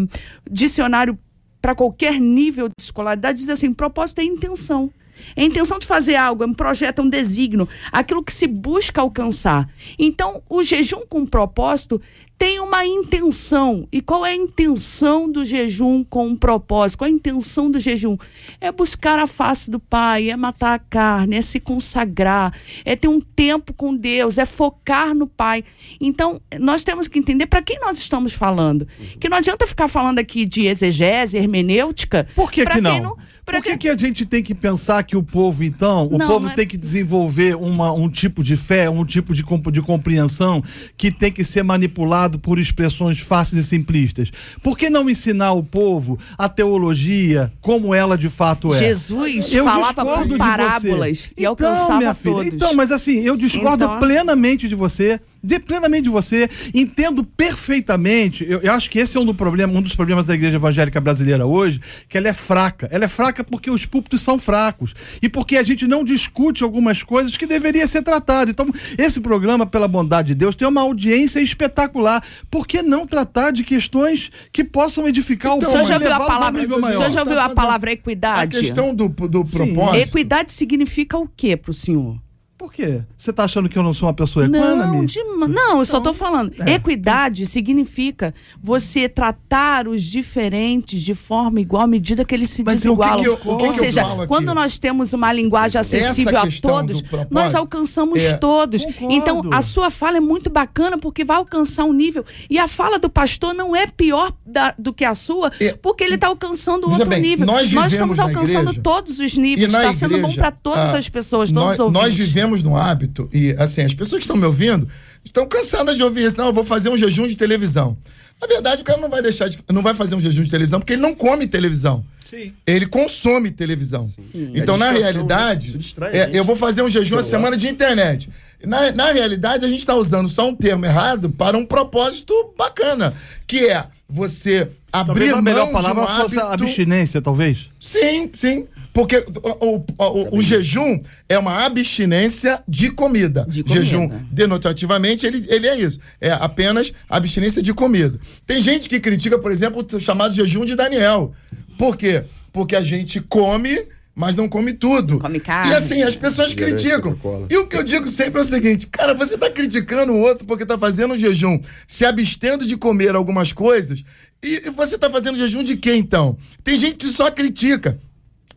dicionário 0.49 1.17
para 1.61 1.73
qualquer 1.75 2.19
nível 2.19 2.67
de 2.67 2.73
escolaridade, 2.79 3.37
diz 3.39 3.49
assim: 3.49 3.73
propósito 3.73 4.19
é 4.19 4.23
intenção. 4.23 4.91
É 5.35 5.41
a 5.41 5.45
intenção 5.45 5.79
de 5.79 5.87
fazer 5.87 6.15
algo, 6.15 6.43
é 6.43 6.47
um 6.47 6.53
projeto, 6.53 6.99
é 6.99 7.01
um 7.01 7.09
desígnio, 7.09 7.67
aquilo 7.91 8.23
que 8.23 8.33
se 8.33 8.47
busca 8.47 9.01
alcançar. 9.01 9.69
Então, 9.97 10.41
o 10.49 10.63
jejum 10.63 11.01
com 11.07 11.25
propósito 11.25 12.01
tem 12.41 12.59
uma 12.59 12.83
intenção. 12.83 13.87
E 13.91 14.01
qual 14.01 14.25
é 14.25 14.31
a 14.31 14.35
intenção 14.35 15.31
do 15.31 15.45
jejum 15.45 16.03
com 16.03 16.25
um 16.29 16.35
propósito? 16.35 16.97
Qual 16.97 17.07
é 17.07 17.11
a 17.11 17.13
intenção 17.13 17.69
do 17.69 17.79
jejum? 17.79 18.17
É 18.59 18.71
buscar 18.71 19.19
a 19.19 19.27
face 19.27 19.69
do 19.69 19.79
Pai, 19.79 20.31
é 20.31 20.35
matar 20.35 20.73
a 20.73 20.79
carne, 20.79 21.35
é 21.35 21.41
se 21.43 21.59
consagrar, 21.59 22.51
é 22.83 22.95
ter 22.95 23.07
um 23.07 23.21
tempo 23.21 23.73
com 23.73 23.95
Deus, 23.95 24.39
é 24.39 24.45
focar 24.47 25.13
no 25.13 25.27
Pai. 25.27 25.63
Então, 25.99 26.41
nós 26.59 26.83
temos 26.83 27.07
que 27.07 27.19
entender 27.19 27.45
para 27.45 27.61
quem 27.61 27.79
nós 27.79 27.99
estamos 27.99 28.33
falando. 28.33 28.87
Que 29.19 29.29
não 29.29 29.37
adianta 29.37 29.67
ficar 29.67 29.87
falando 29.87 30.17
aqui 30.17 30.43
de 30.43 30.65
exegese, 30.65 31.37
hermenêutica. 31.37 32.27
Por 32.33 32.51
que, 32.51 32.65
que 32.65 32.71
quem 32.71 32.81
não? 32.81 33.17
Por 33.51 33.63
que, 33.63 33.77
que 33.77 33.89
a 33.89 33.97
gente 33.97 34.25
tem 34.25 34.41
que 34.41 34.53
pensar 34.55 35.03
que 35.03 35.15
o 35.17 35.23
povo, 35.23 35.63
então, 35.63 36.07
o 36.11 36.17
Não, 36.17 36.27
povo 36.27 36.47
é- 36.49 36.53
tem 36.53 36.65
que 36.67 36.77
desenvolver 36.77 37.55
uma, 37.55 37.91
um 37.91 38.09
tipo 38.09 38.43
de 38.43 38.55
fé, 38.55 38.89
um 38.89 39.03
tipo 39.05 39.33
de, 39.33 39.43
comp- 39.43 39.67
de 39.71 39.81
compreensão 39.81 40.63
que 40.97 41.11
tem 41.11 41.31
que 41.31 41.43
ser 41.43 41.63
manipulado 41.63 42.39
por 42.39 42.57
expressões 42.59 43.19
fáceis 43.19 43.65
e 43.65 43.67
simplistas? 43.67 44.31
Por 44.63 44.77
que 44.77 44.89
não 44.89 45.09
ensinar 45.09 45.51
o 45.53 45.63
povo 45.63 46.17
a 46.37 46.47
teologia 46.49 47.51
como 47.61 47.93
ela 47.93 48.17
de 48.17 48.29
fato 48.29 48.73
é? 48.73 48.79
Jesus 48.79 49.51
Eu 49.53 49.63
falava 49.65 50.05
por 50.25 50.37
parábolas 50.37 51.29
e 51.37 51.45
alcançava 51.45 51.97
minha 51.97 52.13
filha, 52.13 52.35
todos. 52.35 52.53
Então, 52.53 52.73
mas 52.73 52.91
assim, 52.91 53.19
eu 53.21 53.35
discordo 53.35 53.83
Então- 53.83 53.99
plenamente 53.99 54.67
de 54.67 54.75
você. 54.75 55.19
De, 55.43 55.59
plenamente 55.59 56.03
de 56.03 56.09
você, 56.09 56.49
entendo 56.73 57.23
perfeitamente. 57.23 58.45
Eu, 58.47 58.59
eu 58.61 58.71
acho 58.73 58.89
que 58.89 58.99
esse 58.99 59.17
é 59.17 59.19
um, 59.19 59.25
do 59.25 59.33
problema, 59.33 59.73
um 59.73 59.81
dos 59.81 59.95
problemas 59.95 60.27
da 60.27 60.35
igreja 60.35 60.57
evangélica 60.57 60.99
brasileira 61.01 61.45
hoje, 61.45 61.79
que 62.07 62.17
ela 62.17 62.27
é 62.27 62.33
fraca. 62.33 62.87
Ela 62.91 63.05
é 63.05 63.07
fraca 63.07 63.43
porque 63.43 63.69
os 63.71 63.85
púlpitos 63.85 64.21
são 64.21 64.37
fracos 64.37 64.93
e 65.21 65.29
porque 65.29 65.57
a 65.57 65.63
gente 65.63 65.87
não 65.87 66.03
discute 66.03 66.63
algumas 66.63 67.01
coisas 67.03 67.37
que 67.37 67.47
deveria 67.47 67.87
ser 67.87 68.01
tratado. 68.01 68.51
Então, 68.51 68.67
esse 68.97 69.19
programa, 69.19 69.65
pela 69.65 69.87
bondade 69.87 70.29
de 70.29 70.35
Deus, 70.35 70.55
tem 70.55 70.67
uma 70.67 70.81
audiência 70.81 71.39
espetacular. 71.39 72.23
Por 72.49 72.67
que 72.67 72.81
não 72.81 73.07
tratar 73.07 73.51
de 73.51 73.63
questões 73.63 74.29
que 74.51 74.63
possam 74.63 75.07
edificar 75.07 75.55
Então, 75.55 75.69
O 75.69 75.71
senhor 75.71 75.83
o 75.83 75.87
já 75.87 75.93
ouviu 75.95 76.07
a 76.09 76.11
levá-los 76.17 76.33
palavra? 76.33 76.61
nível 76.61 76.77
O 76.77 76.81
maior? 76.81 76.97
senhor 76.97 77.11
já 77.11 77.19
ouviu 77.21 77.39
a 77.39 77.49
Tá 77.49 77.55
palavra 77.55 77.89
A 77.89 77.93
equidade? 77.93 78.59
questão 78.59 78.93
do, 78.93 79.07
do 79.09 79.43
propósito. 79.45 79.95
Equidade 79.97 80.51
significa 80.51 81.17
o 81.17 81.27
que 81.27 81.55
pro 81.57 81.73
senhor? 81.73 82.17
Por 82.61 82.71
quê? 82.71 83.01
Você 83.17 83.33
tá 83.33 83.43
achando 83.45 83.67
que 83.67 83.75
eu 83.75 83.81
não 83.81 83.91
sou 83.91 84.07
uma 84.07 84.13
pessoa 84.13 84.45
equânime? 84.45 84.97
Não, 84.97 85.03
de- 85.05 85.23
não, 85.23 85.79
eu 85.79 85.85
só 85.85 85.97
Então, 85.97 86.11
tô 86.11 86.13
falando. 86.13 86.53
é. 86.59 86.73
Equidade 86.73 87.47
significa 87.47 88.35
você 88.61 89.09
tratar 89.09 89.87
os 89.87 90.03
diferentes 90.03 91.01
de 91.01 91.15
forma 91.15 91.59
igual 91.59 91.81
à 91.83 91.87
medida 91.87 92.23
que 92.23 92.35
eles 92.35 92.51
se 92.51 92.63
Mas 92.63 92.75
o 92.75 92.77
que 92.77 92.83
desigualam. 92.83 93.17
que 93.19 93.27
eu- 93.27 93.37
que 93.37 93.47
Ou 93.65 93.71
seja, 93.71 94.03
quando 94.27 94.53
nós 94.53 94.77
temos 94.77 95.11
uma 95.11 95.33
linguagem 95.33 95.79
acessível 95.81 96.37
a 96.37 96.47
todos, 96.61 97.03
nós 97.31 97.55
alcançamos 97.55 98.21
é- 98.21 98.33
todos. 98.37 98.85
Concordo. 98.85 99.11
Então, 99.13 99.41
a 99.51 99.61
sua 99.63 99.89
fala 99.89 100.17
é 100.17 100.19
muito 100.19 100.49
bacana 100.49 100.99
porque 100.99 101.23
vai 101.25 101.37
alcançar 101.37 101.85
um 101.85 101.93
nível. 101.93 102.23
E 102.47 102.59
a 102.59 102.67
fala 102.67 102.99
do 102.99 103.09
pastor 103.09 103.55
não 103.55 103.75
é 103.75 103.87
pior 103.87 104.31
da- 104.45 104.75
do 104.77 104.93
que 104.93 105.03
a 105.03 105.15
sua, 105.15 105.51
É. 105.59 105.73
porque 105.73 106.03
ele 106.03 106.13
está 106.15 106.27
alcançando 106.27 106.87
outro 106.89 107.09
bem, 107.09 107.21
nível. 107.21 107.47
nós 107.47 107.67
vivemos 107.69 107.93
estamos 107.93 108.19
alcançando 108.19 108.69
igreja, 108.69 108.81
todos 108.83 109.19
os 109.19 109.33
níveis. 109.35 109.71
Está 109.73 109.93
sendo 109.93 110.19
bom 110.19 110.31
para 110.35 110.51
todas 110.51 110.93
ah, 110.93 110.97
as 110.99 111.09
pessoas, 111.09 111.49
todos 111.51 111.63
nós, 111.63 111.73
os 111.75 111.79
ouvintes. 111.79 112.01
nós 112.01 112.13
vivemos 112.15 112.50
no 112.61 112.75
hábito, 112.75 113.29
e 113.31 113.55
assim, 113.57 113.81
as 113.81 113.93
pessoas 113.93 114.19
que 114.19 114.25
estão 114.25 114.35
me 114.35 114.45
ouvindo 114.45 114.87
estão 115.23 115.47
cansadas 115.47 115.97
de 115.97 116.03
ouvir 116.03 116.25
isso. 116.25 116.37
Não, 116.37 116.47
eu 116.47 116.53
vou 116.53 116.63
fazer 116.63 116.89
um 116.89 116.97
jejum 116.97 117.27
de 117.27 117.35
televisão. 117.35 117.97
Na 118.41 118.47
verdade, 118.47 118.81
o 118.81 118.85
cara 118.85 118.99
não 118.99 119.09
vai 119.09 119.21
deixar 119.21 119.47
de, 119.47 119.59
não 119.71 119.81
vai 119.83 119.93
fazer 119.93 120.15
um 120.15 120.21
jejum 120.21 120.43
de 120.43 120.49
televisão 120.49 120.79
porque 120.79 120.93
ele 120.93 121.01
não 121.01 121.13
come 121.13 121.47
televisão. 121.47 122.03
Sim. 122.27 122.53
Ele 122.65 122.85
consome 122.85 123.51
televisão. 123.51 124.09
Então, 124.55 124.75
É 124.75 124.77
na 124.77 124.91
né? 124.93 124.99
realidade, 124.99 125.93
é, 126.11 126.29
eu 126.31 126.45
vou 126.45 126.55
fazer 126.55 126.81
um 126.81 126.89
jejum 126.89 127.17
a 127.17 127.23
semana 127.23 127.57
de 127.57 127.67
internet. 127.67 128.29
Na, 128.63 128.91
na 128.91 129.11
realidade, 129.11 129.65
a 129.65 129.67
gente 129.67 129.79
está 129.79 129.95
usando 129.95 130.29
só 130.29 130.47
um 130.47 130.55
termo 130.55 130.85
errado 130.85 131.29
para 131.29 131.57
um 131.57 131.65
propósito 131.65 132.33
bacana, 132.57 133.13
que 133.45 133.67
é 133.67 133.85
você 134.07 134.69
abrir 134.91 135.29
Talvez 135.29 135.33
a 135.33 135.41
melhor 135.41 135.71
palavra 135.71 136.05
de 136.05 136.11
um 136.11 136.15
fosse 136.21 136.39
hábito... 136.39 136.63
abstinência, 136.63 137.21
talvez. 137.21 137.69
Sim, 137.79 138.29
sim. 138.33 138.67
Porque 138.93 139.17
o, 139.61 139.75
o- 139.77 139.85
o- 139.97 140.37
o 140.37 140.41
jejum 140.41 141.01
é 141.29 141.37
uma 141.39 141.65
abstinência 141.65 142.61
de 142.67 142.89
comida. 142.91 143.45
De 143.47 143.63
comida. 143.63 143.83
Jejum, 143.83 144.09
denotativamente, 144.31 145.25
ele, 145.25 145.45
ele 145.47 145.67
é 145.67 145.79
isso. 145.79 145.99
É 146.19 146.31
apenas 146.31 146.91
abstinência 147.09 147.61
de 147.61 147.73
comida. 147.73 148.19
Tem 148.45 148.61
gente 148.61 148.89
que 148.89 148.99
critica, 148.99 149.39
por 149.39 149.51
exemplo, 149.51 149.85
o 149.93 149.99
chamado 149.99 150.33
jejum 150.35 150.65
de 150.65 150.75
Daniel. 150.75 151.33
Por 151.77 151.95
quê? 151.95 152.23
Porque 152.51 152.75
a 152.75 152.81
gente 152.81 153.21
come, 153.21 153.87
mas 154.13 154.35
não 154.35 154.49
come 154.49 154.73
tudo. 154.73 155.19
come 155.19 155.39
carne. 155.39 155.71
E 155.71 155.75
assim, 155.75 156.03
as 156.03 156.17
pessoas 156.17 156.53
criticam. 156.53 157.15
E 157.49 157.55
o 157.57 157.67
que 157.67 157.77
eu 157.77 157.83
digo 157.83 158.09
sempre 158.09 158.41
é 158.41 158.43
o 158.43 158.47
seguinte, 158.47 158.87
cara, 158.87 159.13
você 159.13 159.37
tá 159.37 159.49
criticando 159.49 160.11
o 160.11 160.19
outro 160.19 160.45
porque 160.45 160.65
tá 160.65 160.77
fazendo 160.77 161.13
um 161.13 161.17
jejum, 161.17 161.59
se 161.87 162.05
abstendo 162.05 162.65
de 162.65 162.75
comer 162.75 163.15
algumas 163.15 163.53
coisas, 163.53 164.03
e, 164.43 164.63
e 164.65 164.69
você 164.69 164.97
tá 164.97 165.09
fazendo 165.09 165.37
jejum 165.37 165.63
de 165.63 165.77
quê, 165.77 165.95
então? 165.95 166.37
Tem 166.61 166.75
gente 166.75 166.97
que 166.97 167.07
só 167.13 167.31
critica. 167.31 167.97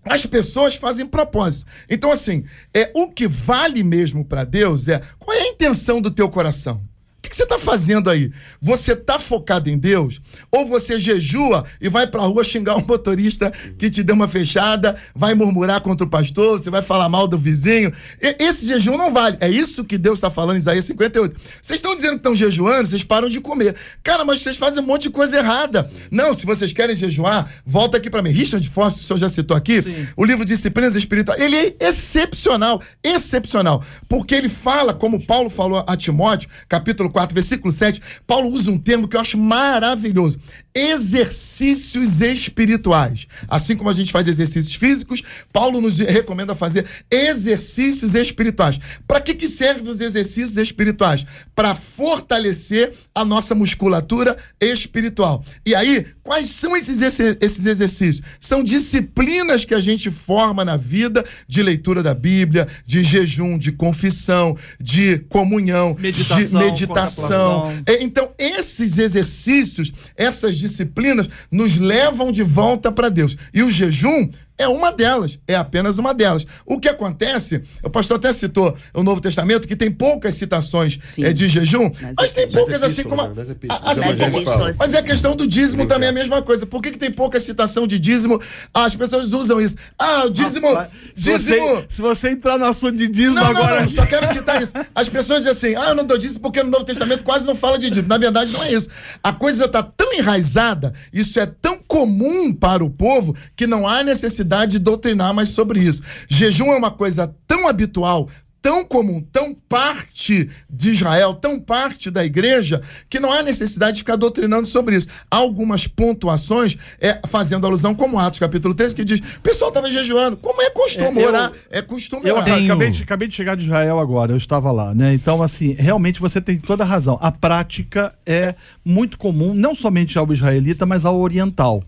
As 0.05 0.27
pessoas 0.27 0.75
fazem 0.77 1.07
propósito. 1.07 1.67
Então, 1.89 2.13
assim, 2.13 2.45
é 2.73 2.91
o 2.95 3.11
que 3.11 3.27
vale 3.27 3.83
mesmo 3.83 4.25
pra 4.25 4.45
Deus 4.45 4.89
é 4.89 5.01
qual 5.19 5.37
é 5.37 5.41
a 5.41 5.49
intenção 5.49 6.01
do 6.01 6.11
teu 6.11 6.29
coração? 6.29 6.83
O 7.25 7.27
que, 7.27 7.31
que 7.31 7.37
você 7.37 7.47
tá 7.47 7.59
fazendo 7.59 8.11
aí? 8.11 8.31
Você 8.61 8.95
tá 8.95 9.19
focado 9.19 9.71
em 9.71 9.79
Deus? 9.79 10.21
Ou 10.53 10.67
você 10.67 10.99
jejua 10.99 11.65
e 11.81 11.89
vai 11.89 12.07
pra 12.07 12.21
rua 12.21 12.45
xingar 12.45 12.77
um 12.77 12.85
motorista 12.87 13.51
que 13.79 13.89
te 13.89 14.03
deu 14.03 14.15
uma 14.15 14.29
fechada, 14.29 14.95
vai 15.15 15.33
murmurar 15.35 15.81
contra 15.81 16.07
o 16.07 16.11
pastor, 16.11 16.59
você 16.61 16.69
vai 16.69 16.83
falar 16.83 17.09
mal 17.09 17.27
do 17.27 17.39
vizinho? 17.39 17.91
E- 18.21 18.37
esse 18.45 18.67
jejum 18.67 18.99
não 18.99 19.11
vale. 19.11 19.39
É 19.41 19.49
isso 19.49 19.85
que 19.85 19.97
Deus 19.97 20.19
está 20.19 20.31
falando 20.31 20.57
em 20.57 20.59
Isaías 20.59 20.85
58. 20.85 21.41
Vocês 21.63 21.79
estão 21.79 21.95
dizendo 21.97 22.11
que 22.11 22.17
estão 22.19 22.35
jejuando, 22.35 22.89
vocês 22.89 23.03
param 23.03 23.31
de 23.31 23.41
comer. 23.41 23.75
Cara, 24.03 24.23
mas 24.23 24.43
vocês 24.43 24.59
fazem 24.59 24.83
um 24.83 24.87
monte 24.87 25.05
de 25.05 25.11
coisa 25.11 25.39
errada. 25.39 25.91
Não, 26.11 26.35
se 26.35 26.45
vocês 26.45 26.75
querem 26.75 26.95
jejuar, 26.95 27.51
volta 27.65 27.97
aqui 27.97 28.11
pra 28.11 28.21
mim. 28.21 28.31
Richard 28.33 28.69
Foster, 28.69 29.03
o 29.03 29.07
senhor 29.07 29.19
já 29.19 29.31
citou 29.31 29.57
aqui, 29.57 29.83
o 30.15 30.27
livro 30.27 30.45
Disciplinas 30.45 30.95
Espirituais. 30.95 31.41
Ele 31.41 31.57
é 31.57 31.75
excepcional, 31.81 32.83
excepcional. 33.03 33.83
Porque 34.07 34.35
ele 34.35 34.51
fala, 34.51 34.93
como 34.93 35.25
Paulo 35.25 35.49
falou 35.49 35.83
a 35.87 35.97
Timóteo, 35.97 36.51
capítulo 36.69 37.14
4, 37.15 37.33
versículo 37.33 37.73
7, 37.73 38.03
Paulo 38.27 38.49
usa 38.49 38.73
um 38.73 38.79
termo 38.79 39.07
que 39.07 39.17
eu 39.17 39.21
acho 39.21 39.39
maravilhoso. 39.39 40.39
Exercícios 40.75 42.21
espirituais. 42.21 43.27
Assim 43.49 43.77
como 43.77 43.91
a 43.91 43.93
gente 43.93 44.11
faz 44.11 44.27
exercícios 44.27 44.75
físicos, 44.75 45.23
Paulo 45.53 45.81
nos 45.81 45.99
recomenda 45.99 46.55
fazer 46.55 46.85
exercícios 47.11 48.15
espirituais. 48.15 48.81
Para 49.07 49.21
que, 49.21 49.35
que 49.35 49.47
servem 49.47 49.89
os 49.89 50.01
exercícios 50.01 50.57
espirituais? 50.57 51.25
Para 51.55 51.75
fortalecer 51.75 52.93
a 53.15 53.25
nossa 53.25 53.55
musculatura 53.55 54.37
espiritual. 54.61 55.45
E 55.65 55.75
aí, 55.75 56.07
quais 56.23 56.49
são 56.51 56.77
esses, 56.77 57.01
esses 57.41 57.67
exercícios? 57.67 58.25
São 58.41 58.65
disciplinas 58.65 59.65
que 59.65 59.75
a 59.75 59.81
gente 59.81 60.11
forma 60.11 60.65
na 60.65 60.77
vida 60.77 61.25
de 61.47 61.63
leitura 61.63 62.03
da 62.03 62.15
Bíblia, 62.15 62.67
de 62.87 63.05
jejum, 63.05 63.59
de 63.59 63.73
confissão, 63.73 64.57
de 64.81 65.19
comunhão, 65.29 65.97
Meditação, 65.99 66.61
de 66.61 66.65
meditação. 66.65 67.83
É, 67.87 68.03
Então, 68.03 68.33
esses 68.39 68.99
exercícios, 68.99 69.93
essas 70.17 70.57
disciplinas, 70.65 71.29
nos 71.51 71.77
levam 71.77 72.33
de 72.33 72.43
volta 72.43 72.91
para 72.91 73.09
Deus. 73.09 73.37
E 73.53 73.63
o 73.63 73.71
jejum 73.71 74.31
é 74.57 74.69
uma 74.69 74.93
delas, 74.93 75.39
é 75.49 75.55
apenas 75.57 75.99
uma 75.99 76.15
delas. 76.15 76.47
O 76.65 76.79
que 76.79 76.89
acontece, 76.89 77.63
o 77.83 77.91
pastor 77.91 78.17
até 78.19 78.33
citou 78.33 78.77
o 78.93 79.03
Novo 79.03 79.21
Testamento, 79.21 79.67
que 79.67 79.75
tem 79.75 79.91
poucas 79.91 80.35
citações 80.37 80.99
Sim. 81.03 81.25
é, 81.25 81.33
de 81.33 81.49
jejum, 81.49 81.91
Nas 82.01 82.15
mas 82.17 82.33
tem 82.33 82.49
poucas 82.49 82.83
assim 82.83 83.03
como. 83.03 83.21
a- 83.23 83.29
né? 83.29 83.35
Nas 83.37 83.49
epístolas. 83.49 83.83
a- 83.85 83.91
assim 83.91 84.31
como- 84.31 84.75
mas 84.79 84.95
é 84.95 84.99
a 84.99 85.03
questão 85.03 85.35
do 85.35 85.47
dízimo 85.47 85.87
também 85.87 86.07
é 86.07 86.11
a 86.11 86.15
mesma 86.15 86.41
coisa. 86.43 86.65
Por 86.67 86.81
que, 86.81 86.93
que 86.93 86.99
tem 86.99 87.11
pouca 87.11 87.41
citação 87.41 87.87
de 87.87 87.99
dízimo? 87.99 88.41
Ah, 88.73 88.85
as 88.85 88.95
pessoas 88.95 89.33
usam 89.33 89.61
isso. 89.61 89.75
Ah, 89.99 90.25
o 90.27 90.31
dízimo. 90.31 90.69
Se 91.17 91.31
você, 91.31 91.55
dízimo. 91.61 91.85
se 91.89 92.03
você 92.03 92.31
entrar 92.31 92.59
no 92.59 92.67
assunto 92.67 92.97
de 92.97 93.09
dízimo 93.09 93.35
Não, 93.35 93.47
agora. 93.47 93.75
não, 93.77 93.83
não, 93.83 93.89
só 93.91 94.07
quero 94.07 94.33
citar 94.33 94.63
isso. 94.63 94.73
As 94.95 95.09
pessoas 95.09 95.45
dizem 95.45 95.53
assim, 95.53 95.75
ah, 95.83 95.89
eu 95.91 95.95
não 95.95 96.05
dou 96.05 96.17
dízimo 96.17 96.41
porque 96.41 96.63
no 96.63 96.71
Novo 96.71 96.85
Testamento 96.85 97.25
quase 97.25 97.45
não 97.45 97.57
fala 97.57 97.79
de 97.79 97.89
dízimo. 97.89 98.09
Na 98.09 98.19
verdade, 98.19 98.53
não 98.53 98.63
é 98.63 98.73
isso. 98.73 98.89
A 99.23 99.33
coisa 99.33 99.65
está 99.65 99.83
tão 99.83 100.13
enraizada, 100.13 100.95
isso 101.13 101.41
é 101.41 101.47
tão 101.47 101.77
comum 101.79 102.53
para 102.53 102.85
o 102.85 102.91
povo, 102.91 103.35
que 103.57 103.67
não 103.67 103.87
há 103.89 104.03
necessidade 104.03 104.44
de 104.67 104.79
doutrinar 104.79 105.35
mais 105.35 105.51
sobre 105.51 105.81
isso. 105.81 106.03
Jejum 106.29 106.73
é 106.73 106.77
uma 106.77 106.91
coisa 106.91 107.35
tão 107.47 107.67
habitual, 107.67 108.29
tão 108.65 108.83
comum, 108.83 109.21
tão 109.31 109.55
parte 109.69 110.49
de 110.71 110.91
Israel, 110.93 111.35
tão 111.35 111.61
parte 111.61 112.11
da 112.11 112.25
igreja, 112.25 112.81
que 113.11 113.21
não 113.21 113.31
há 113.31 113.43
necessidade 113.43 113.97
de 113.97 113.99
ficar 114.01 114.17
doutrinando 114.17 114.67
sobre 114.67 114.97
isso. 114.97 115.07
Há 115.31 115.37
algumas 115.37 115.87
pontuações, 115.87 116.75
é, 116.99 117.21
fazendo 117.29 117.67
alusão, 117.67 117.95
como 117.95 118.19
Atos 118.19 118.41
capítulo 118.41 118.73
13, 118.73 118.97
que 118.97 119.05
diz, 119.05 119.21
o 119.21 119.41
pessoal 119.43 119.69
estava 119.69 119.91
jejuando. 119.91 120.39
Como 120.39 120.63
é 120.63 120.71
costume 120.71 121.21
É, 121.21 121.25
eu- 121.25 121.29
orar? 121.29 121.53
É 121.71 121.83
costume 121.83 122.27
Eu 122.27 122.37
orar. 122.37 122.47
tenho- 122.47 122.65
acabei, 122.73 122.91
de, 122.91 123.03
acabei 123.03 123.29
de 123.29 123.35
chegar 123.35 123.55
de 123.55 123.65
Israel 123.65 123.99
agora, 123.99 124.33
eu 124.33 124.37
estava 124.39 124.73
lá, 124.73 124.95
né? 124.95 125.13
Então, 125.13 125.43
assim, 125.43 125.75
realmente 125.79 126.19
você 126.19 126.41
tem 126.41 126.57
toda 126.59 126.85
a 126.85 126.87
razão. 126.87 127.19
A 127.21 127.31
prática 127.31 128.15
é 128.25 128.55
muito 128.83 129.19
comum, 129.19 129.53
não 129.53 129.75
somente 129.75 130.17
ao 130.19 130.33
israelita, 130.33 130.87
mas 130.87 131.05
ao 131.05 131.21
oriental. 131.21 131.85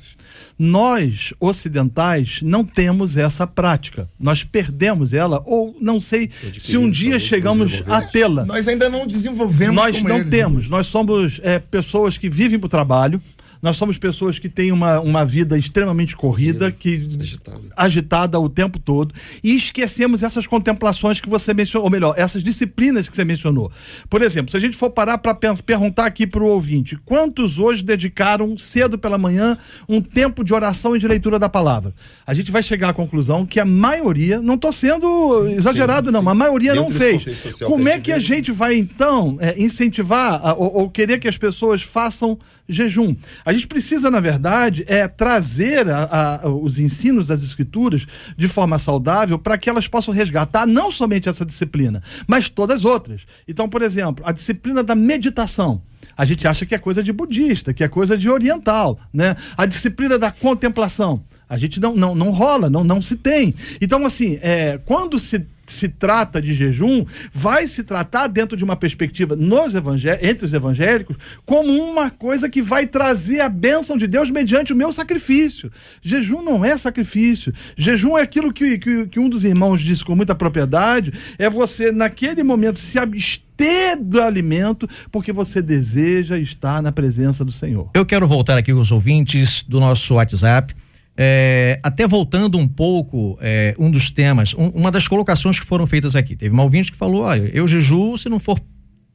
Nós, 0.59 1.33
ocidentais, 1.41 2.41
não 2.43 2.65
temos 2.65 3.17
essa 3.17 3.47
prática. 3.47 4.09
Nós 4.21 4.43
perdemos 4.45 5.15
ela, 5.15 5.43
ou 5.47 5.75
não 5.81 5.99
sei 6.01 6.31
se 6.67 6.77
um 6.77 6.91
dia 6.91 7.19
chegamos 7.19 7.83
a 7.87 8.03
tê-la. 8.03 8.45
Nós 8.45 8.67
ainda 8.69 8.89
não 8.89 9.07
desenvolvemos 9.07 9.77
Nós 9.77 9.97
como 9.97 10.09
não 10.09 10.19
eles. 10.19 10.31
temos, 10.31 10.69
nós 10.69 10.87
somos 10.87 11.41
é, 11.43 11.59
pessoas 11.59 12.19
que 12.19 12.29
vivem 12.29 12.59
para 12.59 12.67
o 12.67 12.71
trabalho, 12.71 13.21
Nós 13.67 13.77
somos 13.79 13.99
pessoas 13.99 14.39
que 14.39 14.49
têm 14.49 14.71
uma, 14.71 15.01
uma 15.01 15.25
vida 15.25 15.59
extremamente 15.59 16.15
corrida, 16.17 16.71
que 16.71 17.05
Agitada. 17.21 17.61
agitada 17.77 18.39
o 18.39 18.49
tempo 18.49 18.79
todo, 18.79 19.13
e 19.43 19.57
esquecemos 19.57 20.23
essas 20.23 20.47
contemplações 20.47 21.19
que 21.21 21.29
você 21.29 21.53
mencionou, 21.53 21.85
ou 21.87 21.91
melhor, 21.91 22.15
essas 22.17 22.45
disciplinas 22.45 23.09
que 23.09 23.17
você 23.17 23.25
mencionou. 23.25 23.73
Por 24.09 24.23
exemplo, 24.23 24.53
se 24.53 24.57
a 24.57 24.61
gente 24.61 24.77
for 24.77 24.89
parar 24.91 25.19
para 25.19 25.35
perguntar 25.35 26.07
aqui 26.07 26.29
para 26.29 26.45
o 26.45 26.47
ouvinte, 26.47 26.97
quantos 27.05 27.59
hoje 27.59 27.83
dedicaram 27.83 28.57
cedo 28.57 28.97
pela 28.97 29.19
manhã 29.19 29.59
um 29.89 30.01
tempo 30.01 30.45
de 30.45 30.55
oração 30.55 30.95
e 30.95 31.01
de 31.01 31.09
leitura 31.09 31.37
da 31.37 31.49
palavra? 31.49 31.93
A 32.25 32.35
gente 32.35 32.53
vai 32.53 32.63
chegar 32.63 32.91
à 32.91 32.93
conclusão 32.93 33.45
que 33.45 33.59
a 33.59 33.65
maioria, 33.65 34.41
não 34.41 34.55
estou 34.55 34.73
sendo 34.73 35.49
exagerado, 35.49 36.07
sim, 36.07 36.13
não, 36.13 36.23
sim. 36.23 36.29
a 36.29 36.35
maioria 36.35 36.73
não 36.73 36.85
Dentro 36.85 36.99
desse 37.01 37.35
fez. 37.35 37.59
Como 37.59 37.89
é 37.89 37.99
que 37.99 38.13
a 38.13 38.19
vive. 38.19 38.27
gente 38.29 38.53
vai, 38.53 38.77
então, 38.77 39.37
é, 39.41 39.61
incentivar 39.61 40.41
a- 40.47 40.55
ou, 40.55 40.73
ou 40.83 40.89
querer 40.89 41.19
que 41.19 41.27
as 41.27 41.37
pessoas 41.37 41.83
façam 41.83 42.39
jejum? 42.69 43.17
A 43.45 43.56
gente 43.57 43.67
precisa, 43.67 44.11
na 44.11 44.21
verdade, 44.21 44.85
é 44.87 45.09
trazer 45.09 45.89
a- 45.91 46.41
a- 46.45 46.49
os 46.49 46.79
ensinos 46.79 47.27
das 47.27 47.43
escrituras 47.43 48.07
de 48.37 48.47
forma 48.49 48.79
saudável 48.79 49.39
para 49.39 49.59
que 49.59 49.69
elas 49.69 49.89
possam 49.89 50.13
resgatar 50.15 50.67
não 50.67 50.91
somente 50.91 51.29
essa 51.29 51.45
disciplina, 51.45 52.03
mas 52.27 52.49
todas 52.49 52.79
as 52.79 52.85
outras. 52.85 53.23
Então, 53.49 53.69
por 53.69 53.83
exemplo, 53.83 54.25
a 54.27 54.33
disciplina 54.33 54.83
da 54.83 54.95
meditação. 54.95 55.83
A 56.17 56.25
gente 56.25 56.47
acha 56.49 56.65
que 56.65 56.75
é 56.75 56.79
coisa 56.79 57.03
de 57.03 57.13
budista, 57.13 57.75
que 57.75 57.85
é 57.85 57.89
coisa 57.89 58.17
de 58.17 58.31
oriental, 58.31 58.99
né? 59.13 59.37
A 59.57 59.67
disciplina 59.67 60.19
da 60.19 60.31
contemplação. 60.31 61.23
A 61.49 61.59
gente 61.59 61.79
não, 61.79 61.95
não, 61.95 62.15
não 62.15 62.31
rola, 62.31 62.71
não, 62.71 62.83
não 62.83 63.03
se 63.03 63.17
tem. 63.17 63.55
Então, 63.81 64.05
assim, 64.07 64.39
é, 64.41 64.79
quando 64.85 65.19
se 65.19 65.45
se 65.67 65.89
trata 65.89 66.41
de 66.41 66.55
jejum, 66.55 67.05
vai 67.33 67.67
se 67.67 67.83
tratar 67.83 68.27
dentro 68.29 68.57
de 68.57 68.65
uma 68.65 68.77
perspectiva 68.77 69.35
nos 69.37 69.75
evangé- 69.75 70.19
entre 70.23 70.45
os 70.47 70.53
evangélicos 70.53 71.17
como 71.45 71.73
uma 71.73 72.11
coisa 72.11 72.49
que 72.49 72.63
vai 72.63 72.87
trazer 72.87 73.41
a 73.41 73.49
bênção 73.49 73.97
de 73.97 74.07
Deus 74.07 74.31
mediante 74.31 74.73
o 74.73 74.77
meu 74.77 74.93
sacrifício. 74.93 75.71
Jejum 76.03 76.43
não 76.43 76.65
é 76.65 76.77
sacrifício. 76.77 77.53
Jejum 77.77 78.17
é 78.17 78.23
aquilo 78.23 78.53
que, 78.53 78.79
que, 78.79 79.07
que 79.07 79.21
um 79.21 79.29
dos 79.29 79.45
irmãos 79.45 79.81
disse 79.83 80.05
com 80.05 80.15
muita 80.15 80.35
propriedade: 80.35 81.13
é 81.39 81.49
você, 81.51 81.91
naquele 81.93 82.43
momento, 82.43 82.79
se 82.79 82.99
abster 82.99 83.97
do 84.01 84.21
alimento 84.21 84.89
porque 85.11 85.33
você 85.33 85.63
deseja 85.63 86.39
estar 86.39 86.83
na 86.83 86.93
presença 86.93 87.45
do 87.45 87.53
Senhor. 87.53 87.91
Eu 87.95 88.05
quero 88.05 88.27
voltar 88.29 88.57
aqui 88.59 88.73
com 88.73 88.81
os 88.81 88.93
ouvintes 88.93 89.63
do 89.67 89.81
nosso 89.81 90.15
WhatsApp. 90.15 90.75
É, 91.17 91.81
até 91.83 92.07
voltando 92.07 92.59
um 92.59 92.69
pouco, 92.69 93.39
é, 93.41 93.75
um 93.79 93.91
dos 93.91 94.11
temas, 94.11 94.53
um- 94.55 94.69
uma 94.69 94.91
das 94.91 95.09
colocações 95.09 95.59
que 95.59 95.65
foram 95.65 95.87
feitas 95.87 96.15
aqui. 96.15 96.37
Teve 96.37 96.53
uma 96.53 96.63
ouvinte 96.63 96.91
que 96.93 96.97
falou: 96.99 97.23
olha, 97.23 97.51
eu 97.55 97.67
jejuo 97.67 98.19
se 98.19 98.29
não 98.29 98.39
for 98.39 98.61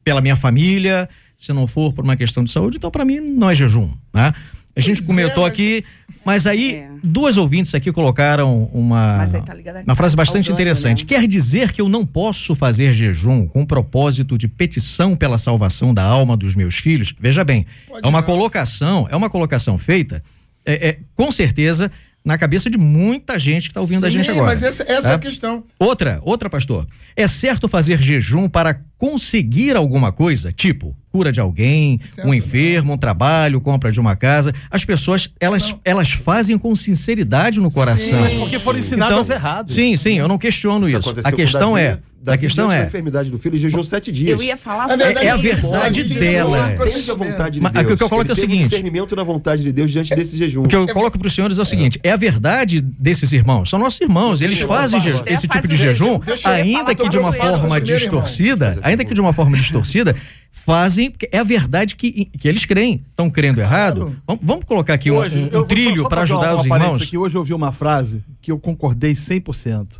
pela 0.02 0.20
minha 0.20 0.34
família, 0.34 1.08
se 1.36 1.52
não 1.52 1.66
for 1.66 1.92
por 1.92 2.02
uma 2.04 2.16
questão 2.16 2.42
de 2.42 2.50
saúde, 2.50 2.76
então 2.78 2.90
para 2.90 3.04
mim 3.04 3.20
não 3.20 3.48
é 3.50 3.54
jejum. 3.54 3.88
Né? 4.12 4.32
A 4.74 4.80
gente 4.80 4.96
Pois 4.96 5.06
comentou 5.06 5.44
é, 5.44 5.46
mas- 5.46 5.52
aqui, 5.52 5.84
mas 6.24 6.46
aí 6.46 6.76
É. 6.76 6.88
duas 7.04 7.36
ouvintes 7.36 7.72
aqui 7.74 7.92
colocaram 7.92 8.64
uma, 8.72 9.26
tá 9.44 9.54
uma 9.86 9.94
frase 9.94 10.14
ao 10.14 10.16
bastante 10.16 10.46
ganho, 10.46 10.54
interessante. 10.54 11.02
né? 11.04 11.08
Quer 11.08 11.26
dizer 11.28 11.70
que 11.72 11.80
eu 11.80 11.88
não 11.88 12.04
posso 12.06 12.54
fazer 12.56 12.92
jejum 12.94 13.46
com 13.46 13.62
o 13.62 13.66
propósito 13.66 14.36
de 14.38 14.48
petição 14.48 15.14
pela 15.14 15.36
salvação 15.38 15.92
da 15.94 16.02
alma 16.02 16.36
dos 16.36 16.54
meus 16.56 16.76
filhos? 16.76 17.14
Veja 17.20 17.44
bem, 17.44 17.64
Pode 17.86 18.04
é 18.04 18.08
uma 18.08 18.20
não. 18.20 18.26
colocação, 18.26 19.06
é 19.10 19.14
uma 19.14 19.28
colocação 19.30 19.76
feita, 19.78 20.22
é, 20.64 20.88
é, 20.88 20.98
com 21.14 21.30
certeza, 21.32 21.90
na 22.24 22.38
cabeça 22.38 22.70
de 22.70 22.78
muita 22.78 23.38
gente 23.38 23.64
que 23.64 23.70
está 23.70 23.80
ouvindo 23.80 24.04
a 24.06 24.08
Sim, 24.08 24.18
gente 24.18 24.30
agora. 24.30 24.46
mas 24.46 24.62
essa, 24.62 24.82
essa 24.84 25.08
é 25.08 25.10
tá? 25.10 25.14
a 25.14 25.18
questão. 25.18 25.64
Outra, 25.78 26.20
outra, 26.22 26.48
pastor. 26.48 26.86
É 27.16 27.26
certo 27.26 27.68
fazer 27.68 28.00
jejum 28.00 28.48
para 28.48 28.80
conseguir 28.96 29.76
alguma 29.76 30.12
coisa? 30.12 30.52
Tipo, 30.52 30.96
cura 31.10 31.32
de 31.32 31.40
alguém, 31.40 32.00
Certo, 32.08 32.28
um 32.28 32.32
enfermo, 32.32 32.92
um 32.92 32.96
trabalho, 32.96 33.60
compra 33.60 33.90
de 33.90 33.98
uma 33.98 34.14
casa. 34.14 34.54
As 34.70 34.84
pessoas, 34.84 35.28
elas, 35.40 35.74
elas 35.84 36.12
fazem 36.12 36.56
com 36.56 36.74
sinceridade 36.76 37.58
no 37.58 37.70
coração. 37.70 38.20
Mas 38.20 38.34
porque 38.34 38.58
foram 38.58 38.78
ensinadas 38.78 39.28
errado. 39.28 39.72
Sim, 39.72 39.96
sim, 39.96 40.18
eu 40.18 40.28
não 40.28 40.38
questiono 40.38 40.88
isso. 40.88 41.10
aconteceu 41.10 41.28
A 41.28 41.32
questão 41.32 41.76
é, 41.76 41.98
Davi, 42.24 42.36
a 42.36 42.40
questão 42.40 42.70
é, 42.70 42.82
da 42.82 42.86
enfermidade 42.86 43.30
do 43.32 43.38
filho, 43.38 43.56
jejuou 43.56 43.82
sete 43.82 44.12
dias. 44.12 44.38
Eu 44.38 44.46
ia 44.46 44.56
falar 44.56 44.84
Na 44.86 44.90
sobre 44.90 45.04
verdade, 45.06 45.26
é 45.26 45.30
a 45.30 45.36
verdade 45.36 46.02
pode, 46.04 46.14
dela. 46.20 46.64
a 46.66 47.14
vontade 47.14 47.54
de 47.56 47.60
Mas 47.60 47.72
Deus. 47.72 47.84
o 47.84 47.96
que 47.96 48.02
eu 48.04 48.08
coloco 48.08 48.26
Ele 48.26 48.30
é 48.30 48.32
o 48.32 48.36
seguinte- 48.36 48.62
discernimento 48.62 49.16
da 49.16 49.24
vontade 49.24 49.62
de 49.64 49.72
Deus 49.72 49.90
diante 49.90 50.14
desse 50.14 50.36
jejum. 50.36 50.62
o 50.62 50.68
que 50.68 50.76
eu 50.76 50.86
coloco 50.86 51.18
para 51.18 51.26
os 51.26 51.34
senhores 51.34 51.58
é 51.58 51.62
o 51.62 51.64
seguinte: 51.64 51.98
é 52.02 52.12
a 52.12 52.16
verdade 52.16 52.80
desses 52.80 53.32
irmãos. 53.32 53.68
São 53.68 53.78
nossos 53.78 54.00
irmãos. 54.00 54.40
Eles 54.40 54.58
Sim, 54.58 54.66
fazem 54.68 55.00
esse 55.26 55.48
Faz 55.48 55.60
tipo 55.62 55.68
de 55.68 55.76
jejum. 55.76 56.20
jejum, 56.24 56.48
ainda 56.48 56.94
que 56.94 57.08
de 57.08 57.18
uma 57.18 57.32
forma 57.32 57.80
distorcida, 57.80 58.78
ainda 58.82 59.04
que 59.04 59.14
de 59.14 59.20
uma 59.20 59.32
forma 59.32 59.56
distorcida, 59.56 60.14
fazem, 60.54 61.10
porque 61.10 61.28
é 61.32 61.38
a 61.38 61.44
verdade 61.44 61.96
que, 61.96 62.26
que 62.26 62.46
eles 62.46 62.64
creem. 62.64 63.02
Estão 63.10 63.28
crendo 63.30 63.60
errado? 63.60 64.14
Vamos, 64.26 64.42
vamos 64.44 64.64
colocar 64.64 64.94
aqui 64.94 65.10
Hoje, 65.10 65.36
um- 65.38 65.40
eu 65.40 65.46
um 65.46 65.50
vou 65.50 65.64
trilho 65.64 66.08
para 66.08 66.22
ajudar 66.22 66.52
uma- 66.54 66.60
os 66.60 66.66
uma 66.66 66.76
irmãos. 66.76 67.00
Aqui. 67.02 67.16
Hoje 67.18 67.34
eu 67.34 67.40
ouvi 67.40 67.54
uma 67.54 67.72
frase 67.72 68.22
que 68.40 68.52
eu 68.52 68.58
concordei 68.58 69.14
100%. 69.14 69.98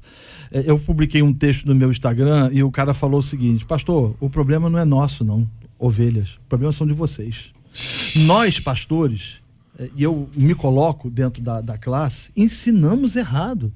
É, 0.53 0.63
Eu 0.67 0.79
publiquei 0.79 1.23
um 1.23 1.33
texto 1.33 1.65
no 1.67 1.75
meu 1.75 1.91
Instagram 1.91 2.51
e 2.53 2.63
o 2.63 2.71
cara 2.71 2.93
falou 2.93 3.21
o 3.21 3.23
seguinte: 3.23 3.65
Pastor, 3.65 4.15
o 4.21 4.29
problema 4.29 4.69
não 4.69 4.79
é 4.79 4.85
nosso, 4.85 5.25
não, 5.25 5.49
ovelhas. 5.79 6.35
O 6.45 6.49
problema 6.49 6.73
são 6.73 6.87
de 6.87 6.93
vocês. 6.93 7.47
Nós, 8.27 8.61
pastores, 8.61 9.41
é, 9.79 9.89
e 9.97 10.03
eu 10.03 10.29
me 10.37 10.55
coloco 10.55 11.09
dentro 11.09 11.43
da, 11.43 11.61
da 11.63 11.79
classe, 11.79 12.31
ensinamos 12.37 13.17
errado. 13.17 13.73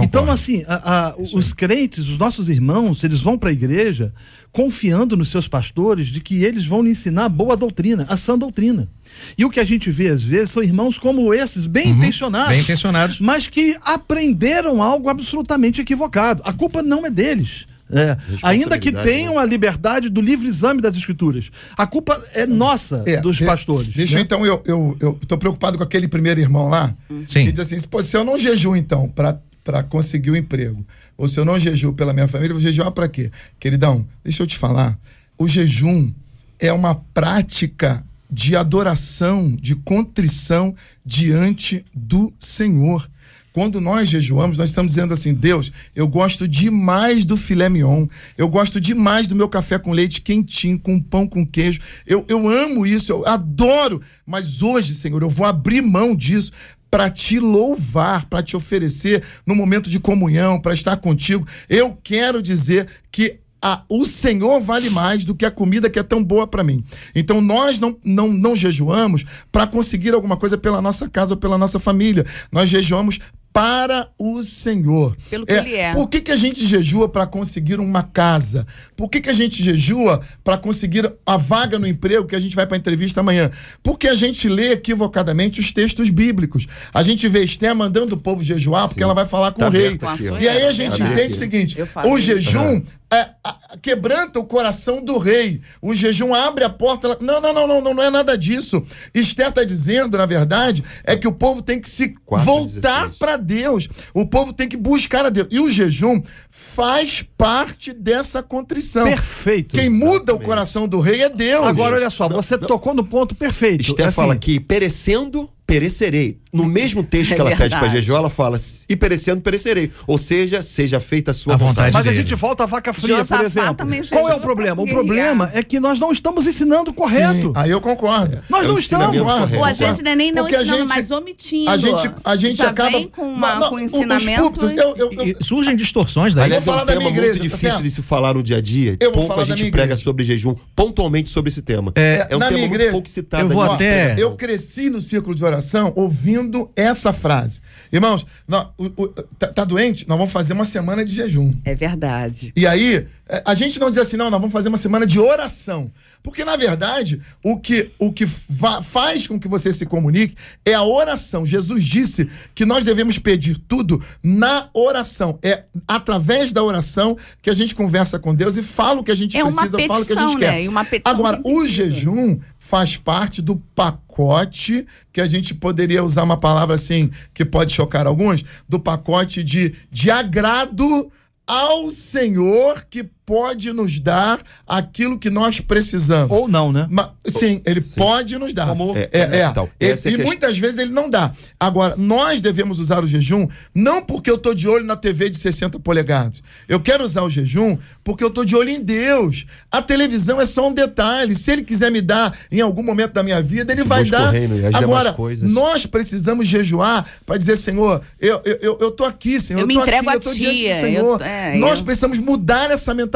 Então, 0.00 0.30
assim, 0.30 0.64
a- 0.66 1.08
a- 1.08 1.14
os 1.18 1.52
crentes, 1.52 2.08
os 2.08 2.18
nossos 2.18 2.48
irmãos, 2.48 3.02
eles 3.04 3.20
vão 3.20 3.36
para 3.38 3.50
a 3.50 3.52
igreja 3.52 4.12
confiando 4.52 5.16
nos 5.16 5.28
seus 5.28 5.46
pastores 5.46 6.06
de 6.06 6.20
que 6.20 6.42
eles 6.42 6.66
vão 6.66 6.82
lhe 6.82 6.90
ensinar 6.90 7.28
boa 7.28 7.56
doutrina, 7.56 8.06
a 8.08 8.16
sã 8.16 8.38
doutrina. 8.38 8.88
E 9.36 9.44
o 9.44 9.50
que 9.50 9.60
a 9.60 9.64
gente 9.64 9.90
vê 9.90 10.08
às 10.08 10.22
vezes 10.22 10.50
são 10.50 10.62
irmãos 10.62 10.98
como 10.98 11.32
esses, 11.34 11.66
bem 11.66 11.90
intencionados, 11.90 12.48
Uhum. 12.48 12.54
bem 12.54 12.60
intencionados. 12.62 13.20
mas 13.20 13.48
que 13.48 13.76
aprenderam 13.84 14.82
algo 14.82 15.08
absolutamente 15.08 15.80
equivocado. 15.80 16.40
A 16.44 16.52
culpa 16.52 16.82
não 16.82 17.04
é 17.04 17.10
deles. 17.10 17.66
É, 17.88 18.16
ainda 18.42 18.76
que 18.80 18.90
tenham 18.90 19.38
a 19.38 19.44
liberdade 19.44 20.08
do 20.08 20.20
livre 20.20 20.48
exame 20.48 20.80
das 20.80 20.96
escrituras, 20.96 21.50
a 21.76 21.86
culpa 21.86 22.20
é 22.32 22.44
nossa, 22.44 23.04
É, 23.06 23.20
dos 23.20 23.36
de- 23.36 23.44
pastores. 23.44 23.94
Deixa 23.94 24.14
né? 24.14 24.20
eu 24.20 24.24
então, 24.24 24.44
eu, 24.44 24.60
eu, 24.66 24.96
eu 24.98 25.20
tô 25.28 25.38
preocupado 25.38 25.78
com 25.78 25.84
aquele 25.84 26.08
primeiro 26.08 26.40
irmão 26.40 26.68
lá. 26.68 26.92
Sim. 27.28 27.44
Que 27.46 27.52
diz 27.52 27.60
assim: 27.60 27.78
se 27.78 28.16
eu 28.16 28.24
não 28.24 28.36
jejuo, 28.36 28.74
então, 28.74 29.08
pra, 29.08 29.38
pra 29.66 29.82
conseguir 29.82 30.30
o 30.30 30.36
emprego, 30.36 30.86
ou 31.18 31.26
se 31.26 31.40
eu 31.40 31.44
não 31.44 31.58
jejuo 31.58 31.92
pela 31.92 32.12
minha 32.12 32.28
família, 32.28 32.54
vou 32.54 32.62
jejuar 32.62 32.92
pra 32.92 33.08
quê? 33.08 33.32
Queridão, 33.58 34.06
deixa 34.22 34.44
eu 34.44 34.46
te 34.46 34.56
falar. 34.56 34.96
O 35.36 35.48
jejum 35.48 36.12
é 36.60 36.72
uma 36.72 36.94
prática 36.94 38.06
de 38.30 38.54
adoração, 38.54 39.50
de 39.50 39.74
contrição 39.74 40.72
diante 41.04 41.84
do 41.92 42.32
Senhor. 42.38 43.10
Quando 43.52 43.80
nós 43.80 44.08
jejuamos, 44.08 44.58
nós 44.58 44.68
estamos 44.68 44.92
dizendo 44.92 45.14
assim: 45.14 45.34
Deus, 45.34 45.72
eu 45.96 46.06
gosto 46.06 46.46
demais 46.46 47.24
do 47.24 47.36
filé 47.36 47.68
mignon, 47.68 48.06
eu 48.36 48.48
gosto 48.48 48.78
demais 48.78 49.26
do 49.26 49.34
meu 49.34 49.48
café 49.48 49.78
com 49.78 49.92
leite 49.92 50.20
quentinho, 50.20 50.78
com 50.78 51.00
pão 51.00 51.26
com 51.26 51.44
queijo. 51.44 51.80
Eu, 52.06 52.24
eu 52.28 52.46
amo 52.46 52.86
isso, 52.86 53.10
eu 53.10 53.26
adoro. 53.26 54.00
Mas 54.26 54.60
hoje, 54.60 54.94
Senhor, 54.94 55.22
eu 55.22 55.30
vou 55.30 55.46
abrir 55.46 55.80
mão 55.80 56.14
disso 56.14 56.52
para 56.96 57.10
te 57.10 57.38
louvar, 57.38 58.24
para 58.24 58.42
te 58.42 58.56
oferecer 58.56 59.22
no 59.44 59.54
momento 59.54 59.90
de 59.90 60.00
comunhão, 60.00 60.58
para 60.58 60.72
estar 60.72 60.96
contigo. 60.96 61.46
Eu 61.68 61.94
quero 62.02 62.40
dizer 62.40 62.88
que 63.12 63.38
o 63.86 64.06
Senhor 64.06 64.60
vale 64.60 64.88
mais 64.88 65.22
do 65.22 65.34
que 65.34 65.44
a 65.44 65.50
comida 65.50 65.90
que 65.90 65.98
é 65.98 66.02
tão 66.02 66.24
boa 66.24 66.46
para 66.46 66.64
mim. 66.64 66.82
Então 67.14 67.42
nós 67.42 67.78
não, 67.78 67.98
não, 68.02 68.32
não 68.32 68.56
jejuamos 68.56 69.26
para 69.52 69.66
conseguir 69.66 70.14
alguma 70.14 70.38
coisa 70.38 70.56
pela 70.56 70.80
nossa 70.80 71.06
casa 71.06 71.34
ou 71.34 71.36
pela 71.38 71.58
nossa 71.58 71.78
família. 71.78 72.24
Nós 72.50 72.70
jejuamos 72.70 73.18
para 73.56 74.10
o 74.18 74.42
Senhor. 74.44 75.16
Pelo 75.30 75.46
que 75.46 75.52
Ele 75.54 75.74
é. 75.76 75.94
Por 75.94 76.10
que, 76.10 76.20
que 76.20 76.30
a 76.30 76.36
gente 76.36 76.66
jejua 76.66 77.08
para 77.08 77.26
conseguir 77.26 77.80
uma 77.80 78.02
casa? 78.02 78.66
Por 78.94 79.08
que, 79.08 79.18
que 79.18 79.30
a 79.30 79.32
gente 79.32 79.62
jejua 79.64 80.20
para 80.44 80.58
conseguir 80.58 81.10
a 81.24 81.38
vaga 81.38 81.78
no 81.78 81.86
emprego 81.86 82.26
que 82.26 82.36
a 82.36 82.38
gente 82.38 82.54
vai 82.54 82.66
para 82.66 82.76
a 82.76 82.78
entrevista 82.78 83.20
amanhã? 83.20 83.50
Porque 83.82 84.08
a 84.08 84.14
gente 84.14 84.46
lê 84.46 84.72
equivocadamente 84.72 85.58
os 85.58 85.72
textos 85.72 86.10
bíblicos. 86.10 86.66
A 86.92 87.02
gente 87.02 87.26
vê 87.30 87.44
Esther 87.44 87.74
mandando 87.74 88.14
o 88.14 88.18
povo 88.18 88.42
jejuar 88.42 88.88
porque 88.88 89.02
ela 89.02 89.14
vai 89.14 89.24
falar 89.24 89.52
com 89.52 89.60
Tá 89.60 89.68
o 89.68 89.70
rei. 89.70 89.98
aqui. 90.02 90.24
E 90.44 90.46
aí 90.46 90.66
a 90.66 90.72
gente 90.72 90.98
Tá 90.98 91.04
entende 91.06 91.20
o 91.22 91.24
aqui. 91.24 91.32
seguinte: 91.32 91.78
Eu 91.78 91.86
faço 91.86 92.10
o 92.10 92.18
jejum 92.18 92.82
é, 93.12 93.28
a- 93.44 93.56
quebranta 93.80 94.38
o 94.40 94.44
coração 94.44 95.02
do 95.02 95.16
rei. 95.18 95.60
O 95.80 95.94
jejum 95.94 96.34
abre 96.34 96.64
a 96.64 96.68
porta. 96.70 97.06
ela- 97.06 97.18
Não, 97.20 97.40
não, 97.40 97.52
não, 97.52 97.66
não, 97.66 97.80
não, 97.80 97.94
não 97.94 98.02
é 98.02 98.10
nada 98.10 98.36
disso. 98.36 98.82
Esther 99.14 99.48
está 99.48 99.62
dizendo, 99.62 100.18
na 100.18 100.26
verdade, 100.26 100.82
é 101.04 101.16
que 101.16 101.28
o 101.28 101.32
povo 101.32 101.62
tem 101.62 101.80
que 101.80 101.88
se 101.88 102.14
4, 102.24 102.44
voltar 102.44 103.00
16. 103.08 103.16
para 103.18 103.36
Deus. 103.36 103.88
O 104.12 104.26
povo 104.26 104.52
tem 104.52 104.68
que 104.68 104.76
buscar 104.76 105.24
a 105.24 105.30
Deus. 105.30 105.46
E 105.50 105.60
o 105.60 105.70
jejum 105.70 106.20
faz 106.50 107.22
parte 107.36 107.92
dessa 107.92 108.42
contrição. 108.42 109.04
Perfeito. 109.04 109.74
Quem 109.74 109.88
muda 109.90 110.34
o 110.34 110.40
coração 110.40 110.88
do 110.88 111.00
rei 111.00 111.22
é 111.22 111.28
Deus. 111.28 111.64
Agora, 111.66 111.96
olha 111.96 112.10
só, 112.10 112.28
você 112.28 112.58
tocou 112.58 112.92
no 112.94 113.04
ponto 113.04 113.34
perfeito. 113.34 113.82
Esther 113.82 114.06
Assim, 114.08 114.16
fala 114.16 114.36
que 114.36 114.58
perecendo 114.58 115.48
perecerei. 115.66 116.38
No 116.52 116.64
mesmo 116.64 117.02
texto 117.02 117.32
É 117.32 117.34
que 117.34 117.40
ela 117.42 117.50
pede 117.50 117.60
verdade. 117.64 117.84
para 117.84 117.94
jejuar, 117.94 118.20
ela 118.20 118.30
fala: 118.30 118.58
e 118.88 118.96
perecendo, 118.96 119.42
perecerei. 119.42 119.90
Ou 120.06 120.16
seja, 120.16 120.62
seja 120.62 120.98
feita 121.00 121.32
a 121.32 121.34
sua 121.34 121.52
A 121.52 121.56
vontade. 121.58 121.92
Mas 121.92 122.00
a 122.06 122.10
dele. 122.10 122.22
gente 122.22 122.34
volta 122.34 122.62
à 122.62 122.66
vaca 122.66 122.94
fria, 122.94 123.18
Josafá 123.18 123.36
por 123.38 123.44
exemplo. 123.46 123.74
também 123.74 124.02
Qual 124.06 124.26
é 124.30 124.34
o 124.34 124.40
problema? 124.40 124.80
O 124.80 124.86
problema 124.86 125.50
é 125.52 125.62
que 125.62 125.78
nós 125.78 125.98
não 126.00 126.10
estamos 126.12 126.46
ensinando 126.46 126.94
correto. 126.94 127.48
Sim, 127.48 127.52
aí 127.56 127.70
eu 127.70 127.80
concordo. 127.80 128.38
Nós 128.48 128.64
É 128.64 128.68
não 128.68 128.74
o 128.74 128.78
estamos. 128.78 129.06
ensinamento 129.08 129.38
correto. 129.40 129.58
Ou 129.58 129.64
às 129.64 129.76
vezes 129.78 130.02
não 130.02 130.10
é 130.12 130.16
nem 130.16 130.32
não 130.32 130.42
Porque 130.44 130.56
a 130.56 130.62
ensinando, 130.62 130.82
gente- 130.84 130.88
mas 130.96 131.10
omitindo. 131.10 131.70
A 131.70 131.76
gente, 131.76 132.10
a 132.24 132.36
gente 132.36 132.56
Já 132.56 132.70
acaba. 132.70 132.90
vem 132.98 133.08
com, 133.08 133.22
uma, 133.28 133.56
Não, 133.56 133.68
com 133.68 133.74
os 133.74 133.82
ensinamento. 133.82 134.40
púlpitos, 134.42 134.72
eu, 134.72 134.96
eu, 134.96 135.12
eu, 135.12 135.22
E 135.26 135.36
surgem 135.44 135.76
distorções 135.76 136.32
daí. 136.34 136.44
Aliás, 136.44 136.64
vou 136.64 136.72
é 136.72 136.76
um 136.76 136.78
falar 136.80 136.86
da 136.86 136.92
tema 136.98 137.10
minha 137.10 137.20
muito 137.22 137.34
igreja, 137.36 137.50
tá 137.50 137.56
difícil 137.56 137.82
de 137.82 137.90
se 137.90 138.00
falar 138.02 138.32
no 138.32 138.42
dia 138.42 138.56
a 138.56 138.60
dia. 138.62 138.96
Eu 138.98 139.10
vou 139.12 139.26
pouco 139.26 139.28
falar 139.34 139.42
a 139.42 139.56
gente 139.56 139.70
prega 139.70 139.94
sobre 139.94 140.24
jejum, 140.24 140.54
pontualmente 140.74 141.28
sobre 141.28 141.50
esse 141.50 141.60
tema. 141.60 141.92
É, 141.96 142.26
um 142.32 142.38
na 142.38 142.48
tema 142.48 142.66
muito 142.66 142.90
pouco 142.92 143.10
citado. 143.10 143.42
eu 143.44 143.48
vou 143.50 143.62
aqui. 143.62 143.74
até- 143.74 144.14
Eu 144.16 144.34
cresci 144.36 144.88
no 144.88 145.02
círculo 145.02 145.34
de 145.34 145.44
oração 145.44 145.55
ouvindo 145.94 146.70
essa 146.76 147.12
frase. 147.12 147.60
Irmãos, 147.92 148.26
nó- 148.46 148.70
o- 148.78 148.84
o- 149.02 149.08
tá, 149.08 149.48
tá 149.48 149.64
doente? 149.64 150.08
Nós 150.08 150.18
vamos 150.18 150.32
fazer 150.32 150.52
uma 150.52 150.64
semana 150.64 151.04
de 151.04 151.14
jejum. 151.14 151.52
É 151.64 151.74
verdade. 151.74 152.52
E 152.56 152.66
aí, 152.66 153.06
eh, 153.28 153.42
a 153.44 153.54
gente 153.54 153.78
não 153.78 153.90
diz 153.90 153.98
assim, 154.00 154.16
não, 154.16 154.30
nós 154.30 154.40
vamos 154.40 154.52
fazer 154.52 154.68
uma 154.68 154.78
semana 154.78 155.06
de 155.06 155.18
oração. 155.18 155.90
Porque, 156.22 156.44
na 156.44 156.56
verdade, 156.56 157.20
o 157.44 157.56
que, 157.58 157.90
o 157.98 158.12
que 158.12 158.26
fa- 158.26 158.82
faz 158.82 159.26
com 159.28 159.38
que 159.38 159.46
você 159.46 159.72
se 159.72 159.86
comunique 159.86 160.34
é 160.64 160.74
a 160.74 160.82
oração. 160.82 161.46
Jesus 161.46 161.84
disse 161.84 162.28
que 162.54 162.64
nós 162.64 162.84
devemos 162.84 163.16
pedir 163.18 163.56
tudo 163.68 164.02
na 164.22 164.68
oração. 164.74 165.38
É 165.42 165.62
através 165.86 166.52
da 166.52 166.62
oração 166.64 167.16
que 167.40 167.48
a 167.48 167.54
gente 167.54 167.74
conversa 167.74 168.18
com 168.18 168.34
Deus 168.34 168.56
e 168.56 168.62
fala 168.62 169.00
o 169.00 169.04
que 169.04 169.12
a 169.12 169.14
gente 169.14 169.36
É 169.36 169.42
precisa, 169.42 169.78
fala 169.86 170.00
o 170.00 170.06
que 170.06 170.12
a 170.12 170.16
gente 170.26 170.36
quer. 170.38 170.50
né? 170.52 170.62
E 170.64 170.68
uma 170.68 170.84
petição 170.84 171.12
Agora, 171.14 171.40
o 171.44 171.64
jejum 171.66 172.38
faz 172.66 172.96
parte 172.96 173.40
do 173.40 173.56
pacote 173.56 174.86
que 175.12 175.20
a 175.20 175.26
gente 175.26 175.54
poderia 175.54 176.02
usar 176.02 176.24
uma 176.24 176.36
palavra 176.36 176.74
assim 176.74 177.10
que 177.32 177.44
pode 177.44 177.72
chocar 177.72 178.06
alguns, 178.06 178.44
do 178.68 178.80
pacote 178.80 179.42
de, 179.44 179.74
de 179.90 180.10
agrado 180.10 181.10
ao 181.46 181.90
Senhor 181.92 182.84
que 182.90 183.08
pode 183.26 183.72
nos 183.72 183.98
dar 183.98 184.40
aquilo 184.66 185.18
que 185.18 185.28
nós 185.28 185.58
precisamos. 185.60 186.30
Ou 186.30 186.46
não, 186.46 186.70
né? 186.70 186.86
Ma- 186.88 187.12
sim, 187.26 187.60
ele 187.66 187.80
pode 187.80 188.38
nos 188.38 188.54
dar. 188.54 188.68
Como- 188.68 188.96
É, 188.96 189.08
É, 189.12 189.18
é, 189.20 189.36
é. 189.40 189.46
então, 189.46 189.68
E- 189.80 189.84
é 189.84 189.88
e 189.88 189.92
questão. 189.94 190.24
muitas 190.24 190.56
vezes 190.56 190.78
ele 190.78 190.92
não 190.92 191.10
dá. 191.10 191.32
Agora, 191.58 191.96
nós 191.96 192.40
devemos 192.40 192.78
usar 192.78 193.02
o 193.02 193.06
jejum 193.06 193.48
não 193.74 194.00
porque 194.00 194.30
eu 194.30 194.38
tô 194.38 194.54
de 194.54 194.68
olho 194.68 194.84
na 194.86 194.94
TV 194.94 195.28
de 195.28 195.36
60 195.36 195.80
polegadas. 195.80 196.40
Eu 196.68 196.78
quero 196.78 197.02
usar 197.04 197.22
o 197.22 197.28
jejum 197.30 197.76
porque 198.04 198.22
eu 198.22 198.30
tô 198.30 198.44
de 198.44 198.54
olho 198.54 198.70
em 198.70 198.80
Deus. 198.80 199.44
A 199.72 199.82
televisão 199.82 200.40
é 200.40 200.46
só 200.46 200.68
um 200.68 200.72
detalhe. 200.72 201.34
Se 201.34 201.50
ele 201.50 201.64
quiser 201.64 201.90
me 201.90 202.00
dar 202.00 202.32
em 202.52 202.60
algum 202.60 202.82
momento 202.84 203.12
da 203.12 203.24
minha 203.24 203.42
vida, 203.42 203.72
ele 203.72 203.82
vai 203.82 204.04
dar. 204.04 204.30
reino 204.30 204.54
Agora, 204.72 205.12
coisas. 205.12 205.50
nós 205.50 205.84
precisamos 205.84 206.46
jejuar 206.46 207.04
para 207.26 207.36
dizer, 207.36 207.56
Senhor, 207.56 208.00
eu, 208.20 208.40
eu, 208.44 208.58
eu, 208.62 208.78
eu 208.80 208.90
tô 208.92 209.04
aqui, 209.04 209.40
Senhor. 209.40 209.60
Eu 209.60 209.66
me 209.66 209.74
tô 209.74 209.80
entrego 209.82 210.08
aqui, 210.08 210.10
a 210.10 210.14
eu 210.14 210.20
tô 210.20 210.32
ti, 210.32 210.38
diante 210.38 210.62
do 210.62 210.68
eu- 210.68 210.80
Senhor. 210.80 211.22
é, 211.22 211.56
nós 211.56 211.80
eu- 211.80 211.84
precisamos 211.84 212.18
mudar 212.20 212.70
essa 212.70 212.94
mentalidade 212.94 213.15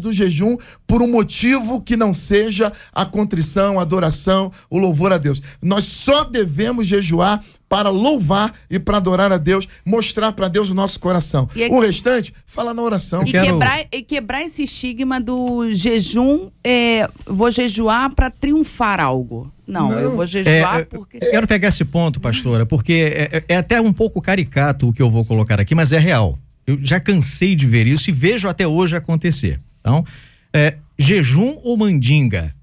do 0.00 0.12
jejum 0.12 0.56
por 0.86 1.02
um 1.02 1.10
motivo 1.10 1.80
que 1.82 1.96
não 1.96 2.12
seja 2.12 2.72
a 2.92 3.04
contrição, 3.04 3.78
a 3.78 3.82
adoração, 3.82 4.52
o 4.68 4.78
louvor 4.78 5.12
a 5.12 5.18
Deus. 5.18 5.40
Nós 5.62 5.84
só 5.84 6.24
devemos 6.24 6.86
jejuar 6.86 7.42
para 7.68 7.88
louvar 7.88 8.52
e 8.68 8.78
para 8.80 8.96
adorar 8.96 9.30
a 9.32 9.36
Deus, 9.38 9.68
mostrar 9.86 10.32
para 10.32 10.48
Deus 10.48 10.70
o 10.70 10.74
nosso 10.74 10.98
coração. 10.98 11.48
E 11.54 11.62
aqui- 11.64 11.72
O 11.74 11.78
restante, 11.78 12.32
fala 12.44 12.74
na 12.74 12.82
oração. 12.82 13.22
E, 13.24 13.30
quero- 13.30 13.46
quebrar, 13.46 13.86
e 13.92 14.02
quebrar 14.02 14.42
esse 14.42 14.64
estigma 14.64 15.20
do 15.20 15.72
jejum, 15.72 16.50
é, 16.64 17.08
vou 17.26 17.48
jejuar 17.50 18.12
para 18.14 18.28
triunfar 18.30 18.98
algo. 19.00 19.52
Não, 19.66 19.92
eu 19.92 20.16
vou 20.16 20.26
jejuar 20.26 20.80
É, 20.80 20.84
porque. 20.84 21.18
eu 21.22 21.30
quero 21.30 21.46
pegar 21.46 21.68
esse 21.68 21.84
ponto, 21.84 22.18
pastora, 22.18 22.66
porque 22.66 22.92
é, 22.92 23.36
é- 23.36 23.44
é 23.50 23.56
até 23.58 23.80
um 23.80 23.92
pouco 23.92 24.20
caricato 24.20 24.88
o 24.88 24.92
que 24.92 25.00
eu 25.00 25.08
vou 25.08 25.24
colocar 25.24 25.60
aqui, 25.60 25.72
mas 25.76 25.92
é 25.92 25.98
real. 25.98 26.36
Eu 26.66 26.78
já 26.82 27.00
cansei 27.00 27.54
de 27.56 27.66
ver 27.66 27.86
isso 27.86 28.10
e 28.10 28.12
vejo 28.12 28.48
até 28.48 28.66
hoje 28.66 28.96
acontecer. 28.96 29.60
Então, 29.80 30.04
é, 30.52 30.74
jejum 30.98 31.58
ou 31.62 31.76
mandinga? 31.76 32.54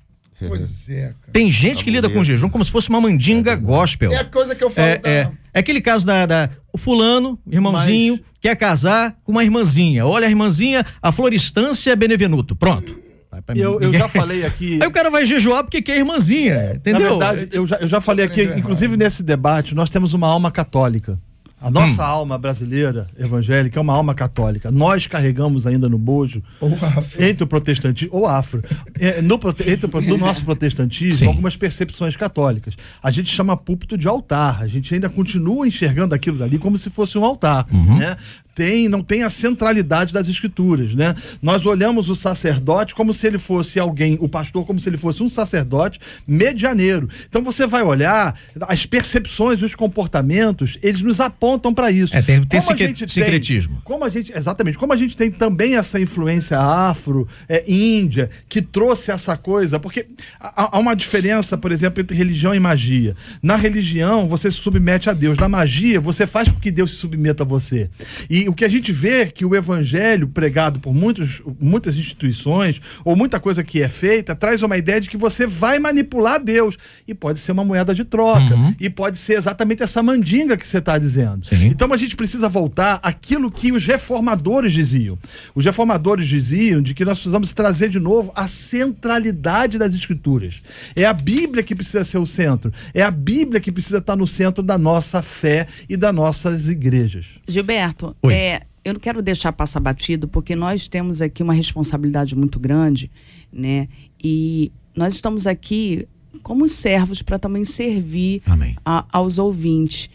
Pois 0.48 0.88
é, 0.90 1.02
cara. 1.20 1.32
Tem 1.32 1.50
gente 1.52 1.84
que 1.84 1.90
lida 1.92 2.10
com 2.10 2.24
jejum 2.24 2.48
como 2.50 2.64
se 2.64 2.72
fosse 2.72 2.90
uma 2.90 3.02
mandinga 3.02 3.56
gospel. 3.56 4.12
É 4.12 4.18
a 4.18 4.24
coisa 4.26 4.54
que 4.56 4.64
eu 4.64 4.70
falo 4.70 4.88
É, 4.88 4.98
da- 4.98 5.10
é, 5.10 5.32
é 5.54 5.60
aquele 5.60 5.82
caso 5.82 6.06
da, 6.06 6.26
da- 6.26 6.50
o 6.72 6.78
fulano, 6.78 7.40
irmãozinho, 7.50 8.20
quer 8.40 8.56
casar 8.56 9.18
com 9.24 9.32
uma 9.32 9.44
irmãzinha. 9.44 10.06
Olha 10.06 10.28
a 10.28 10.30
irmãzinha, 10.30 10.86
a 11.02 11.12
Floristância 11.12 11.96
Benevenuto. 11.96 12.56
Pronto. 12.56 13.08
Eu, 13.56 13.80
eu 13.82 13.94
já 13.94 14.08
falei 14.08 14.46
aqui. 14.46 14.78
Aí 14.82 14.88
o 14.88 14.92
cara 14.92 15.10
vai 15.12 15.26
jejuar 15.26 15.64
porque 15.64 15.82
quer 15.82 15.98
irmãzinha, 15.98 16.74
entendeu? 16.76 17.18
Na 17.20 17.32
verdade, 17.34 17.50
eu 17.56 17.66
já, 17.68 17.76
eu 17.78 17.88
já 17.88 18.02
falei 18.02 18.26
aqui, 18.26 18.44
inclusive 18.58 18.96
nesse 18.98 19.22
debate, 19.22 19.76
nós 19.76 19.90
temos 19.90 20.14
uma 20.14 20.28
alma 20.28 20.50
católica. 20.52 21.20
A 21.60 21.72
nossa 21.72 22.06
alma 22.06 22.38
brasileira, 22.38 23.08
evangélica, 23.18 23.80
é 23.80 23.82
uma 23.82 23.94
alma 23.94 24.14
católica. 24.14 24.70
Nós 24.70 25.08
carregamos 25.08 25.66
ainda 25.66 25.90
no 25.90 25.98
bojo, 25.98 26.44
Ou 26.62 26.72
afro. 26.76 27.24
entre 27.24 27.44
o 27.44 27.48
protestantismo, 27.48 28.16
ou 28.16 28.28
afro, 28.28 28.64
é, 29.00 29.24
no, 29.24 29.40
entre 29.66 29.88
o, 29.92 30.02
no 30.02 30.18
nosso 30.18 30.46
protestantismo, 30.46 31.18
Sim. 31.18 31.26
algumas 31.26 31.56
percepções 31.56 32.16
católicas. 32.16 32.76
A 33.02 33.10
gente 33.10 33.34
chama 33.34 33.58
púlpito 33.58 33.98
de 33.98 34.08
altar. 34.08 34.62
A 34.62 34.68
gente 34.68 34.94
ainda 34.94 35.10
continua 35.10 35.68
enxergando 35.68 36.14
aquilo 36.14 36.38
dali 36.38 36.60
como 36.60 36.78
se 36.78 36.92
fosse 36.92 37.18
um 37.18 37.26
altar. 37.26 37.66
Né? 37.72 38.16
Tem, 38.58 38.90
não 38.90 39.04
tem 39.04 39.22
a 39.22 39.30
centralidade 39.30 40.12
das 40.12 40.28
escrituras, 40.28 40.96
né? 40.96 41.14
Nós 41.44 41.64
olhamos 41.64 42.10
o 42.10 42.16
sacerdote 42.16 42.96
como 42.96 43.14
se 43.14 43.28
ele 43.28 43.38
fosse 43.38 43.80
alguém, 43.80 44.18
o 44.20 44.28
pastor 44.28 44.66
como 44.66 44.80
se 44.80 44.90
ele 44.90 44.98
fosse 44.98 45.22
um 45.22 45.30
sacerdote 45.30 46.00
medianeiro. 46.28 47.08
Então 47.30 47.44
você 47.44 47.68
vai 47.68 47.84
olhar 47.84 48.36
as 48.62 48.84
percepções, 48.84 49.62
os 49.62 49.76
comportamentos, 49.76 50.76
eles 50.82 51.04
nos 51.04 51.20
apontam 51.20 51.72
para 51.72 51.92
isso. 51.92 52.16
É, 52.18 52.22
tem- 52.24 52.44
tem 52.44 52.60
Como 52.60 52.72
a 52.72 52.76
secre- 52.76 52.88
gente 52.88 53.00
tem- 53.06 53.08
secretismo. 53.24 53.80
como 53.84 54.04
a 54.04 54.10
gente, 54.10 54.32
exatamente, 54.36 54.76
como 54.76 54.92
a 54.92 54.96
gente 54.98 55.16
tem 55.16 55.30
também 55.30 55.76
essa 55.76 56.00
influência 56.00 56.58
afro, 56.60 57.28
é, 57.48 57.64
índia, 57.72 58.28
que 58.50 58.60
trouxe 58.60 59.12
essa 59.12 59.38
coisa, 59.38 59.80
porque 59.80 60.08
há, 60.40 60.76
há 60.78 60.80
uma 60.80 60.96
diferença, 60.96 61.56
por 61.60 61.72
exemplo, 61.72 62.02
entre 62.02 62.18
religião 62.18 62.56
e 62.56 62.60
magia. 62.60 63.16
Na 63.44 63.56
religião, 63.56 64.28
você 64.28 64.50
se 64.50 64.58
submete 64.58 65.12
a 65.12 65.14
Deus. 65.14 65.38
Na 65.38 65.48
magia, 65.48 66.02
você 66.02 66.26
faz 66.26 66.50
com 66.50 66.60
que 66.60 66.72
Deus 66.72 66.90
se 66.92 66.98
submeta 66.98 67.44
a 67.44 67.46
você. 67.46 67.90
E 68.28 68.47
o 68.48 68.54
que 68.54 68.66
a 68.66 68.70
gente 68.70 68.92
vê 68.92 69.22
é 69.22 69.26
que 69.26 69.46
o 69.46 69.56
evangelho 69.56 70.28
pregado 70.28 70.80
por 70.80 70.94
muitos, 70.94 71.42
muitas 71.60 71.98
instituições, 71.98 72.82
ou 73.04 73.16
muita 73.16 73.40
coisa 73.40 73.64
que 73.64 73.82
é 73.82 73.90
feita, 73.90 74.36
traz 74.36 74.62
uma 74.62 74.78
ideia 74.78 75.02
de 75.02 75.10
que 75.10 75.18
você 75.18 75.46
vai 75.46 75.80
manipular 75.80 76.42
Deus. 76.42 76.78
E 77.08 77.14
pode 77.14 77.40
ser 77.40 77.52
uma 77.52 77.66
moeda 77.66 77.94
de 77.94 78.04
troca. 78.04 78.56
E 78.80 78.90
pode 78.90 79.18
ser 79.18 79.34
exatamente 79.34 79.84
essa 79.84 80.02
mandinga 80.02 80.58
que 80.58 80.66
você 80.66 80.78
está 80.78 80.98
dizendo. 80.98 81.46
Sim. 81.46 81.68
Então 81.68 81.92
a 81.94 81.98
gente 81.98 82.16
precisa 82.16 82.50
voltar 82.50 83.00
àquilo 83.04 83.52
que 83.52 83.72
os 83.72 83.86
reformadores 83.86 84.74
diziam. 84.74 85.18
Os 85.54 85.66
reformadores 85.66 86.28
diziam 86.28 86.82
de 86.82 86.94
que 86.94 87.06
nós 87.06 87.18
precisamos 87.18 87.54
trazer 87.54 87.90
de 87.90 88.00
novo 88.00 88.32
a 88.36 88.48
centralidade 88.48 89.78
das 89.78 89.94
escrituras. 89.94 90.62
É 90.96 91.06
a 91.06 91.14
Bíblia 91.14 91.64
que 91.64 91.76
precisa 91.76 92.04
ser 92.04 92.18
o 92.18 92.26
centro. 92.26 92.72
É 92.94 93.02
a 93.02 93.12
Bíblia 93.12 93.60
que 93.60 93.72
precisa 93.72 93.98
estar 93.98 94.16
no 94.16 94.28
centro 94.28 94.64
da 94.64 94.78
nossa 94.78 95.22
fé 95.22 95.68
e 95.90 95.98
das 95.98 96.14
nossas 96.14 96.70
igrejas. 96.70 97.26
Gilberto, 97.48 98.16
Oi. 98.22 98.34
É, 98.38 98.62
eu 98.86 98.94
não 98.94 99.00
quero 99.00 99.22
deixar 99.22 99.52
passar 99.52 99.80
batido, 99.80 100.28
porque 100.28 100.56
nós 100.56 100.88
temos 100.88 101.22
aqui 101.22 101.44
uma 101.44 101.54
responsabilidade 101.54 102.36
muito 102.36 102.60
grande, 102.60 103.10
né? 103.52 103.88
E 104.24 104.72
nós 104.96 105.14
estamos 105.16 105.46
aqui 105.48 106.08
como 106.44 106.68
servos 106.68 107.22
para 107.22 107.38
também 107.38 107.64
servir 107.66 108.42
a- 108.86 109.06
aos 109.12 109.38
ouvintes. 109.38 110.10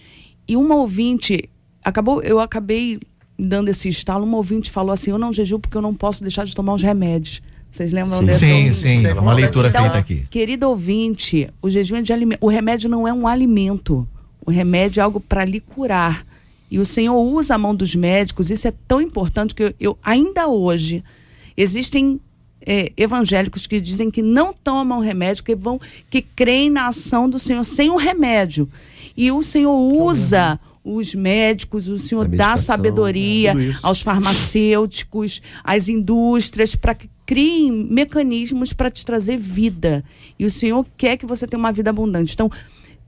E 0.48 0.56
uma 0.56 0.74
ouvinte, 0.76 1.48
acabou, 1.84 2.22
eu 2.22 2.40
acabei 2.40 2.98
dando 3.38 3.68
esse 3.68 3.88
estalo, 3.88 4.24
uma 4.24 4.36
ouvinte 4.36 4.70
falou 4.70 4.92
assim: 4.92 5.10
eu 5.10 5.18
não 5.18 5.32
jejuo 5.32 5.58
porque 5.58 5.76
eu 5.76 5.82
não 5.82 5.94
posso 5.94 6.22
deixar 6.22 6.44
de 6.46 6.54
tomar 6.54 6.74
os 6.74 6.82
remédios. 6.82 7.42
Vocês 7.70 7.90
lembram 7.90 8.18
Sim. 8.18 8.24
dessa 8.26 8.38
Sim, 8.40 8.52
ouvinte? 8.52 8.74
sim, 8.74 9.00
Sei, 9.00 9.12
uma 9.14 9.32
leitura 9.32 9.68
Então, 9.68 9.80
feita 9.82 9.98
aqui. 9.98 10.26
Querido 10.30 10.68
ouvinte, 10.68 11.48
o 11.62 11.70
jejum 11.70 11.96
é 11.96 12.02
de 12.02 12.12
alimento. 12.12 12.38
O 12.42 12.48
remédio 12.48 12.88
não 12.90 13.08
é 13.08 13.12
um 13.12 13.26
alimento. 13.26 14.06
O 14.44 14.50
remédio 14.50 15.00
é 15.00 15.04
algo 15.04 15.18
para 15.20 15.42
lhe 15.44 15.58
curar. 15.58 16.22
E 16.72 16.78
o 16.78 16.84
Senhor 16.86 17.14
usa 17.20 17.54
a 17.54 17.58
mão 17.58 17.74
dos 17.74 17.94
médicos. 17.94 18.50
Isso 18.50 18.66
é 18.66 18.72
tão 18.88 19.00
importante 19.02 19.54
que 19.54 19.62
eu, 19.62 19.74
eu- 19.78 19.98
ainda 20.02 20.48
hoje 20.48 21.04
existem 21.54 22.18
é, 22.64 22.92
evangélicos 22.96 23.66
que 23.66 23.80
dizem 23.80 24.10
que 24.10 24.22
não 24.22 24.52
tomam 24.54 25.00
remédio, 25.00 25.42
que 25.44 25.54
vão, 25.54 25.80
que 26.08 26.22
creem 26.22 26.70
na 26.70 26.86
ação 26.86 27.28
do 27.28 27.38
Senhor 27.38 27.64
sem 27.64 27.90
o 27.90 27.96
remédio. 27.96 28.70
E 29.16 29.30
o 29.32 29.42
Senhor 29.42 29.74
usa 29.76 30.58
os 30.84 31.14
médicos, 31.14 31.88
o 31.88 31.98
Senhor 31.98 32.26
dá 32.28 32.56
sabedoria 32.56 33.52
isso. 33.54 33.86
aos 33.86 34.00
farmacêuticos, 34.00 35.42
às 35.62 35.88
indústrias, 35.88 36.74
para 36.74 36.94
que 36.94 37.08
criem 37.26 37.70
mecanismos 37.70 38.72
para 38.72 38.90
te 38.90 39.04
trazer 39.04 39.36
vida. 39.36 40.04
E 40.38 40.44
o 40.44 40.50
Senhor 40.50 40.86
quer 40.96 41.16
que 41.16 41.26
você 41.26 41.46
tenha 41.46 41.58
uma 41.58 41.72
vida 41.72 41.90
abundante. 41.90 42.34
Então, 42.34 42.50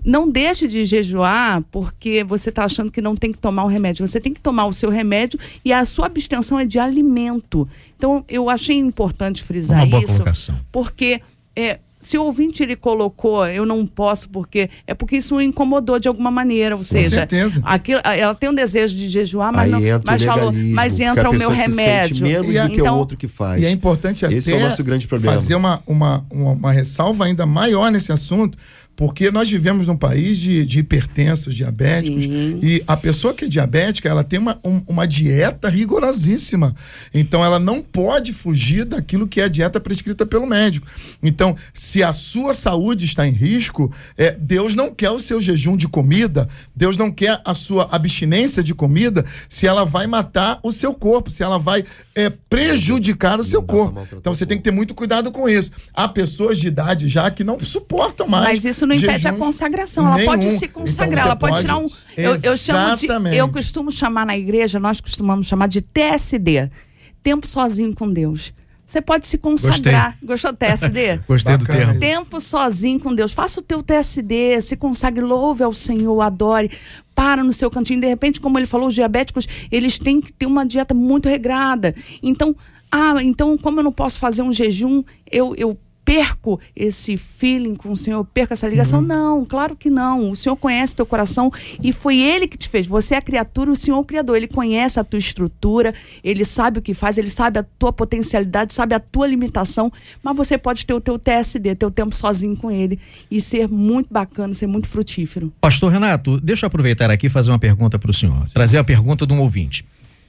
não 0.04 0.28
deixe 0.28 0.68
de 0.68 0.84
jejuar 0.84 1.62
porque 1.70 2.22
você 2.22 2.50
está 2.50 2.64
achando 2.64 2.92
que 2.92 3.00
não 3.00 3.16
tem 3.16 3.32
que 3.32 3.38
tomar 3.38 3.64
o 3.64 3.68
remédio. 3.68 4.06
Você 4.06 4.20
tem 4.20 4.32
que 4.34 4.40
tomar 4.40 4.66
o 4.66 4.72
seu 4.72 4.90
remédio 4.90 5.38
e 5.64 5.72
a 5.72 5.84
sua 5.84 6.06
abstenção 6.06 6.58
é 6.58 6.66
de 6.66 6.78
alimento. 6.78 7.66
Então, 7.96 8.24
eu 8.28 8.50
achei 8.50 8.76
importante 8.76 9.42
frisar 9.42 9.78
Uma 9.78 9.86
boa 9.86 10.02
isso, 10.04 10.12
colocação. 10.14 10.56
porque 10.70 11.20
é, 11.56 11.78
se 11.98 12.18
o 12.18 12.24
ouvinte 12.24 12.62
ele 12.62 12.76
colocou, 12.76 13.46
eu 13.46 13.64
não 13.64 13.86
posso 13.86 14.28
porque 14.28 14.68
é 14.86 14.92
porque 14.92 15.16
isso 15.16 15.36
o 15.36 15.40
incomodou 15.40 15.98
de 15.98 16.06
alguma 16.06 16.30
maneira, 16.30 16.76
ou 16.76 16.82
seja, 16.82 17.20
certeza. 17.20 17.62
aquilo, 17.64 18.00
ela 18.04 18.34
tem 18.34 18.50
um 18.50 18.54
desejo 18.54 18.94
de 18.94 19.08
jejuar, 19.08 19.50
mas 19.50 19.64
Aí 19.64 19.70
não, 19.70 19.80
entra 19.80 20.02
mas 20.04 20.20
o 20.22 20.24
falou, 20.26 20.52
mas 20.52 21.00
entra 21.00 21.30
o 21.30 21.32
meu 21.32 21.48
pessoa 21.50 21.54
se 21.54 21.62
sente 21.72 21.76
remédio. 21.78 22.26
menos 22.26 22.46
do 22.46 22.52
que 22.74 22.80
o 22.80 22.84
Então, 22.84 22.98
outro 22.98 23.16
que 23.16 23.26
faz. 23.26 23.62
E 23.62 23.64
é 23.64 23.70
importante 23.70 24.26
até 24.26 24.34
Esse 24.34 24.52
é 24.52 24.56
o 24.56 24.60
nosso 24.60 24.84
grande 24.84 25.06
problema. 25.06 25.32
fazer 25.34 25.54
uma, 25.54 25.82
uma, 25.86 26.26
uma, 26.30 26.50
uma 26.50 26.72
ressalva 26.72 27.24
ainda 27.24 27.46
maior 27.46 27.90
nesse 27.90 28.12
assunto, 28.12 28.58
porque 28.96 29.30
nós 29.30 29.50
vivemos 29.50 29.86
num 29.86 29.96
país 29.96 30.38
de, 30.38 30.64
de 30.64 30.78
hipertensos, 30.78 31.54
diabéticos, 31.54 32.24
Sim. 32.24 32.60
e 32.62 32.82
a 32.86 32.96
pessoa 32.96 33.34
que 33.34 33.44
é 33.46 33.48
diabética, 33.48 34.08
ela 34.08 34.22
tem 34.22 34.38
uma, 34.38 34.58
um- 34.64 34.82
uma 34.86 35.06
dieta 35.06 35.68
rigorosíssima. 35.68 36.74
Então, 37.12 37.44
ela 37.44 37.58
não 37.58 37.80
pode 37.82 38.32
fugir 38.32 38.84
daquilo 38.84 39.26
que 39.26 39.40
é 39.40 39.44
a 39.44 39.48
dieta 39.48 39.80
prescrita 39.80 40.24
pelo 40.24 40.46
médico. 40.46 40.86
Então, 41.22 41.56
se 41.72 42.02
a 42.02 42.12
sua 42.12 42.54
saúde 42.54 43.04
está 43.04 43.26
em 43.26 43.32
risco, 43.32 43.92
é, 44.16 44.30
Deus 44.32 44.74
não 44.74 44.94
quer 44.94 45.10
o 45.10 45.18
seu 45.18 45.40
jejum 45.40 45.76
de 45.76 45.88
comida, 45.88 46.48
Deus 46.74 46.96
não 46.96 47.10
quer 47.10 47.40
a 47.44 47.54
sua 47.54 47.88
abstinência 47.90 48.62
de 48.62 48.74
comida, 48.74 49.24
se 49.48 49.66
ela 49.66 49.84
vai 49.84 50.06
matar 50.06 50.60
o 50.62 50.70
seu 50.72 50.94
corpo, 50.94 51.30
se 51.30 51.42
ela 51.42 51.58
vai 51.58 51.84
é, 52.14 52.30
prejudicar 52.30 53.38
o 53.40 53.44
seu 53.44 53.62
corpo. 53.62 54.06
Então, 54.16 54.34
você 54.34 54.46
tem 54.46 54.56
que 54.56 54.64
ter 54.64 54.70
muito 54.70 54.94
cuidado 54.94 55.30
com 55.32 55.48
isso. 55.48 55.70
Há 55.92 56.06
pessoas 56.08 56.58
de 56.58 56.68
idade 56.68 57.08
já 57.08 57.30
que 57.30 57.42
não 57.44 57.58
suportam 57.60 58.26
mais. 58.28 58.44
Mas 58.44 58.64
isso 58.64 58.83
não 58.86 58.94
impede 58.94 59.28
a 59.28 59.32
consagração. 59.32 60.06
Ela 60.06 60.24
pode 60.24 60.46
nenhum. 60.46 60.58
se 60.58 60.64
Então, 60.66 60.82
consagrar, 60.82 61.24
você 61.24 61.28
ela 61.28 61.36
pode, 61.36 61.60
tirar 61.60 61.78
um. 61.78 61.86
Eu, 62.16 62.36
eu 62.42 62.56
chamo 62.56 62.96
de. 62.96 63.06
Exatamente. 63.06 63.36
Eu 63.36 63.48
costumo 63.48 63.90
chamar 63.90 64.26
na 64.26 64.36
igreja, 64.36 64.80
nós 64.80 65.00
costumamos 65.00 65.46
chamar 65.46 65.68
de 65.68 65.80
TSD 65.80 66.70
tempo 67.24 67.46
sozinho 67.46 67.96
com 67.96 68.12
Deus. 68.12 68.52
Você 68.84 69.00
pode 69.00 69.26
se 69.26 69.38
consagrar. 69.38 70.16
Gostou 70.22 70.52
do 70.52 70.58
TSD? 70.58 71.20
Gostei 71.26 71.56
do 71.56 71.64
termo. 71.64 71.92
isso. 71.92 72.00
Tempo 72.00 72.38
sozinho 72.38 73.00
com 73.00 73.14
Deus. 73.14 73.32
Faça 73.32 73.58
o 73.58 73.62
teu 73.62 73.82
TSD, 73.82 74.60
se 74.60 74.76
consagre, 74.76 75.24
louve 75.24 75.64
ao 75.64 75.72
Senhor, 75.72 76.20
adore. 76.20 76.70
Para 77.14 77.42
no 77.42 77.52
seu 77.52 77.70
cantinho. 77.70 78.00
De 78.00 78.06
repente, 78.06 78.40
como 78.40 78.58
ele 78.58 78.66
falou, 78.66 78.88
os 78.88 78.94
diabéticos, 78.94 79.48
eles 79.72 79.98
têm 79.98 80.20
que 80.20 80.32
ter 80.32 80.46
uma 80.46 80.66
dieta 80.66 80.92
muito 80.92 81.28
regrada. 81.28 81.94
Então, 82.22 82.54
ah, 82.92 83.14
então, 83.22 83.56
como 83.56 83.80
eu 83.80 83.84
não 83.84 83.92
posso 83.92 84.18
fazer 84.18 84.42
um 84.42 84.52
jejum, 84.52 85.02
eu, 85.30 85.54
eu 85.56 85.78
perco 86.04 86.60
esse 86.76 87.16
feeling 87.16 87.74
com 87.74 87.92
o 87.92 87.96
Senhor, 87.96 88.18
eu 88.18 88.24
perco 88.24 88.52
essa 88.52 88.68
ligação? 88.68 89.00
Não, 89.00 89.44
claro 89.44 89.74
que 89.74 89.88
não. 89.88 90.30
O 90.30 90.36
Senhor 90.36 90.56
conhece 90.56 90.94
teu 90.94 91.06
coração 91.06 91.50
e 91.82 91.92
foi 91.92 92.18
Ele 92.18 92.46
que 92.46 92.58
te 92.58 92.68
fez. 92.68 92.86
Você 92.86 93.14
é 93.14 93.18
a 93.18 93.22
criatura, 93.22 93.70
o 93.70 93.76
Senhor 93.76 93.96
é 93.96 94.00
o 94.00 94.04
Criador. 94.04 94.36
Ele 94.36 94.48
conhece 94.48 95.00
a 95.00 95.04
tua 95.04 95.18
estrutura, 95.18 95.94
Ele 96.22 96.44
sabe 96.44 96.78
o 96.78 96.82
que 96.82 96.94
faz, 96.94 97.18
Ele 97.18 97.30
sabe 97.30 97.58
a 97.58 97.62
tua 97.78 97.92
potencialidade, 97.92 98.72
sabe 98.72 98.94
a 98.94 99.00
tua 99.00 99.26
limitação, 99.26 99.92
mas 100.22 100.36
você 100.36 100.58
pode 100.58 100.84
ter 100.84 100.94
o 100.94 101.00
teu 101.00 101.18
TSD, 101.18 101.74
teu 101.74 101.90
tempo 101.90 102.14
sozinho 102.14 102.56
com 102.56 102.70
Ele 102.70 102.98
e 103.30 103.40
ser 103.40 103.68
muito 103.68 104.12
bacana, 104.12 104.52
ser 104.54 104.66
muito 104.66 104.88
frutífero. 104.88 105.52
Pastor 105.60 105.90
Renato, 105.90 106.40
deixa 106.40 106.66
eu 106.66 106.68
aproveitar 106.68 107.10
aqui 107.10 107.26
e 107.26 107.30
fazer 107.30 107.50
uma 107.50 107.58
pergunta 107.58 107.98
para 107.98 108.10
o 108.10 108.14
senhor. 108.14 108.48
Trazer 108.50 108.78
a 108.78 108.84
pergunta 108.84 109.26
de 109.26 109.32
um 109.32 109.40
ouvinte. 109.40 109.84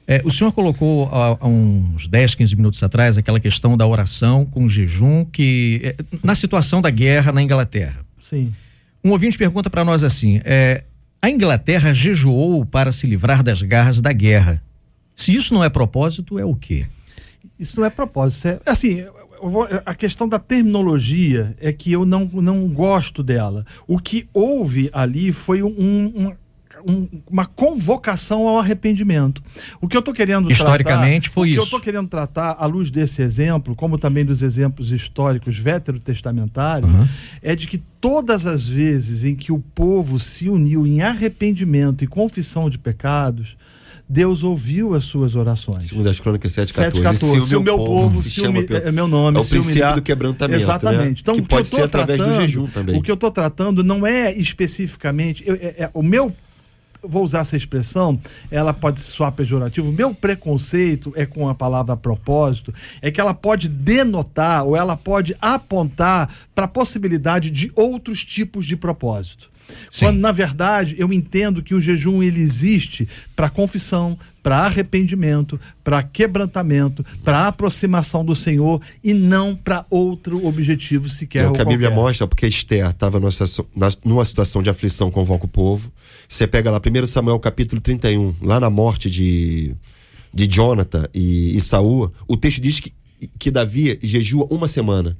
É, 0.08 0.22
o 0.24 0.30
senhor 0.30 0.52
colocou 0.52 1.10
há, 1.12 1.38
há 1.42 1.48
uns 1.48 2.08
10, 2.08 2.36
15 2.36 2.56
minutos 2.56 2.84
atrás 2.84 3.18
aquela 3.18 3.40
questão 3.40 3.76
da 3.76 3.88
oração 3.88 4.46
com 4.46 4.70
jejum, 4.70 5.26
que 5.26 5.82
é, 5.84 5.96
na 6.24 6.36
situação 6.36 6.80
da 6.82 6.90
guerra 6.92 7.32
na 7.32 7.42
Inglaterra. 7.42 8.06
Sim. 8.22 8.54
Um 9.04 9.12
ouvinte 9.12 9.38
pergunta 9.38 9.70
para 9.70 9.84
nós 9.84 10.04
assim: 10.04 10.42
é, 10.46 10.84
a 11.22 11.30
Inglaterra 11.30 11.92
jejuou 11.92 12.66
para 12.66 12.92
se 12.92 13.08
livrar 13.08 13.42
das 13.42 13.62
garras 13.64 14.00
da 14.00 14.12
guerra. 14.14 14.62
Se 15.16 15.34
isso 15.36 15.54
não 15.54 15.64
é 15.64 15.70
propósito, 15.70 16.38
é 16.38 16.46
o 16.46 16.54
quê? 16.56 16.86
Isso 17.58 17.80
não 17.80 17.86
é 17.88 17.90
propósito. 17.90 18.48
é- 18.48 18.60
assim, 18.66 19.04
vou- 19.42 19.68
a 19.86 19.96
questão 19.96 20.28
da 20.28 20.38
terminologia 20.38 21.56
é 21.60 21.72
que 21.74 21.92
eu 21.92 22.06
não, 22.06 22.26
não 22.26 22.68
gosto 22.68 23.24
dela. 23.24 23.66
O 23.88 23.98
que 23.98 24.28
houve 24.34 24.90
ali 24.94 25.32
foi 25.32 25.64
um- 25.64 25.68
um- 25.70 26.34
um- 26.88 27.08
uma 27.30 27.46
convocação 27.46 28.48
ao 28.48 28.60
arrependimento. 28.60 29.42
O 29.82 29.88
que 29.88 29.96
eu 29.98 30.00
estou 30.00 30.14
querendo 30.14 30.52
Historicamente, 30.52 31.24
tratar, 31.30 31.34
foi 31.34 31.48
o 31.50 31.52
que 31.52 31.58
eu 31.58 31.64
isso. 31.64 31.66
estou 31.68 31.80
querendo 31.80 32.08
tratar 32.08 32.56
à 32.60 32.66
luz 32.66 32.92
desse 32.92 33.22
exemplo, 33.22 33.76
como 33.76 33.98
também 33.98 34.24
dos 34.24 34.42
exemplos 34.42 34.92
históricos 34.92 35.58
veterotestamentários, 35.58 36.90
Uhum. 36.92 37.08
é 37.42 37.56
de 37.56 37.68
que 37.68 37.78
todas 38.00 38.46
as 38.46 38.68
vezes 38.68 39.24
em 39.24 39.36
que 39.36 39.52
o 39.52 39.60
povo 39.60 40.20
se 40.20 40.48
uniu 40.50 40.86
em 40.86 41.02
arrependimento 41.02 42.04
e 42.04 42.08
confissão 42.08 42.70
de 42.70 42.78
pecados, 42.78 43.58
Deus 44.08 44.44
ouviu 44.44 44.94
as 44.94 45.04
suas 45.06 45.34
orações. 45.36 45.88
Segundo 45.88 46.08
as 46.08 46.20
Crônicas 46.20 46.52
7,14. 46.54 47.02
7,14. 47.02 47.48
Se 47.48 47.56
o 47.56 47.62
meu 47.64 47.76
povo 47.78 48.20
se 48.22 48.30
chama 48.30 48.60
humi- 48.60 48.68
pelo- 48.68 48.88
é 48.88 48.92
meu 48.92 49.08
nome, 49.08 49.38
É 49.38 49.40
o 49.40 49.44
se 49.44 49.50
princípio 49.50 49.72
humilhar- 49.74 49.96
do 49.96 50.02
quebrantamento. 50.04 50.62
Exatamente. 50.62 51.00
Né? 51.08 51.16
Então, 51.22 51.34
que 51.34 51.40
o 51.42 51.44
que 51.44 51.50
pode 51.50 51.68
eu 51.68 51.72
tô 51.72 51.78
ser 51.78 51.84
através 51.84 52.20
do 52.20 52.26
tratando- 52.26 52.42
jejum 52.44 52.68
também. 52.68 52.96
O 52.96 53.02
que 53.02 53.10
eu 53.10 53.16
estou 53.16 53.32
tratando 53.32 53.84
não 53.84 54.06
é 54.06 54.32
especificamente. 54.38 55.44
eu- 55.48 55.56
é- 55.56 55.76
é- 55.86 55.90
o 55.92 56.04
meu. 56.04 56.32
Vou 57.08 57.24
usar 57.24 57.40
essa 57.40 57.56
expressão, 57.56 58.20
ela 58.50 58.74
pode 58.74 59.02
soar 59.02 59.32
pejorativo. 59.32 59.92
Meu 59.92 60.14
preconceito 60.14 61.14
é 61.16 61.26
com 61.26 61.48
a 61.48 61.56
palavra 61.56 61.96
propósito, 61.96 62.74
é 63.02 63.12
que 63.12 63.22
ela 63.22 63.34
pode 63.34 63.68
denotar 63.68 64.66
ou 64.66 64.76
ela 64.76 64.98
pode 64.98 65.36
apontar 65.42 66.34
para 66.54 66.66
a 66.66 66.70
possibilidade 66.70 67.50
de 67.50 67.72
outros 67.76 68.24
tipos 68.24 68.66
de 68.66 68.76
propósito. 68.76 69.55
Sim. 69.90 70.06
Quando, 70.06 70.20
na 70.20 70.32
verdade, 70.32 70.96
eu 70.98 71.12
entendo 71.14 71.64
que 71.64 71.74
o 71.74 71.82
jejum 71.82 72.22
ele 72.22 72.40
existe 72.42 73.08
para 73.36 73.50
confissão, 73.50 74.18
para 74.44 74.60
arrependimento, 74.60 75.60
para 75.84 76.04
quebrantamento, 76.04 77.04
para 77.24 77.48
aproximação 77.48 78.24
do 78.24 78.36
Senhor 78.36 78.82
e 79.04 79.14
não 79.14 79.56
para 79.56 79.86
outro 79.90 80.46
objetivo 80.46 81.10
sequer. 81.10 81.46
É 81.46 81.48
o 81.48 81.54
que 81.54 81.62
a 81.62 81.66
Bíblia 81.66 81.90
mostra, 81.96 82.28
porque 82.28 82.46
Esther 82.48 82.90
estava 82.90 83.20
numa, 83.20 83.32
situação- 83.32 83.66
na- 83.76 83.90
numa 84.04 84.24
situação 84.26 84.62
de 84.62 84.70
aflição, 84.70 85.10
convoca 85.10 85.46
o 85.46 85.50
povo. 85.50 85.92
Você 86.28 86.46
pega 86.46 86.70
lá, 86.70 86.80
1 86.80 87.08
Samuel 87.08 87.40
capítulo 87.40 87.82
31, 87.82 88.36
lá 88.42 88.60
na 88.60 88.70
morte 88.70 89.10
de, 89.10 89.74
de 90.34 90.48
Jonathan 90.48 91.08
e, 91.14 91.56
e 91.56 91.62
Saul, 91.62 92.12
o 92.28 92.38
texto 92.38 92.62
diz 92.62 92.80
que, 92.80 92.94
que 93.40 93.50
Davi 93.50 93.98
jejua 94.04 94.46
uma 94.52 94.68
semana. 94.68 95.18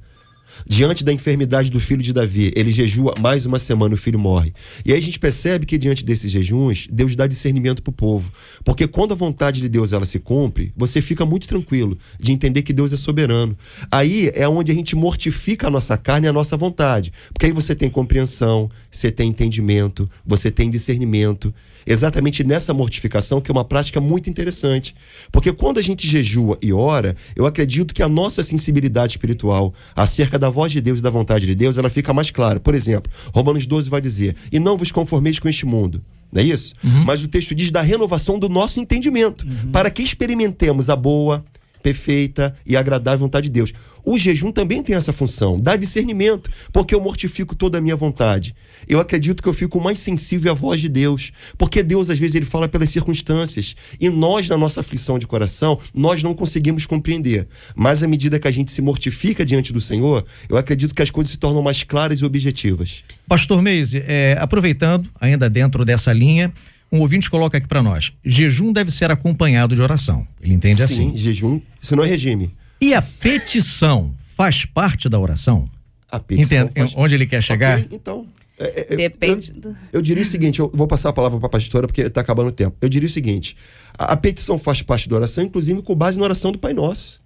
Diante 0.66 1.04
da 1.04 1.12
enfermidade 1.12 1.70
do 1.70 1.80
filho 1.80 2.02
de 2.02 2.12
Davi, 2.12 2.52
ele 2.54 2.72
jejua 2.72 3.14
mais 3.18 3.44
uma 3.44 3.58
semana, 3.58 3.94
o 3.94 3.98
filho 3.98 4.18
morre. 4.18 4.52
E 4.84 4.92
aí 4.92 4.98
a 4.98 5.02
gente 5.02 5.18
percebe 5.18 5.66
que 5.66 5.76
diante 5.76 6.04
desses 6.04 6.30
jejuns, 6.30 6.86
Deus 6.90 7.16
dá 7.16 7.26
discernimento 7.26 7.82
para 7.82 7.90
o 7.90 7.94
povo. 7.94 8.32
Porque 8.64 8.86
quando 8.86 9.12
a 9.12 9.16
vontade 9.16 9.60
de 9.60 9.68
Deus 9.68 9.92
ela 9.92 10.06
se 10.06 10.18
cumpre, 10.18 10.72
você 10.76 11.02
fica 11.02 11.26
muito 11.26 11.46
tranquilo 11.46 11.98
de 12.18 12.32
entender 12.32 12.62
que 12.62 12.72
Deus 12.72 12.92
é 12.92 12.96
soberano. 12.96 13.56
Aí 13.90 14.30
é 14.34 14.48
onde 14.48 14.72
a 14.72 14.74
gente 14.74 14.94
mortifica 14.94 15.66
a 15.66 15.70
nossa 15.70 15.96
carne 15.96 16.26
e 16.26 16.30
a 16.30 16.32
nossa 16.32 16.56
vontade. 16.56 17.12
Porque 17.32 17.46
aí 17.46 17.52
você 17.52 17.74
tem 17.74 17.90
compreensão, 17.90 18.70
você 18.90 19.10
tem 19.10 19.30
entendimento, 19.30 20.08
você 20.24 20.50
tem 20.50 20.70
discernimento. 20.70 21.52
Exatamente 21.86 22.42
nessa 22.42 22.74
mortificação, 22.74 23.40
que 23.40 23.50
é 23.50 23.52
uma 23.52 23.64
prática 23.64 24.00
muito 24.00 24.28
interessante. 24.28 24.94
Porque 25.30 25.52
quando 25.52 25.78
a 25.78 25.82
gente 25.82 26.06
jejua 26.06 26.58
e 26.60 26.72
ora, 26.72 27.14
eu 27.36 27.46
acredito 27.46 27.94
que 27.94 28.02
a 28.02 28.08
nossa 28.08 28.42
sensibilidade 28.42 29.12
espiritual 29.12 29.72
acerca 29.94 30.38
da 30.38 30.48
voz 30.48 30.72
de 30.72 30.80
Deus 30.80 30.98
e 30.98 31.02
da 31.02 31.10
vontade 31.10 31.46
de 31.46 31.54
Deus, 31.54 31.78
ela 31.78 31.88
fica 31.88 32.12
mais 32.12 32.30
clara. 32.30 32.58
Por 32.58 32.74
exemplo, 32.74 33.10
Romanos 33.32 33.66
12 33.66 33.88
vai 33.88 34.00
dizer: 34.00 34.34
E 34.50 34.58
não 34.58 34.76
vos 34.76 34.90
conformeis 34.90 35.38
com 35.38 35.48
este 35.48 35.64
mundo. 35.64 36.02
Não 36.32 36.42
é 36.42 36.44
isso? 36.44 36.74
Mas 37.04 37.22
o 37.22 37.28
texto 37.28 37.54
diz 37.54 37.70
da 37.70 37.80
renovação 37.80 38.38
do 38.38 38.48
nosso 38.48 38.80
entendimento, 38.80 39.46
para 39.72 39.90
que 39.90 40.02
experimentemos 40.02 40.90
a 40.90 40.96
boa, 40.96 41.44
perfeita 41.86 42.52
e 42.66 42.76
agradável 42.76 43.20
vontade 43.20 43.48
de 43.48 43.52
Deus. 43.52 43.72
O 44.04 44.18
jejum 44.18 44.50
também 44.50 44.82
tem 44.82 44.96
essa 44.96 45.12
função, 45.12 45.56
dá 45.56 45.76
discernimento, 45.76 46.50
porque 46.72 46.92
eu 46.92 47.00
mortifico 47.00 47.54
toda 47.54 47.78
a 47.78 47.80
minha 47.80 47.94
vontade. 47.94 48.56
Eu 48.88 48.98
acredito 48.98 49.40
que 49.40 49.48
eu 49.48 49.52
fico 49.52 49.80
mais 49.80 50.00
sensível 50.00 50.50
à 50.50 50.54
voz 50.54 50.80
de 50.80 50.88
Deus, 50.88 51.32
porque 51.56 51.84
Deus 51.84 52.10
às 52.10 52.18
vezes 52.18 52.34
ele 52.34 52.44
fala 52.44 52.68
pelas 52.68 52.90
circunstâncias, 52.90 53.76
e 54.00 54.08
nós 54.10 54.48
na 54.48 54.56
nossa 54.56 54.80
aflição 54.80 55.16
de 55.16 55.28
coração, 55.28 55.78
nós 55.94 56.24
não 56.24 56.34
conseguimos 56.34 56.86
compreender. 56.86 57.46
Mas 57.76 58.02
à 58.02 58.08
medida 58.08 58.40
que 58.40 58.48
a 58.48 58.52
gente 58.52 58.72
se 58.72 58.82
mortifica 58.82 59.44
diante 59.44 59.72
do 59.72 59.80
Senhor, 59.80 60.24
eu 60.48 60.56
acredito 60.56 60.92
que 60.92 61.02
as 61.02 61.10
coisas 61.10 61.30
se 61.30 61.38
tornam 61.38 61.62
mais 61.62 61.84
claras 61.84 62.18
e 62.18 62.24
objetivas. 62.24 63.04
Pastor 63.28 63.62
Meise, 63.62 64.02
é, 64.06 64.36
aproveitando, 64.40 65.08
ainda 65.20 65.48
dentro 65.48 65.84
dessa 65.84 66.12
linha, 66.12 66.52
um 66.92 67.00
ouvinte 67.00 67.28
coloca 67.30 67.58
aqui 67.58 67.66
para 67.66 67.82
nós: 67.82 68.12
jejum 68.24 68.72
deve 68.72 68.90
ser 68.90 69.10
acompanhado 69.10 69.74
de 69.74 69.82
oração. 69.82 70.26
Ele 70.40 70.54
entende 70.54 70.82
assim. 70.82 71.10
Sim, 71.12 71.16
jejum, 71.16 71.60
isso 71.80 71.94
não 71.96 72.04
é 72.04 72.06
regime. 72.08 72.54
E 72.80 72.94
a 72.94 73.02
petição 73.02 74.14
faz 74.36 74.64
parte 74.64 75.08
da 75.08 75.18
oração? 75.18 75.68
A 76.10 76.18
petição 76.20 76.66
Entende 76.66 76.80
faz- 76.80 76.94
onde 76.96 77.14
ele 77.14 77.26
quer 77.26 77.42
chegar? 77.42 77.78
Ok, 77.80 77.88
então. 77.92 78.26
é, 78.58 78.86
é, 78.90 78.96
Depende 78.96 79.52
eu- 79.62 79.74
Eu 79.94 80.02
diria 80.02 80.22
o 80.22 80.26
seguinte, 80.26 80.60
eu 80.60 80.70
vou 80.72 80.86
passar 80.86 81.08
a 81.08 81.12
palavra 81.12 81.38
para 81.38 81.46
a 81.46 81.50
pastora 81.50 81.86
porque 81.86 82.02
está 82.02 82.20
acabando 82.20 82.48
o 82.48 82.52
tempo. 82.52 82.76
Eu 82.80 82.88
diria 82.88 83.06
o 83.08 83.10
seguinte: 83.10 83.56
a, 83.98 84.12
a 84.12 84.16
petição 84.16 84.58
faz 84.58 84.82
parte 84.82 85.08
da 85.08 85.16
oração, 85.16 85.42
inclusive 85.44 85.82
com 85.82 85.94
base 85.94 86.18
na 86.18 86.24
oração 86.24 86.52
do 86.52 86.58
Pai 86.58 86.72
Nosso. 86.72 87.20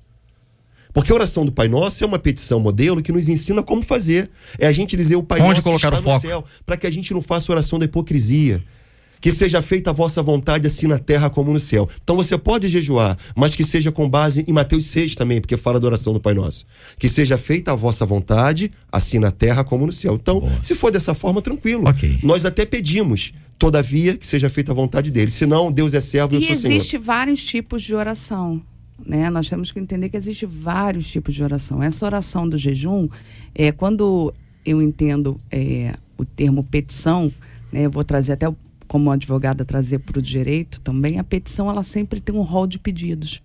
Porque 0.92 1.12
a 1.12 1.14
oração 1.14 1.44
do 1.46 1.52
Pai 1.52 1.68
Nosso 1.68 2.02
é 2.02 2.06
uma 2.06 2.18
petição 2.18 2.58
modelo 2.58 3.00
que 3.00 3.12
nos 3.12 3.28
ensina 3.28 3.62
como 3.62 3.80
fazer. 3.82 4.28
É 4.58 4.66
a 4.66 4.72
gente 4.72 4.96
dizer 4.96 5.14
o 5.16 5.22
Pai 5.22 5.38
Onde 5.40 5.50
Nosso 5.50 5.62
colocar 5.62 5.88
está 5.88 5.98
o 5.98 6.02
no 6.02 6.08
foco? 6.08 6.20
céu, 6.20 6.44
para 6.66 6.76
que 6.76 6.86
a 6.86 6.90
gente 6.90 7.12
não 7.14 7.22
faça 7.22 7.52
oração 7.52 7.78
da 7.78 7.84
hipocrisia. 7.84 8.60
Que 9.20 9.30
seja 9.30 9.60
feita 9.60 9.90
a 9.90 9.92
vossa 9.92 10.22
vontade, 10.22 10.66
assim 10.66 10.86
na 10.86 10.98
terra 10.98 11.28
como 11.28 11.52
no 11.52 11.60
céu. 11.60 11.88
Então 12.02 12.16
você 12.16 12.38
pode 12.38 12.68
jejuar, 12.68 13.18
mas 13.36 13.54
que 13.54 13.62
seja 13.64 13.92
com 13.92 14.08
base 14.08 14.44
em 14.48 14.52
Mateus 14.52 14.86
6 14.86 15.14
também, 15.14 15.40
porque 15.40 15.56
fala 15.56 15.78
da 15.78 15.86
oração 15.86 16.12
do 16.14 16.20
Pai 16.20 16.32
Nosso. 16.32 16.64
Que 16.98 17.08
seja 17.08 17.36
feita 17.36 17.72
a 17.72 17.74
vossa 17.74 18.06
vontade, 18.06 18.70
assim 18.90 19.18
na 19.18 19.30
terra 19.30 19.62
como 19.62 19.84
no 19.86 19.92
céu. 19.92 20.14
Então, 20.14 20.42
se 20.62 20.74
for 20.74 20.90
dessa 20.90 21.12
forma, 21.14 21.42
tranquilo. 21.42 21.86
Ok. 21.86 22.18
Nós 22.22 22.46
até 22.46 22.64
pedimos, 22.64 23.32
todavia, 23.58 24.16
que 24.16 24.26
seja 24.26 24.48
feita 24.48 24.72
a 24.72 24.74
vontade 24.74 25.10
dele. 25.10 25.30
Senão, 25.30 25.70
Deus 25.70 25.92
é 25.92 26.00
servo 26.00 26.34
e 26.34 26.36
eu 26.36 26.40
E 26.40 26.46
sou 26.46 26.56
Senhor. 26.56 26.76
existe 26.76 26.96
vários 26.96 27.44
tipos 27.44 27.82
de 27.82 27.94
oração. 27.94 28.62
Né? 29.04 29.28
Nós 29.30 29.48
temos 29.50 29.70
que 29.72 29.78
entender 29.78 30.08
que 30.08 30.16
existe 30.16 30.46
vários 30.46 31.06
tipos 31.10 31.34
de 31.34 31.42
oração. 31.42 31.82
Essa 31.82 32.04
oração 32.06 32.48
do 32.48 32.56
jejum, 32.56 33.08
é, 33.54 33.70
quando 33.72 34.32
eu 34.64 34.80
entendo 34.82 35.38
é, 35.50 35.94
o 36.18 36.24
termo 36.24 36.64
petição, 36.64 37.30
né, 37.72 37.86
eu 37.86 37.90
vou 37.90 38.04
trazer 38.04 38.32
até 38.32 38.48
o- 38.48 38.56
como 38.90 39.08
advogada 39.12 39.64
trazer 39.64 40.00
para 40.00 40.18
o 40.18 40.22
direito 40.22 40.80
também, 40.80 41.20
a 41.20 41.22
petição 41.22 41.70
ela 41.70 41.84
sempre 41.84 42.20
tem 42.20 42.34
um 42.34 42.42
rol 42.42 42.66
de 42.66 42.76
pedidos. 42.76 43.40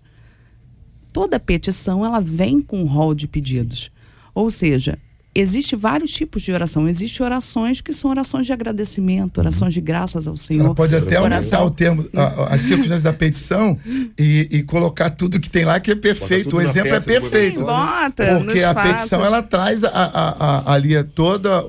Toda 1.12 1.38
petição 1.38 2.04
ela 2.04 2.20
vem 2.20 2.60
com 2.60 2.82
um 2.82 2.86
rol 2.86 3.14
de 3.14 3.28
pedidos. 3.28 3.92
Ou 4.34 4.50
seja, 4.50 4.98
existe 5.32 5.76
vários 5.76 6.10
tipos 6.10 6.42
de 6.42 6.50
oração. 6.50 6.88
Existem 6.88 7.24
orações 7.24 7.80
que 7.80 7.92
são 7.92 8.10
orações 8.10 8.44
de 8.44 8.52
agradecimento, 8.52 9.38
orações 9.38 9.72
de 9.72 9.80
graças 9.80 10.26
ao 10.26 10.36
Senhor. 10.36 10.64
Ela 10.66 10.74
pode 10.74 10.96
até 10.96 11.14
aumentar 11.16 11.62
o 11.64 11.70
termo, 11.70 12.04
a- 12.12 12.52
as 12.54 12.62
circunstâncias 12.62 13.02
da 13.04 13.12
petição 13.12 13.78
e, 14.18 14.48
e 14.50 14.62
colocar 14.64 15.10
tudo 15.10 15.38
que 15.38 15.48
tem 15.48 15.64
lá 15.64 15.78
que 15.78 15.92
é 15.92 15.94
perfeito. 15.94 16.56
O 16.56 16.60
exemplo 16.60 16.92
é 16.92 17.00
perfeito. 17.00 17.58
Sim, 17.60 17.64
bota 17.64 18.42
Porque 18.44 18.62
a 18.64 18.74
fatos. 18.74 18.92
petição 18.92 19.24
ela 19.24 19.44
traz 19.44 19.84
a, 19.84 19.90
a, 19.90 20.28
a, 20.70 20.72
ali 20.74 20.96
é 20.96 21.04
toda 21.04 21.62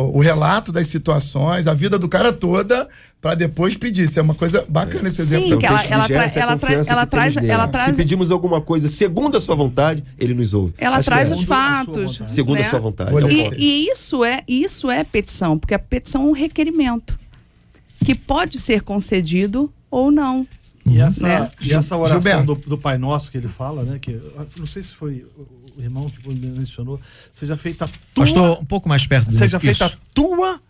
o, 0.00 0.20
relato 0.20 0.72
das 0.72 0.86
situações, 0.88 1.66
a 1.66 1.74
vida 1.74 1.98
do 1.98 2.08
cara 2.08 2.32
toda, 2.32 2.88
para 3.20 3.34
depois 3.34 3.76
pedir. 3.76 4.04
Isso 4.04 4.18
é 4.18 4.22
uma 4.22 4.34
coisa 4.34 4.64
bacana 4.68 5.06
esse 5.08 5.20
exemplo. 5.20 5.50
Sim, 5.50 5.58
que 5.58 5.66
ela- 5.66 5.84
ela 5.84 6.06
tra- 6.08 6.24
ela 6.34 6.56
tra- 6.56 6.72
ela 6.86 7.06
traz- 7.06 7.36
ela 7.36 7.68
traz- 7.68 7.90
Se 7.90 8.02
pedimos 8.02 8.30
alguma 8.30 8.60
coisa 8.60 8.88
segundo 8.88 9.36
a 9.36 9.40
sua 9.40 9.54
vontade, 9.54 10.02
ele 10.18 10.34
nos 10.34 10.54
ouve. 10.54 10.74
Ela 10.78 10.96
Acho 10.96 11.04
traz 11.04 11.30
é. 11.30 11.34
os 11.34 11.44
fatos. 11.44 12.20
Segundo 12.28 12.58
né? 12.58 12.66
a 12.66 12.70
sua 12.70 12.80
vontade. 12.80 13.10
Vou 13.10 13.20
é. 13.20 13.32
E, 13.32 13.54
e 13.56 13.88
isso 13.90 14.24
é 14.24 14.42
isso 14.48 14.90
é 14.90 15.04
petição, 15.04 15.58
porque 15.58 15.74
a 15.74 15.78
petição 15.78 16.22
é 16.22 16.26
um 16.26 16.32
requerimento 16.32 17.18
que 18.04 18.14
pode 18.14 18.58
ser 18.58 18.82
concedido 18.82 19.72
ou 19.90 20.10
não. 20.10 20.46
E 20.84 21.00
essa, 21.00 21.22
Né? 21.22 21.50
e 21.60 21.72
essa 21.72 21.96
oração 21.96 22.44
do, 22.44 22.54
do 22.56 22.76
Pai 22.76 22.98
Nosso 22.98 23.30
que 23.30 23.38
ele 23.38 23.46
fala, 23.46 23.84
né? 23.84 23.98
Que, 24.00 24.20
não 24.58 24.66
sei 24.66 24.82
se 24.82 24.92
foi 24.92 25.24
o 25.76 25.80
irmão 25.82 26.08
que 26.08 26.28
mencionou, 26.46 27.00
seja 27.32 27.56
feita 27.56 27.84
a 27.84 27.88
tua, 28.14 28.24
Pastor, 28.24 28.58
um 28.60 28.64
pouco 28.64 28.88
mais 28.88 29.06
perto 29.06 29.30
do 29.30 29.36
seja 29.36 29.58
feita 29.60 29.84
a 29.84 29.88
isso. 29.88 29.98
tua 30.14 30.60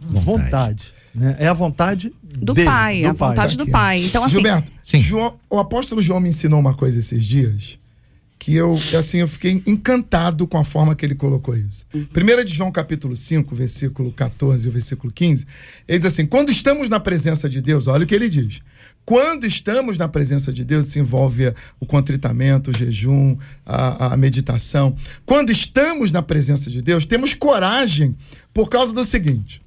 vontade. 0.00 0.24
Vontade. 0.24 0.94
né? 1.14 1.36
É 1.38 1.46
a 1.48 1.52
vontade 1.52 2.12
Do 2.22 2.52
dele, 2.54 2.66
pai, 2.66 3.02
do 3.02 3.08
a 3.08 3.12
vontade 3.12 3.56
do 3.56 3.66
pai. 3.68 4.04
Então, 4.04 4.22
assim, 4.24 4.34
Gilberto, 4.34 4.72
Sim. 4.82 4.98
João- 4.98 5.34
o 5.48 5.58
apóstolo 5.58 6.02
João 6.02 6.20
me 6.20 6.28
ensinou 6.28 6.58
uma 6.60 6.74
coisa 6.74 6.98
esses 6.98 7.24
dias 7.24 7.78
que 8.38 8.52
eu, 8.54 8.78
assim, 8.98 9.18
eu 9.18 9.28
fiquei 9.28 9.62
encantado 9.66 10.46
com 10.46 10.58
a 10.58 10.64
forma 10.64 10.94
que 10.94 11.06
ele 11.06 11.14
colocou 11.14 11.56
isso. 11.56 11.86
Primeira 12.12 12.44
de 12.44 12.52
João 12.52 12.70
capítulo 12.70 13.16
5, 13.16 13.54
versículo 13.54 14.12
14 14.12 14.66
e 14.66 14.68
o 14.68 14.72
versículo 14.72 15.10
15, 15.10 15.46
ele 15.88 15.98
diz 16.00 16.12
assim: 16.12 16.26
"Quando 16.26 16.50
estamos 16.50 16.90
na 16.90 17.00
presença 17.00 17.48
de 17.48 17.62
Deus, 17.62 17.86
olha 17.86 18.04
o 18.04 18.06
que 18.06 18.14
ele 18.14 18.28
diz. 18.28 18.60
Quando 19.04 19.44
estamos 19.44 19.98
na 19.98 20.08
presença 20.08 20.52
de 20.52 20.64
Deus, 20.64 20.86
isso 20.86 20.98
envolve 20.98 21.52
o 21.78 21.84
contritamento, 21.84 22.70
o 22.70 22.76
jejum, 22.76 23.36
a, 23.64 24.14
a 24.14 24.16
meditação. 24.16 24.96
Quando 25.26 25.50
estamos 25.50 26.10
na 26.10 26.22
presença 26.22 26.70
de 26.70 26.80
Deus, 26.80 27.04
temos 27.04 27.34
coragem 27.34 28.16
por 28.52 28.70
causa 28.70 28.92
do 28.92 29.04
seguinte: 29.04 29.60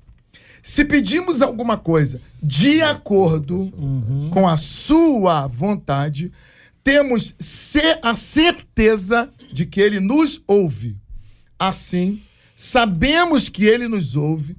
se 0.64 0.84
pedimos 0.84 1.42
alguma 1.42 1.78
coisa 1.78 2.20
de 2.42 2.82
acordo 2.82 3.72
com 4.32 4.48
a 4.48 4.58
sua 4.58 5.46
vontade, 5.46 6.32
temos 6.84 7.36
a 8.02 8.16
certeza 8.16 9.30
de 9.54 9.66
que 9.66 9.80
ele 9.80 10.00
nos 10.00 10.42
ouve. 10.48 10.98
Assim, 11.60 12.22
sabemos 12.56 13.50
que 13.50 13.66
ele 13.66 13.88
nos 13.88 14.16
ouve 14.16 14.58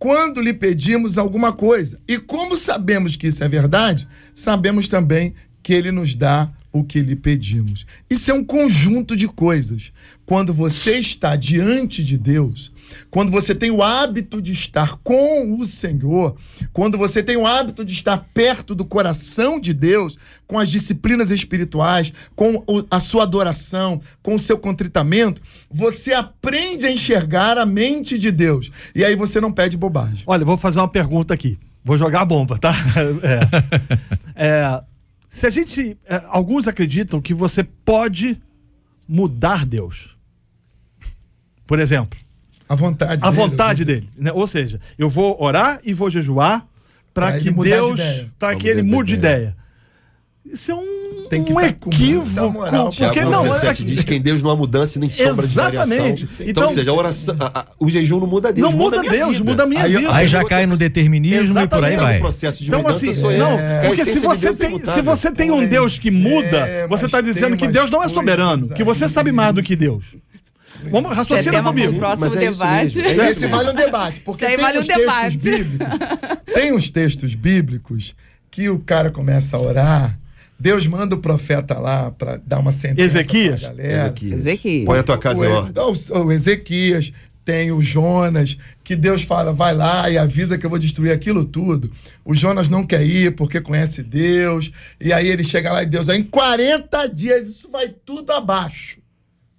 quando 0.00 0.40
lhe 0.40 0.54
pedimos 0.54 1.18
alguma 1.18 1.52
coisa. 1.52 2.00
E 2.08 2.18
como 2.18 2.56
sabemos 2.56 3.16
que 3.16 3.26
isso 3.26 3.44
é 3.44 3.48
verdade, 3.48 4.08
sabemos 4.34 4.88
também 4.88 5.34
que 5.62 5.74
ele 5.74 5.92
nos 5.92 6.14
dá 6.14 6.50
o 6.72 6.84
que 6.84 7.00
lhe 7.00 7.16
pedimos. 7.16 7.86
Isso 8.08 8.30
é 8.30 8.34
um 8.34 8.44
conjunto 8.44 9.16
de 9.16 9.26
coisas. 9.26 9.92
Quando 10.24 10.54
você 10.54 10.98
está 10.98 11.34
diante 11.34 12.04
de 12.04 12.16
Deus, 12.16 12.72
quando 13.10 13.32
você 13.32 13.54
tem 13.54 13.70
o 13.70 13.82
hábito 13.82 14.40
de 14.40 14.52
estar 14.52 14.96
com 15.02 15.58
o 15.58 15.64
Senhor, 15.64 16.36
quando 16.72 16.96
você 16.96 17.22
tem 17.22 17.36
o 17.36 17.46
hábito 17.46 17.84
de 17.84 17.92
estar 17.92 18.18
perto 18.32 18.74
do 18.74 18.84
coração 18.84 19.58
de 19.58 19.72
Deus, 19.72 20.16
com 20.46 20.58
as 20.58 20.68
disciplinas 20.68 21.30
espirituais, 21.30 22.12
com 22.36 22.64
a 22.90 23.00
sua 23.00 23.24
adoração, 23.24 24.00
com 24.22 24.36
o 24.36 24.38
seu 24.38 24.58
contritamento, 24.58 25.42
você 25.70 26.12
aprende 26.12 26.86
a 26.86 26.92
enxergar 26.92 27.58
a 27.58 27.66
mente 27.66 28.18
de 28.18 28.30
Deus. 28.30 28.70
E 28.94 29.04
aí 29.04 29.16
você 29.16 29.40
não 29.40 29.52
pede 29.52 29.76
bobagem. 29.76 30.22
Olha, 30.26 30.44
vou 30.44 30.56
fazer 30.56 30.78
uma 30.78 30.88
pergunta 30.88 31.34
aqui. 31.34 31.58
Vou 31.84 31.96
jogar 31.96 32.20
a 32.20 32.24
bomba, 32.24 32.58
tá? 32.58 32.74
É. 33.22 33.40
É, 34.36 34.82
se 35.30 35.46
a 35.46 35.50
gente. 35.50 35.96
é, 36.04 36.22
alguns 36.26 36.66
acreditam 36.68 37.22
que 37.22 37.32
você 37.32 37.62
pode 37.64 38.36
mudar 39.08 39.64
Deus. 39.64 40.14
Por 41.66 41.78
exemplo, 41.78 42.18
A 42.68 42.74
vontade 42.74 43.24
a 43.24 43.30
dele, 43.30 43.36
vontade 43.42 43.84
dele. 43.84 44.10
né? 44.16 44.32
Ou 44.32 44.46
seja, 44.46 44.80
eu 44.98 45.08
vou 45.08 45.40
orar 45.40 45.80
e 45.84 45.94
vou 45.94 46.10
jejuar 46.10 46.66
para 47.14 47.38
que 47.38 47.50
Deus. 47.52 48.00
Para 48.38 48.56
que 48.56 48.66
ele 48.68 48.82
mude 48.82 49.12
de 49.12 49.18
ideia. 49.18 49.36
ideia. 49.36 49.56
Isso 50.52 50.72
é 50.72 50.74
um, 50.74 51.26
Tem 51.30 51.44
que 51.44 51.52
um 51.52 51.56
tá 51.56 51.66
equívoco. 51.68 52.50
moral, 52.50 52.90
porque 52.90 53.20
não, 53.24 53.42
17 53.44 53.82
é- 53.82 53.86
diz 53.86 54.02
que 54.02 54.14
em 54.16 54.20
Deus 54.20 54.42
não 54.42 54.50
há 54.50 54.56
mudança 54.56 54.98
nem 54.98 55.08
sombra 55.08 55.46
de 55.46 55.54
variação. 55.54 55.92
Exatamente. 55.94 56.24
Então, 56.40 56.46
Então- 56.48 56.62
ou 56.64 56.74
seja, 56.74 56.90
a 56.90 56.94
oração, 56.94 57.36
a- 57.38 57.58
a- 57.60 57.64
o 57.78 57.88
jejum 57.88 58.18
não 58.18 58.26
muda 58.26 58.52
Deus, 58.52 58.68
não 58.68 58.76
muda 58.76 58.96
a 58.98 59.00
minha 59.00 59.12
Deus, 59.12 59.32
vida. 59.38 59.44
muda 59.50 59.62
a 59.62 59.66
minha 59.66 59.82
Aí 59.84 59.96
vida. 59.96 60.12
Aí 60.14 60.26
já 60.26 60.44
cai 60.44 60.66
no 60.66 60.76
determinismo 60.76 61.60
e 61.60 61.68
por 61.68 61.84
aí 61.84 61.92
Exatamente. 61.94 62.00
vai. 62.00 62.16
O 62.16 62.20
processo 62.20 62.58
de 62.58 62.68
Então, 62.68 62.82
mudança 62.82 63.08
assim, 63.10 63.22
não, 63.38 63.58
É 63.60 63.78
a 63.78 63.86
porque 63.86 64.04
se 64.04 64.12
de 64.14 64.18
você, 64.26 64.46
Deus 64.46 64.60
é 64.60 64.60
tem, 64.60 64.70
se 64.70 64.76
imutável. 64.76 65.04
você 65.04 65.30
tem 65.32 65.50
um 65.52 65.68
Deus 65.68 65.98
que 65.98 66.08
é, 66.08 66.10
muda, 66.10 66.66
você 66.66 66.86
mas 66.90 67.02
está 67.04 67.20
dizendo 67.20 67.56
que 67.56 67.68
Deus 67.68 67.90
não 67.90 68.02
é 68.02 68.08
soberano, 68.08 68.68
que 68.70 68.82
você 68.82 69.08
sabe 69.08 69.30
mais 69.30 69.54
do 69.54 69.62
que 69.62 69.76
Deus. 69.76 70.04
Vamos, 70.90 71.14
raciocina 71.14 71.62
comigo. 71.62 71.92
próximo 71.94 72.20
Mas 72.22 72.34
é 72.36 72.50
isso 72.50 72.58
debate. 72.58 73.00
é 73.02 73.12
isso 73.12 73.22
Esse 73.22 73.46
vale 73.46 73.70
um 73.70 73.74
debate, 73.74 74.20
porque 74.20 74.46
tem 74.46 74.56
vale 74.56 74.78
um 74.78 74.80
uns 74.80 74.86
textos 74.86 75.06
debate. 75.06 75.38
bíblicos. 75.38 75.98
Tem 76.54 76.72
uns 76.72 76.90
textos 76.90 77.34
bíblicos 77.34 78.14
que 78.50 78.68
o 78.68 78.78
cara 78.80 79.10
começa 79.10 79.56
a 79.56 79.60
orar, 79.60 80.18
Deus 80.60 80.86
manda 80.86 81.14
o 81.14 81.18
profeta 81.18 81.78
lá 81.78 82.10
para 82.10 82.36
dar 82.36 82.58
uma 82.58 82.70
sentença 82.70 83.18
Ezequias? 83.18 83.60
pra 83.60 83.70
galera. 83.70 84.02
Ezequias. 84.02 84.40
Ezequias. 84.40 84.84
Põe 84.84 84.98
a 84.98 85.02
tua 85.02 85.18
casa 85.18 85.40
o, 85.40 85.44
em 85.44 85.48
ordem. 85.48 85.82
o, 85.82 86.18
o 86.26 86.32
Ezequias, 86.32 87.12
tem 87.44 87.72
o 87.72 87.80
Jonas, 87.80 88.56
que 88.84 88.94
Deus 88.94 89.22
fala, 89.22 89.52
vai 89.52 89.74
lá 89.74 90.10
e 90.10 90.18
avisa 90.18 90.58
que 90.58 90.66
eu 90.66 90.70
vou 90.70 90.78
destruir 90.78 91.10
aquilo 91.10 91.44
tudo. 91.44 91.90
O 92.24 92.34
Jonas 92.34 92.68
não 92.68 92.86
quer 92.86 93.02
ir 93.02 93.34
porque 93.34 93.60
conhece 93.60 94.02
Deus. 94.02 94.70
E 95.00 95.12
aí 95.12 95.26
ele 95.26 95.42
chega 95.42 95.72
lá 95.72 95.82
e 95.82 95.86
Deus, 95.86 96.08
em 96.08 96.22
40 96.22 97.06
dias 97.08 97.48
isso 97.48 97.70
vai 97.70 97.88
tudo 97.88 98.30
abaixo. 98.30 98.99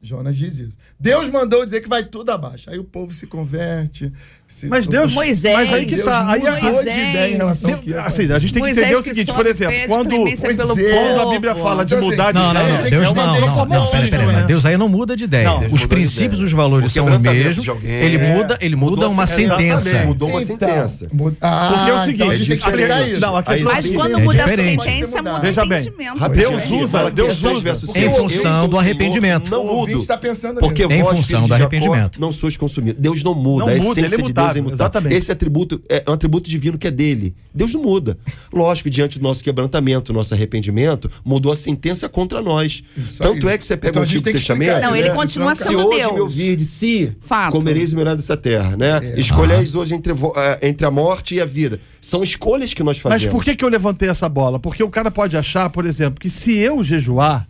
Jonas 0.04 0.36
diz 0.36 0.58
isso. 0.58 0.78
Deus 1.00 1.28
mandou 1.30 1.64
dizer 1.64 1.80
que 1.82 1.88
vai 1.88 2.04
tudo 2.04 2.32
abaixo. 2.32 2.70
Aí 2.72 2.80
o 2.80 2.84
povo 2.84 3.14
se 3.14 3.28
converte. 3.28 4.12
se- 4.48 4.68
Mas 4.68 4.88
Deus. 4.88 5.14
Moisés. 5.14 5.56
Mas 5.56 5.72
aí 5.74 5.86
que 5.86 5.94
Deus 5.96 6.06
tá. 6.06 6.28
Aí, 6.28 6.40
mudou 6.42 6.74
Moisés. 6.74 6.94
de 6.96 7.00
ideia 7.02 7.34
em 7.34 7.38
relação 7.38 7.72
ao 7.74 7.78
que 7.80 7.94
assim, 7.96 8.32
a 8.32 8.40
gente 8.40 8.52
tem 8.52 8.62
que 8.64 8.68
Moisés 8.68 8.78
entender 8.88 9.00
o 9.00 9.04
seguinte, 9.04 9.32
por 9.32 9.46
exemplo, 9.46 9.76
quando, 9.88 10.12
é. 10.14 10.36
quando 10.36 11.22
a. 11.22 11.30
Bíblia 11.32 11.54
fala 11.56 11.86
de 11.86 11.94
Então, 11.94 12.08
assim, 12.08 12.18
mudar 12.18 12.32
de 12.34 12.40
Não, 12.40 12.54
não, 12.54 12.62
ideia, 12.62 12.76
não. 12.76 12.82
tem 12.82 12.92
Deus 12.92 13.04
não, 13.04 13.10
é 13.12 13.16
não, 13.16 13.40
não, 13.40 13.66
não. 13.66 13.88
Pera, 13.92 14.08
pera, 14.10 14.26
né? 14.26 14.34
pera. 14.34 14.46
Deus 14.48 14.66
aí 14.66 14.76
não 14.78 14.90
muda 14.90 15.16
de 15.16 15.24
ideia. 15.24 15.48
Não, 15.48 15.58
Os 15.60 15.72
muda 15.72 15.88
princípios, 15.88 16.34
ideia. 16.40 16.46
os 16.48 16.52
valores 16.52 16.92
são 16.92 17.04
o 17.06 17.08
quebrantamento 17.12 17.46
mesmo. 17.48 17.64
de 17.64 17.70
alguém. 17.70 17.92
Ele 17.92 18.18
É. 18.18 18.34
muda, 18.36 18.58
ele 18.60 18.76
muda 18.76 19.08
uma 19.08 19.28
sentença. 19.28 20.04
Mudou 20.06 20.30
uma 20.30 20.42
sentença. 20.42 21.08
muda- 21.14 21.38
Ah, 21.42 21.68
Porque 21.74 21.90
é 21.90 21.94
o 21.94 21.96
então 21.96 22.06
seguinte, 22.06 22.24
a 22.24 22.36
gente 22.36 22.48
tem 22.50 22.58
que 22.58 22.66
a 22.66 22.70
explicar 22.70 22.88
questão- 22.98 23.12
isso. 23.12 23.22
não, 23.22 23.36
a 23.38 23.44
questão 23.44 23.72
Aí 23.72 23.76
Mas 23.84 23.96
quando 23.96 24.18
é 24.20 24.22
muda 24.22 24.44
a 24.44 24.48
sentença, 24.48 25.22
muda 25.22 25.40
Veja 25.40 25.64
o 25.64 25.68
bem, 25.68 25.80
entendimento. 25.80 26.30
Deus 26.30 26.72
usa- 26.72 27.12
Deus 27.12 27.38
6, 27.38 27.58
usa- 27.66 28.00
Em 28.00 28.10
função 28.10 28.68
do 28.68 28.78
arrependimento. 28.80 29.50
Não 29.52 29.66
ouvinte 29.68 29.91
mudo. 29.94 30.02
está 30.02 30.18
pensando 30.18 30.60
Porque 30.60 30.86
nisso. 30.86 31.00
Em 31.00 31.04
vós, 31.04 31.18
função 31.18 31.42
do 31.42 31.44
de 31.44 31.50
Jacó, 31.50 31.64
arrependimento. 31.66 32.20
não 32.22 32.32
sois 32.32 32.58
consumidos. 32.58 33.02
Deus 33.02 33.24
não 33.24 33.34
muda. 33.36 33.66
Não 33.66 33.74
a 33.74 33.76
muda, 33.78 34.00
essência 34.00 34.16
ele 34.16 34.24
é 34.24 34.28
de 34.28 34.34
Deus 34.34 34.56
é 34.56 34.60
imutável, 34.60 34.74
exatamente. 34.74 35.16
Esse 35.16 35.32
atributo 35.32 35.82
é 35.90 36.04
um 36.08 36.14
atributo 36.14 36.50
divino 36.50 36.78
que 36.78 36.88
é 36.88 36.92
dele. 36.92 37.36
Deus 37.54 37.74
não 37.74 37.82
muda. 37.82 38.18
Lógico, 38.52 38.90
diante 38.90 39.20
do 39.20 39.24
nosso 39.24 39.44
quebrantamento, 39.44 40.12
nosso 40.14 40.34
arrependimento, 40.34 41.10
mudou 41.24 41.52
a 41.52 41.56
sentença 41.56 42.08
contra 42.10 42.42
nós. 42.42 42.84
Isso 42.98 43.20
Tanto 43.22 43.48
aí. 43.48 43.54
é 43.56 43.58
que 43.58 43.64
você 43.64 43.76
pega 43.78 43.90
Então 43.90 44.02
o 44.02 44.06
Antigo 44.06 44.24
Testamento. 44.24 44.70
explicar 44.70 44.88
Não, 44.90 44.96
ele 44.96 45.10
né? 45.10 45.16
continua 45.16 45.56
Se 45.56 45.64
sendo 45.66 45.88
hoje 45.88 46.00
Deus. 46.00 46.14
me 46.14 46.20
ouvirdes, 46.22 46.68
se 46.70 47.12
Fato. 47.20 47.54
comereis 47.54 47.94
o 47.94 47.96
melhor 47.96 48.16
dessa 48.16 48.38
terra, 48.38 48.76
né? 48.78 49.00
É. 49.02 49.20
Escolheis 49.20 49.76
hoje 49.76 49.94
entre, 49.94 50.14
eh, 50.14 50.60
entre 50.70 50.86
a 50.86 50.92
morte 50.92 51.36
e 51.36 51.42
a 51.42 51.46
vida. 51.46 51.80
São 52.00 52.24
escolhas 52.24 52.74
que 52.74 52.82
nós 52.84 52.98
fazemos. 52.98 53.24
Mas 53.26 53.32
por 53.32 53.44
que, 53.44 53.56
que 53.56 53.64
eu 53.64 53.70
levantei 53.70 54.10
essa 54.10 54.28
bola? 54.28 54.60
Porque 54.60 54.84
o 54.84 54.90
cara 54.90 55.12
pode 55.12 55.38
achar, 55.38 55.70
por 55.70 55.86
exemplo, 55.86 56.20
que 56.20 56.30
se 56.30 56.58
eu 56.58 56.82
jejuar 56.84 57.46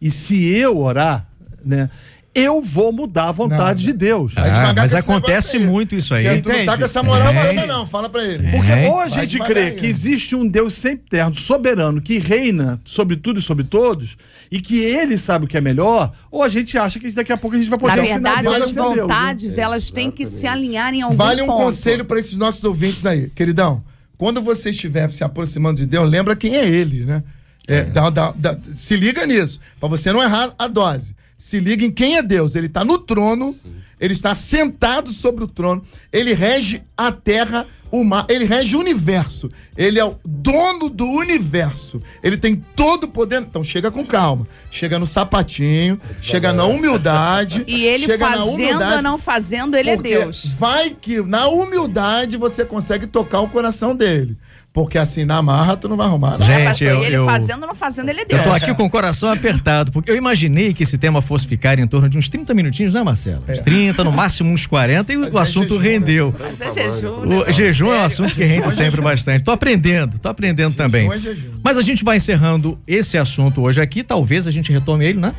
e 0.00 0.10
se 0.10 0.48
eu 0.48 0.78
orar, 0.78 1.28
né, 1.64 1.90
eu 2.32 2.60
vou 2.62 2.92
mudar 2.92 3.30
a 3.30 3.32
vontade 3.32 3.84
Não. 3.84 3.92
de 3.92 3.98
Deus. 3.98 4.32
Ah, 4.36 4.72
mas 4.76 4.94
acontece 4.94 5.58
muito 5.58 5.96
isso 5.96 6.14
aí. 6.14 6.24
Tu 6.40 6.48
não 6.48 6.54
tá 6.54 6.62
Entende? 6.62 6.78
com 6.78 6.84
essa 6.84 7.02
moral 7.02 7.32
É. 7.32 7.52
você 7.54 7.66
não, 7.66 7.84
fala 7.84 8.08
pra 8.08 8.24
ele. 8.24 8.48
Porque 8.52 8.70
É. 8.70 8.88
ou 8.88 9.00
a 9.00 9.08
gente 9.08 9.36
crê 9.40 9.60
aí. 9.62 9.70
que 9.72 9.84
existe 9.84 10.36
um 10.36 10.46
Deus 10.46 10.74
sempre 10.74 11.06
eterno, 11.08 11.34
soberano, 11.34 12.00
que 12.00 12.18
reina 12.20 12.80
sobre 12.84 13.16
tudo 13.16 13.40
e 13.40 13.42
sobre 13.42 13.64
todos, 13.64 14.16
e 14.48 14.60
que 14.60 14.78
ele 14.80 15.18
sabe 15.18 15.44
o 15.44 15.48
que 15.48 15.56
é 15.56 15.60
melhor, 15.60 16.12
ou 16.30 16.44
a 16.44 16.48
gente 16.48 16.78
acha 16.78 17.00
que 17.00 17.10
daqui 17.10 17.32
a 17.32 17.36
pouco 17.36 17.56
a 17.56 17.58
gente 17.58 17.68
vai 17.68 17.78
poder 17.80 17.96
Na 17.96 18.02
verdade, 18.02 18.42
Deus 18.44 18.56
as 18.62 18.74
Deus, 18.76 18.94
né? 18.96 19.02
vontades, 19.02 19.58
elas 19.58 19.90
têm 19.90 20.08
que 20.08 20.24
se 20.24 20.46
alinhar 20.46 20.94
em 20.94 21.02
algum 21.02 21.16
Vale 21.16 21.42
um 21.42 21.46
ponto. 21.46 21.64
conselho 21.64 22.04
pra 22.04 22.16
esses 22.20 22.36
nossos 22.36 22.62
ouvintes 22.62 23.04
aí. 23.04 23.28
Queridão, 23.34 23.82
quando 24.16 24.40
você 24.40 24.70
estiver 24.70 25.10
se 25.10 25.24
aproximando 25.24 25.78
de 25.78 25.86
Deus, 25.86 26.08
lembra 26.08 26.36
quem 26.36 26.54
é 26.56 26.64
ele, 26.64 27.04
né? 27.04 27.24
É, 27.66 27.82
dá- 27.82 28.08
dá- 28.08 28.32
dá- 28.36 28.56
se 28.74 28.96
liga 28.96 29.26
nisso, 29.26 29.58
pra 29.80 29.88
você 29.88 30.12
não 30.12 30.22
errar 30.22 30.54
a 30.56 30.68
dose. 30.68 31.18
Se 31.40 31.58
liga 31.58 31.82
em 31.86 31.90
quem 31.90 32.18
é 32.18 32.22
Deus. 32.22 32.54
Ele 32.54 32.66
está 32.66 32.84
no 32.84 32.98
trono, 32.98 33.56
ele 33.98 34.12
está 34.12 34.34
sentado 34.34 35.10
sobre 35.10 35.42
o 35.42 35.48
trono, 35.48 35.82
ele 36.12 36.34
rege 36.34 36.82
a 36.94 37.10
terra, 37.10 37.66
o 37.90 38.04
mar, 38.04 38.26
ele 38.28 38.44
rege 38.44 38.76
o 38.76 38.78
universo. 38.78 39.50
Ele 39.74 39.98
é 39.98 40.04
o 40.04 40.16
dono 40.22 40.90
do 40.90 41.06
universo. 41.06 42.02
Ele 42.22 42.36
tem 42.36 42.62
todo 42.76 43.04
o 43.04 43.08
poder. 43.08 43.40
Então 43.40 43.64
chega 43.64 43.90
com 43.90 44.04
calma. 44.04 44.46
Chega 44.70 44.98
no 44.98 45.06
sapatinho, 45.06 45.98
chega 46.20 46.52
na 46.52 46.66
humildade. 46.66 47.64
E 47.66 47.86
ele 47.86 48.04
chega 48.04 48.32
fazendo 48.32 48.84
ou 48.84 49.02
não 49.02 49.16
fazendo, 49.16 49.78
ele 49.78 49.88
é 49.88 49.96
Deus. 49.96 50.44
Vai 50.58 50.90
que 50.90 51.22
na 51.22 51.48
humildade 51.48 52.36
você 52.36 52.66
consegue 52.66 53.06
tocar 53.06 53.40
o 53.40 53.48
coração 53.48 53.96
dele. 53.96 54.36
Porque 54.72 54.96
assim, 54.98 55.24
na 55.24 55.42
marra 55.42 55.76
tu 55.76 55.88
não 55.88 55.96
vai 55.96 56.06
arrumar. 56.06 56.38
nada. 56.38 56.44
Gente, 56.44 56.86
É, 56.86 56.92
eu- 56.92 57.02
ele 57.04 57.16
eu- 57.16 57.24
fazendo 57.24 57.62
ou 57.62 57.66
não 57.66 57.74
fazendo, 57.74 58.08
ele 58.08 58.20
é 58.20 58.24
Eu 58.28 58.42
tô 58.44 58.52
aqui 58.52 58.72
com 58.72 58.84
o 58.84 58.90
coração 58.90 59.28
apertado, 59.32 59.90
porque 59.90 60.08
eu 60.08 60.14
imaginei 60.16 60.72
que 60.72 60.84
esse 60.84 60.96
tema 60.96 61.20
fosse 61.20 61.48
ficar 61.48 61.80
em 61.80 61.86
torno 61.88 62.08
de 62.08 62.16
uns 62.16 62.28
30 62.28 62.54
minutinhos, 62.54 62.94
né, 62.94 63.02
Marcelo? 63.02 63.42
Uns 63.48 63.60
30, 63.62 64.04
no 64.04 64.12
máximo 64.12 64.48
uns 64.52 64.66
40, 64.68 65.12
e 65.12 65.16
Mas 65.16 65.34
o 65.34 65.38
é 65.38 65.42
assunto 65.42 65.68
jejum, 65.70 65.82
né? 65.82 65.88
rendeu. 65.90 66.34
Mas 66.38 66.60
é 66.60 66.72
jejum, 66.92 67.08
O 67.18 67.26
né? 67.44 67.52
jejum 67.52 67.86
é 67.86 67.88
um 67.88 67.92
Sério. 67.94 68.06
assunto 68.06 68.34
que 68.36 68.44
rende 68.44 68.72
sempre 68.72 69.00
bastante. 69.00 69.42
Tô 69.42 69.50
aprendendo, 69.50 70.20
tô 70.20 70.28
aprendendo 70.28 70.74
também. 70.76 71.10
é 71.12 71.18
jejum. 71.18 71.50
Mas 71.64 71.76
a 71.76 71.82
gente 71.82 72.04
vai 72.04 72.18
encerrando 72.18 72.78
esse 72.86 73.18
assunto 73.18 73.60
hoje 73.62 73.80
aqui. 73.80 74.04
Talvez 74.04 74.46
a 74.46 74.52
gente 74.52 74.70
retome 74.70 75.04
ele, 75.04 75.18
né? 75.18 75.34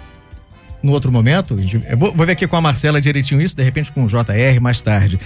No 0.84 0.92
outro 0.92 1.10
momento. 1.12 1.58
Vou, 1.98 2.14
vou 2.14 2.26
ver 2.26 2.34
aqui 2.34 2.46
com 2.48 2.58
a 2.58 2.62
Marcela 2.62 3.00
direitinho 3.00 3.42
isso, 3.42 3.56
de 3.56 3.64
repente 3.64 3.92
com 3.94 4.04
o 4.04 4.08
JR 4.08 4.60
mais 4.60 4.82
tarde. 4.82 5.20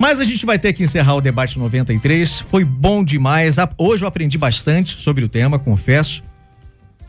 Mas 0.00 0.18
a 0.18 0.24
gente 0.24 0.46
vai 0.46 0.58
ter 0.58 0.72
que 0.72 0.82
encerrar 0.82 1.14
o 1.16 1.20
debate 1.20 1.58
93. 1.58 2.40
Foi 2.40 2.64
bom 2.64 3.04
demais. 3.04 3.56
Hoje 3.76 4.02
eu 4.02 4.08
aprendi 4.08 4.38
bastante 4.38 4.98
sobre 4.98 5.22
o 5.22 5.28
tema, 5.28 5.58
confesso. 5.58 6.22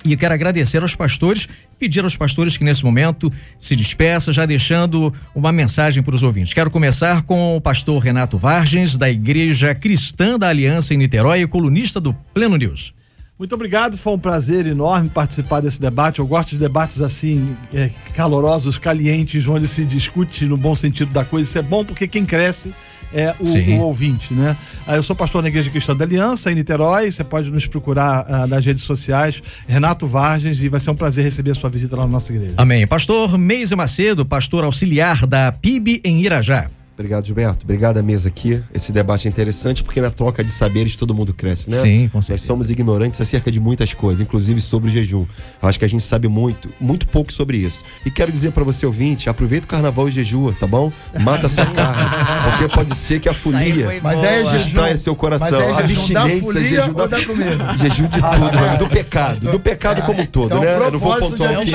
E 0.04 0.18
quero 0.18 0.34
agradecer 0.34 0.82
aos 0.82 0.94
pastores, 0.94 1.48
pedir 1.80 2.04
aos 2.04 2.18
pastores 2.18 2.58
que 2.58 2.66
nesse 2.66 2.84
momento 2.84 3.32
se 3.58 3.78
despeça, 3.78 4.34
já 4.34 4.46
deixando 4.46 5.14
uma 5.34 5.54
mensagem 5.54 6.04
para 6.04 6.14
os 6.14 6.22
ouvintes. 6.22 6.54
Quero 6.54 6.70
começar 6.70 7.22
com 7.22 7.56
o 7.56 7.62
pastor 7.62 7.98
Renato 8.04 8.38
Vargens, 8.38 8.98
da 8.98 9.10
Igreja 9.10 9.74
Cristã 9.74 10.38
da 10.38 10.50
Aliança 10.50 10.94
em 10.94 10.98
Niterói 10.98 11.44
e 11.44 11.48
colunista 11.48 11.98
do 11.98 12.14
Pleno 12.34 12.58
News. 12.58 12.94
Muito 13.42 13.56
obrigado, 13.56 13.98
foi 13.98 14.14
um 14.14 14.20
prazer 14.20 14.68
enorme 14.68 15.10
participar 15.10 15.62
desse 15.62 15.82
debate. 15.82 16.20
Eu 16.20 16.28
gosto 16.28 16.50
de 16.50 16.60
debates 16.60 17.02
assim, 17.02 17.58
é, 17.74 17.90
calorosos, 18.14 18.78
calientes, 18.78 19.48
onde 19.48 19.68
se 19.68 19.84
discute 19.84 20.46
no 20.46 20.56
bom 20.56 20.76
sentido 20.76 21.12
da 21.12 21.26
coisa. 21.26 21.50
Isso 21.50 21.58
é 21.58 21.62
bom 21.64 21.84
porque 21.84 22.08
quem 22.08 22.24
cresce 22.24 22.72
é 23.12 23.34
o, 23.40 23.80
o 23.80 23.86
ouvinte, 23.88 24.32
né? 24.36 24.56
Ah, 24.86 24.96
Eu 24.96 25.02
sou 25.02 25.16
pastor 25.16 25.42
na 25.42 25.50
Igreja 25.50 25.72
Cristã 25.72 25.96
da 25.96 26.06
Aliança, 26.06 26.52
em 26.52 26.56
Niterói. 26.56 27.10
Você 27.10 27.24
pode 27.24 27.50
nos 27.50 27.66
procurar 27.66 28.28
ah, 28.30 28.46
nas 28.46 28.64
redes 28.64 28.84
sociais, 28.84 29.42
Renato 29.68 30.06
Vargens, 30.06 30.62
e 30.62 30.70
vai 30.70 30.80
ser 30.80 30.92
um 30.92 30.96
prazer 30.96 31.24
receber 31.24 31.50
a 31.50 31.56
sua 31.56 31.72
visita 31.72 31.96
lá 31.96 32.04
na 32.04 32.10
nossa 32.10 32.32
igreja. 32.32 32.54
Amém. 32.58 32.86
Pastor 32.86 33.40
Meise 33.40 33.76
Macedo, 33.76 34.24
pastor 34.24 34.64
auxiliar 34.64 35.26
da 35.26 35.52
PIB 35.52 36.00
em 36.06 36.22
Irajá. 36.22 36.70
Obrigado, 36.94 37.26
Gilberto. 37.26 37.64
Obrigado 37.64 37.98
à 37.98 38.04
mesa 38.04 38.28
aqui. 38.28 38.62
Esse 38.72 38.92
debate 38.92 39.28
é 39.28 39.30
interessante 39.30 39.84
porque 39.84 40.00
na 40.00 40.12
troca 40.12 40.44
de 40.44 40.52
saberes 40.52 40.96
todo 40.96 41.16
mundo 41.16 41.34
cresce, 41.34 41.68
né? 41.70 41.78
Sim, 41.82 42.10
com 42.12 42.20
Nós 42.20 42.26
certeza. 42.26 42.46
somos 42.46 42.70
ignorantes 42.70 43.20
acerca 43.20 43.52
de 43.52 43.60
muitas 43.60 43.92
coisas, 43.94 44.22
inclusive 44.22 44.62
sobre 44.62 44.90
o 44.90 44.92
jejum. 44.92 45.26
Eu 45.64 45.68
acho 45.70 45.80
que 45.80 45.86
a 45.86 45.88
gente 45.88 46.04
sabe 46.04 46.28
muito, 46.28 46.70
muito 46.80 47.08
pouco 47.08 47.34
sobre 47.34 47.58
isso. 47.58 47.84
E 48.06 48.12
quero 48.12 48.32
dizer 48.32 48.52
pra 48.52 48.64
você, 48.64 48.86
ouvinte, 48.86 49.30
aproveita 49.30 49.66
o 49.66 49.68
carnaval 49.70 50.08
e 50.10 50.12
jejua, 50.12 50.54
tá 50.60 50.68
bom? 50.68 50.92
Mata 51.22 51.48
a 51.48 51.50
sua 51.50 51.66
carne. 51.74 52.52
Porque 52.52 52.76
pode 52.76 52.96
ser 52.96 53.20
que 53.20 53.28
a 53.30 53.34
folia 53.34 54.00
Mas 54.04 54.22
é 54.24 54.44
jejum. 54.46 54.58
distraia 54.58 54.98
seu 54.98 55.16
coração. 55.16 55.50
Mas 55.50 55.80
é 55.80 55.88
jejum 55.88 56.14
da 56.14 56.22
Abstinência, 56.22 56.42
folia 56.54 56.68
jejum 56.68 56.94
ou 57.00 57.08
da 57.08 57.26
comida? 57.26 57.52
Jejum 57.78 58.04
de 58.08 58.22
tudo, 58.22 58.60
mano. 58.60 58.78
Do 58.78 58.88
pecado. 58.88 59.52
Do 59.52 59.60
pecado 59.60 60.02
como 60.04 60.22
um 60.22 60.26
todo, 60.28 60.46
Então, 60.56 60.62
né? 60.62 60.76
Eu 60.76 60.92
não 60.92 61.00
vou 61.00 61.18
pontuar 61.18 61.52
aqui. 61.58 61.72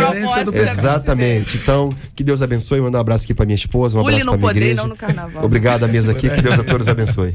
Exatamente. 0.57 1.57
Então, 1.57 1.93
que 2.15 2.23
Deus 2.23 2.43
abençoe. 2.43 2.81
Mandar 2.81 2.99
um 2.99 3.01
abraço 3.01 3.25
aqui 3.25 3.35
pra 3.35 3.45
minha 3.45 3.57
esposa, 3.57 3.97
um 3.97 4.01
abraço 4.01 4.25
pra 4.25 4.37
minha 4.37 4.49
poder, 4.49 4.63
igreja. 4.63 5.06
Carnaval. 5.07 5.45
Obrigado 5.45 5.85
à 5.85 5.89
mesa 5.89 6.13
aqui, 6.13 6.29
que 6.29 6.43
Deus 6.43 6.59
a 6.61 6.65
todos 6.65 6.89
abençoe. 6.89 7.35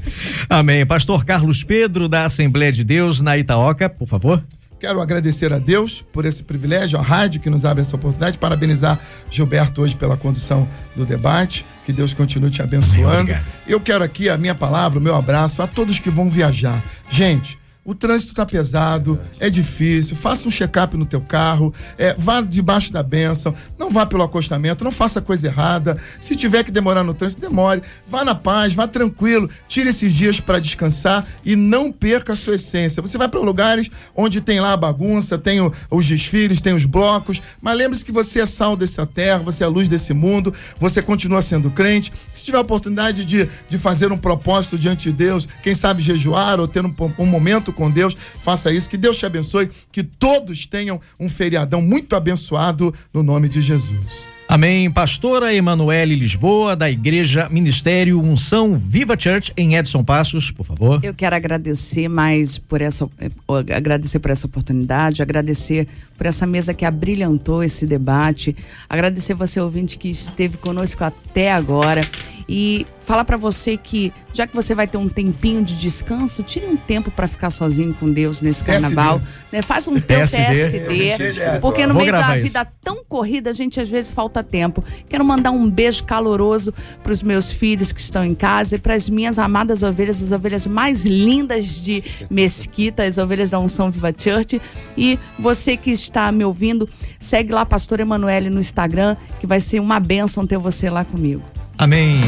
Amém. 0.50 0.86
Pastor 0.86 1.26
Carlos 1.26 1.64
Pedro, 1.64 2.08
da 2.08 2.26
Assembleia 2.26 2.72
de 2.72 2.84
Deus, 2.84 3.22
na 3.22 3.38
Itaoca, 3.38 3.90
por 3.90 4.08
favor. 4.08 4.44
Quero 4.82 5.00
agradecer 5.00 5.54
a 5.54 5.60
Deus 5.60 6.04
por 6.12 6.26
esse 6.26 6.42
privilégio, 6.42 6.98
a 6.98 7.04
rádio 7.04 7.40
que 7.40 7.52
nos 7.52 7.66
abre 7.66 7.82
essa 7.82 7.96
oportunidade, 7.96 8.40
parabenizar 8.40 9.00
Gilberto 9.30 9.84
hoje 9.84 9.96
pela 9.96 10.18
condução 10.18 10.68
do 10.96 11.06
debate. 11.06 11.64
Que 11.86 11.94
Deus 11.94 12.16
continue 12.16 12.50
te 12.50 12.64
abençoando. 12.64 13.32
Eu 13.68 13.80
quero 13.80 14.04
aqui 14.04 14.28
a 14.28 14.38
minha 14.38 14.56
palavra, 14.56 14.98
o 14.98 15.02
meu 15.02 15.16
abraço 15.16 15.62
a 15.62 15.68
todos 15.68 16.00
que 16.00 16.10
vão 16.10 16.32
viajar. 16.32 16.82
Gente, 17.12 17.60
o 17.84 17.96
trânsito 17.96 18.36
tá 18.36 18.46
pesado, 18.46 19.20
é 19.40 19.50
difícil. 19.50 20.16
Faça 20.16 20.48
um 20.48 20.52
check-up 20.52 20.96
no 20.96 21.06
teu 21.06 21.20
carro, 21.20 21.74
é, 21.98 22.14
vá 22.16 22.40
debaixo 22.40 22.94
da 22.94 23.02
bênção, 23.02 23.56
não 23.78 23.90
vá 23.90 24.06
pelo 24.06 24.22
acostamento, 24.22 24.84
não 24.84 24.92
faça 24.92 25.20
coisa 25.20 25.48
errada. 25.48 25.98
Se 26.20 26.36
tiver 26.36 26.64
que 26.64 26.70
demorar 26.72 27.04
no 27.04 27.14
trânsito, 27.14 27.42
demore. 27.42 27.82
Vá 28.08 28.24
na 28.24 28.36
paz, 28.36 28.74
vá 28.76 28.88
tranquilo, 28.88 29.50
tire 29.68 29.90
esses 29.90 30.14
dias 30.14 30.40
para 30.40 30.60
descansar 30.60 31.26
e 31.44 31.56
não 31.56 31.92
perca 31.92 32.34
a 32.34 32.36
sua 32.36 32.54
essência. 32.56 33.02
Você 33.02 33.18
vai 33.18 33.28
para 33.28 33.40
lugares 33.40 33.90
onde 34.16 34.42
tem 34.42 34.60
lá 34.60 34.74
a 34.74 34.78
bagunça, 34.78 35.38
tem 35.38 35.60
o- 35.60 35.74
os 35.90 36.06
desfiles, 36.06 36.62
tem 36.62 36.74
os 36.74 36.86
blocos, 36.86 37.42
mas 37.60 37.76
lembre-se 37.76 38.06
que 38.06 38.12
você 38.12 38.42
é 38.42 38.46
sal 38.46 38.76
dessa 38.78 39.08
terra, 39.08 39.40
você 39.40 39.64
é 39.64 39.66
a 39.66 39.70
luz 39.70 39.90
desse 39.90 40.14
mundo, 40.14 40.54
você 40.78 41.02
continua 41.02 41.42
sendo 41.42 41.72
crente. 41.72 42.14
Se 42.30 42.44
tiver 42.44 42.60
a 42.60 42.62
oportunidade 42.62 43.26
de, 43.26 43.50
de 43.68 43.78
fazer 43.80 44.12
um 44.12 44.18
propósito 44.20 44.78
diante 44.78 45.10
de 45.10 45.18
Deus, 45.18 45.48
quem 45.64 45.74
sabe 45.74 46.02
jejuar 46.04 46.60
ou 46.60 46.68
ter 46.68 46.86
um, 46.86 46.94
um 47.18 47.26
momento 47.26 47.71
com 47.72 47.90
Deus, 47.90 48.16
faça 48.44 48.72
isso. 48.72 48.90
Que 48.90 48.98
Deus 48.98 49.18
te 49.18 49.26
abençoe, 49.26 49.70
que 49.92 50.04
todos 50.04 50.66
tenham 50.66 51.00
um 51.20 51.30
feriadão 51.30 51.82
muito 51.82 52.16
abençoado 52.16 52.94
no 53.14 53.24
nome 53.24 53.50
de 53.50 53.62
Jesus. 53.62 54.32
Amém. 54.52 54.92
Pastora 54.92 55.56
Emanuele 55.56 56.14
Lisboa, 56.14 56.76
da 56.76 56.92
Igreja 56.92 57.48
Ministério 57.50 58.20
Unção 58.20 58.78
Viva 58.78 59.18
Church, 59.18 59.54
em 59.56 59.76
Edson 59.76 60.04
Passos, 60.04 60.52
por 60.52 60.66
favor. 60.66 61.00
Eu 61.02 61.14
quero 61.14 61.34
agradecer 61.34 62.10
mais 62.10 62.58
por 62.58 62.82
essa 62.82 63.10
eh, 63.18 63.30
agradecer 63.74 64.20
por 64.20 64.30
essa 64.30 64.48
oportunidade, 64.48 65.22
agradecer 65.22 65.88
por 66.22 66.28
essa 66.28 66.46
mesa 66.46 66.72
que 66.72 66.86
abrilhantou 66.86 67.64
esse 67.64 67.88
debate, 67.88 68.56
agradecer 68.88 69.34
você 69.34 69.60
ouvinte 69.60 69.98
que 69.98 70.08
esteve 70.08 70.56
conosco 70.56 71.04
até 71.04 71.52
agora 71.52 72.02
e 72.48 72.86
falar 73.06 73.26
para 73.26 73.38
você 73.38 73.76
que 73.76 74.14
já 74.34 74.48
que 74.48 74.56
você 74.56 74.74
vai 74.74 74.88
ter 74.88 74.98
um 74.98 75.10
tempinho 75.10 75.64
de 75.64 75.76
descanso, 75.76 76.44
tire 76.44 76.66
um 76.66 76.78
tempo 76.78 77.12
para 77.12 77.28
ficar 77.28 77.50
sozinho 77.50 77.94
com 77.94 78.10
Deus 78.10 78.42
nesse 78.42 78.64
carnaval, 78.64 79.22
né? 79.52 79.62
Faz 79.62 79.88
um 79.88 80.00
teu 80.00 80.22
TSD. 80.22 81.18
TSD, 81.18 81.60
porque 81.60 81.86
no 81.86 81.94
meio 81.96 82.12
da 82.12 82.38
isso. 82.38 82.46
vida 82.46 82.66
tão 82.82 83.04
corrida, 83.04 83.50
a 83.50 83.54
gente 83.54 83.80
às 83.80 83.90
vezes 83.90 84.10
falta 84.10 84.42
tempo. 84.42 84.84
Quero 85.10 85.26
mandar 85.26 85.52
um 85.52 85.70
beijo 85.70 86.06
caloroso 86.06 86.74
para 87.04 87.12
os 87.12 87.22
meus 87.22 87.52
filhos 87.52 87.92
que 87.92 88.00
estão 88.00 88.24
em 88.24 88.34
casa 88.34 88.76
e 88.76 88.80
para 88.80 88.94
as 88.94 89.10
minhas 89.10 89.38
amadas 89.38 89.84
ovelhas, 89.84 90.22
as 90.22 90.32
ovelhas 90.32 90.66
mais 90.66 91.06
lindas 91.06 91.82
de 91.82 92.04
Mesquita, 92.30 93.04
as 93.04 93.18
ovelhas 93.18 93.50
da 93.50 93.60
Unção 93.60 93.92
Viva 93.92 94.14
Church. 94.18 94.62
E 94.98 95.20
você 95.38 95.76
que 95.76 95.92
está 95.92 96.11
me 96.32 96.44
ouvindo, 96.44 96.90
segue 97.20 97.54
lá 97.54 97.66
Pastor 97.66 98.00
Emanuele 98.00 98.50
no 98.50 98.60
Instagram, 98.60 99.16
que 99.40 99.48
vai 99.48 99.60
ser 99.60 99.80
uma 99.80 100.00
bênção 100.00 100.46
ter 100.46 100.58
você 100.58 100.90
lá 100.90 101.06
comigo. 101.06 101.44
Amém. 101.78 102.20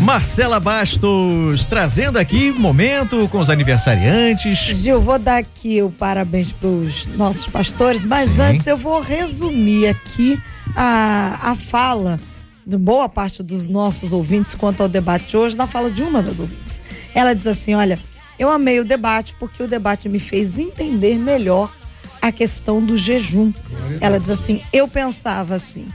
Marcela 0.00 0.58
Bastos, 0.58 1.66
trazendo 1.66 2.18
aqui 2.18 2.50
momento 2.50 3.28
com 3.28 3.38
os 3.38 3.50
aniversariantes. 3.50 4.58
Gil, 4.58 5.00
vou 5.00 5.18
dar 5.18 5.36
aqui 5.36 5.82
o 5.82 5.90
parabéns 5.90 6.52
para 6.54 6.68
os 6.68 7.06
nossos 7.16 7.46
pastores, 7.46 8.06
mas 8.06 8.30
Sim. 8.30 8.40
antes 8.40 8.66
eu 8.66 8.78
vou 8.78 9.02
resumir 9.02 9.88
aqui 9.88 10.40
a, 10.74 11.50
a 11.50 11.56
fala 11.56 12.18
de 12.66 12.78
boa 12.78 13.08
parte 13.08 13.42
dos 13.42 13.68
nossos 13.68 14.12
ouvintes 14.12 14.54
quanto 14.54 14.82
ao 14.82 14.88
debate 14.88 15.26
de 15.26 15.36
hoje, 15.36 15.56
na 15.56 15.66
fala 15.66 15.90
de 15.90 16.02
uma 16.02 16.22
das 16.22 16.40
ouvintes. 16.40 16.80
Ela 17.14 17.34
diz 17.34 17.46
assim: 17.46 17.74
Olha, 17.74 17.98
eu 18.38 18.50
amei 18.50 18.80
o 18.80 18.84
debate 18.84 19.34
porque 19.38 19.62
o 19.62 19.68
debate 19.68 20.08
me 20.08 20.18
fez 20.18 20.58
entender 20.58 21.18
melhor 21.18 21.72
a 22.20 22.32
questão 22.32 22.84
do 22.84 22.96
jejum. 22.96 23.52
Ela 24.00 24.18
diz 24.18 24.30
assim: 24.30 24.62
Eu 24.72 24.88
pensava 24.88 25.54
assim, 25.54 25.88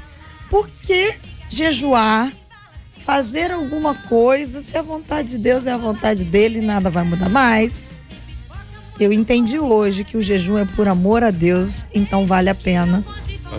por 0.50 0.70
que 0.82 1.16
jejuar? 1.50 2.32
fazer 3.06 3.52
alguma 3.52 3.94
coisa, 3.94 4.62
se 4.62 4.76
a 4.76 4.82
vontade 4.82 5.30
de 5.30 5.38
Deus 5.38 5.68
é 5.68 5.72
a 5.72 5.78
vontade 5.78 6.24
dele, 6.24 6.60
nada 6.60 6.90
vai 6.90 7.04
mudar 7.04 7.30
mais. 7.30 7.94
Eu 9.00 9.14
entendi 9.14 9.60
hoje 9.60 10.04
que 10.04 10.18
o 10.18 10.24
jejum 10.24 10.58
é 10.58 10.66
por 10.66 10.88
amor 10.88 11.24
a 11.24 11.30
Deus, 11.30 11.88
então 11.94 12.26
vale 12.26 12.50
a 12.50 12.56
pena 12.56 13.06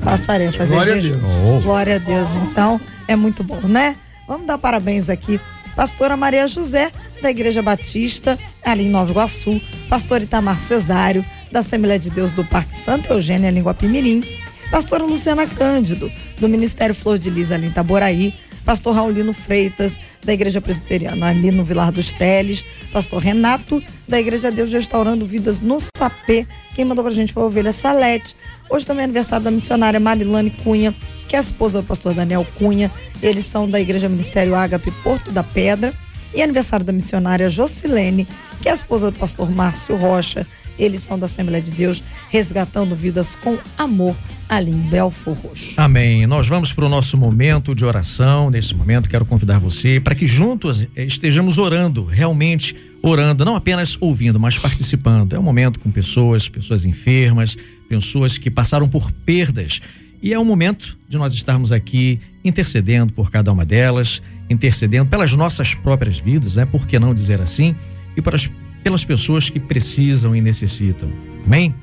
Passarei 0.03 0.49
a 0.49 0.53
fazer 0.53 0.75
Glória 0.75 0.95
a 0.95 1.01
jejum. 1.01 1.19
Deus. 1.19 1.31
Oh. 1.45 1.61
Glória 1.61 1.97
a 1.97 1.99
Deus. 1.99 2.29
Então, 2.35 2.81
é 3.07 3.17
muito 3.17 3.43
bom, 3.43 3.61
né? 3.64 3.97
Vamos 4.27 4.47
dar 4.47 4.59
parabéns 4.59 5.09
aqui. 5.09 5.41
Pastora 5.75 6.17
Maria 6.17 6.49
José, 6.49 6.91
da 7.23 7.31
Igreja 7.31 7.62
Batista, 7.62 8.39
ali 8.64 8.87
em 8.87 8.91
Nova 8.91 9.11
Iguaçu. 9.11 9.61
Pastor 9.89 10.23
Itamar 10.23 10.59
Cesário, 10.59 11.25
da 11.57 11.61
Assembleia 11.61 11.99
de 11.99 12.11
Deus 12.11 12.33
do 12.33 12.45
Parque 12.45 12.77
Santa 12.77 13.15
Eugênia, 13.15 13.49
em 13.49 13.63
Guapimirim. 13.63 14.23
Pastora 14.71 15.05
Luciana 15.05 15.47
Cândido, 15.47 16.13
do 16.39 16.51
Ministério 16.51 16.95
Flor 16.95 17.19
de 17.19 17.31
Lis, 17.31 17.51
em 17.51 17.65
Itaboraí. 17.65 18.35
Pastor 18.63 18.95
Raulino 18.95 19.33
Freitas, 19.33 19.99
da 20.23 20.35
Igreja 20.35 20.61
Presbiteriana, 20.61 21.29
ali 21.29 21.51
no 21.51 21.65
Vilar 21.65 21.91
dos 21.91 22.13
Teles. 22.13 22.63
Pastor 22.93 23.23
Renato, 23.23 23.83
da 24.07 24.21
Igreja 24.21 24.51
Deus 24.51 24.71
Restaurando 24.71 25.25
Vidas 25.25 25.59
no 25.59 25.79
Sapê. 25.97 26.47
Quem 26.75 26.85
mandou 26.85 27.03
pra 27.03 27.15
gente 27.15 27.33
foi 27.33 27.43
a 27.43 27.47
Ovelha 27.47 27.73
Salete. 27.73 28.37
Hoje 28.69 28.87
também 28.87 29.01
é 29.01 29.05
aniversário 29.05 29.47
da 29.47 29.51
missionária 29.51 29.99
Marilane 29.99 30.51
Cunha, 30.51 30.95
que 31.27 31.37
é 31.37 31.39
a 31.39 31.43
esposa 31.43 31.81
do 31.81 31.89
pastor 31.89 32.13
Daniel 32.13 32.47
Cunha. 32.59 32.93
Eles 33.23 33.47
são 33.47 33.67
da 33.67 33.81
Igreja 33.81 34.11
Ministério 34.11 34.55
Ágape 34.55 34.91
Porto 35.03 35.33
da 35.33 35.43
Pedra. 35.43 35.95
E 36.35 36.43
aniversário 36.43 36.85
da 36.85 36.93
missionária 36.93 37.49
Jocilene, 37.49 38.29
que 38.61 38.69
é 38.69 38.73
a 38.73 38.75
esposa 38.75 39.11
do 39.11 39.19
pastor 39.19 39.51
Márcio 39.51 39.97
Rocha. 39.97 40.47
Eles 40.79 41.01
são 41.01 41.18
da 41.18 41.27
Assembleia 41.27 41.62
de 41.62 41.70
Deus, 41.70 42.03
resgatando 42.31 42.95
vidas 42.95 43.35
com 43.37 43.59
amor 43.79 44.16
ali 44.49 44.70
em 44.70 44.89
Belfor 44.89 45.35
Roxo. 45.35 45.74
Amém. 45.77 46.27
Nós 46.27 46.47
vamos 46.47 46.72
para 46.72 46.85
o 46.85 46.89
nosso 46.89 47.16
momento 47.16 47.74
de 47.74 47.85
oração. 47.85 48.51
Nesse 48.51 48.74
momento, 48.74 49.09
quero 49.09 49.24
convidar 49.24 49.59
você 49.59 50.01
para 50.01 50.14
que 50.14 50.27
juntos 50.27 50.87
eh, 50.95 51.05
estejamos 51.05 51.59
orando, 51.59 52.05
realmente 52.05 52.77
orando, 53.03 53.45
não 53.45 53.57
apenas 53.57 53.97
ouvindo, 54.01 54.39
mas 54.39 54.59
participando. 54.59 55.35
É 55.35 55.39
um 55.39 55.43
momento 55.43 55.81
com 55.81 55.91
pessoas, 55.91 56.49
pessoas 56.49 56.85
enfermas, 56.85 57.57
pessoas 57.89 58.39
que 58.39 58.51
passaram 58.51 58.89
por 58.89 59.11
perdas. 59.12 59.81
E 60.22 60.33
é 60.33 60.39
o 60.39 60.45
momento 60.45 60.99
de 61.09 61.16
nós 61.16 61.35
estarmos 61.35 61.72
aqui 61.72 62.20
intercedendo 62.45 63.12
por 63.12 63.31
cada 63.31 63.53
uma 63.53 63.64
delas, 63.64 64.22
intercedendo 64.49 65.09
pelas 65.09 65.33
nossas 65.33 65.74
próprias 65.74 66.18
vidas, 66.18 66.55
né? 66.55 66.64
Por 66.64 66.87
que 66.87 66.99
não 66.99 67.14
dizer 67.14 67.41
assim? 67.41 67.77
E 68.16 68.22
para 68.22 68.37
as, 68.37 68.51
pelas 68.87 69.05
pessoas 69.05 69.51
que 69.51 69.59
precisam 69.59 70.37
e 70.37 70.41
necessitam. 70.41 71.11
Amém? 71.45 71.74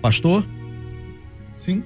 Pastor, 0.00 0.42
Sim. 1.58 1.84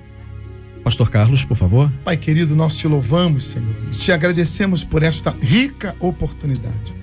Pastor 0.85 1.11
Carlos, 1.11 1.45
por 1.45 1.57
favor. 1.57 1.91
Pai 2.05 2.17
querido, 2.17 2.55
nós 2.55 2.77
te 2.77 2.87
louvamos, 2.87 3.47
Senhor, 3.47 3.75
te 3.91 4.13
agradecemos 4.13 4.85
por 4.85 5.03
esta 5.03 5.33
rica 5.33 5.97
oportunidade. 5.99 6.95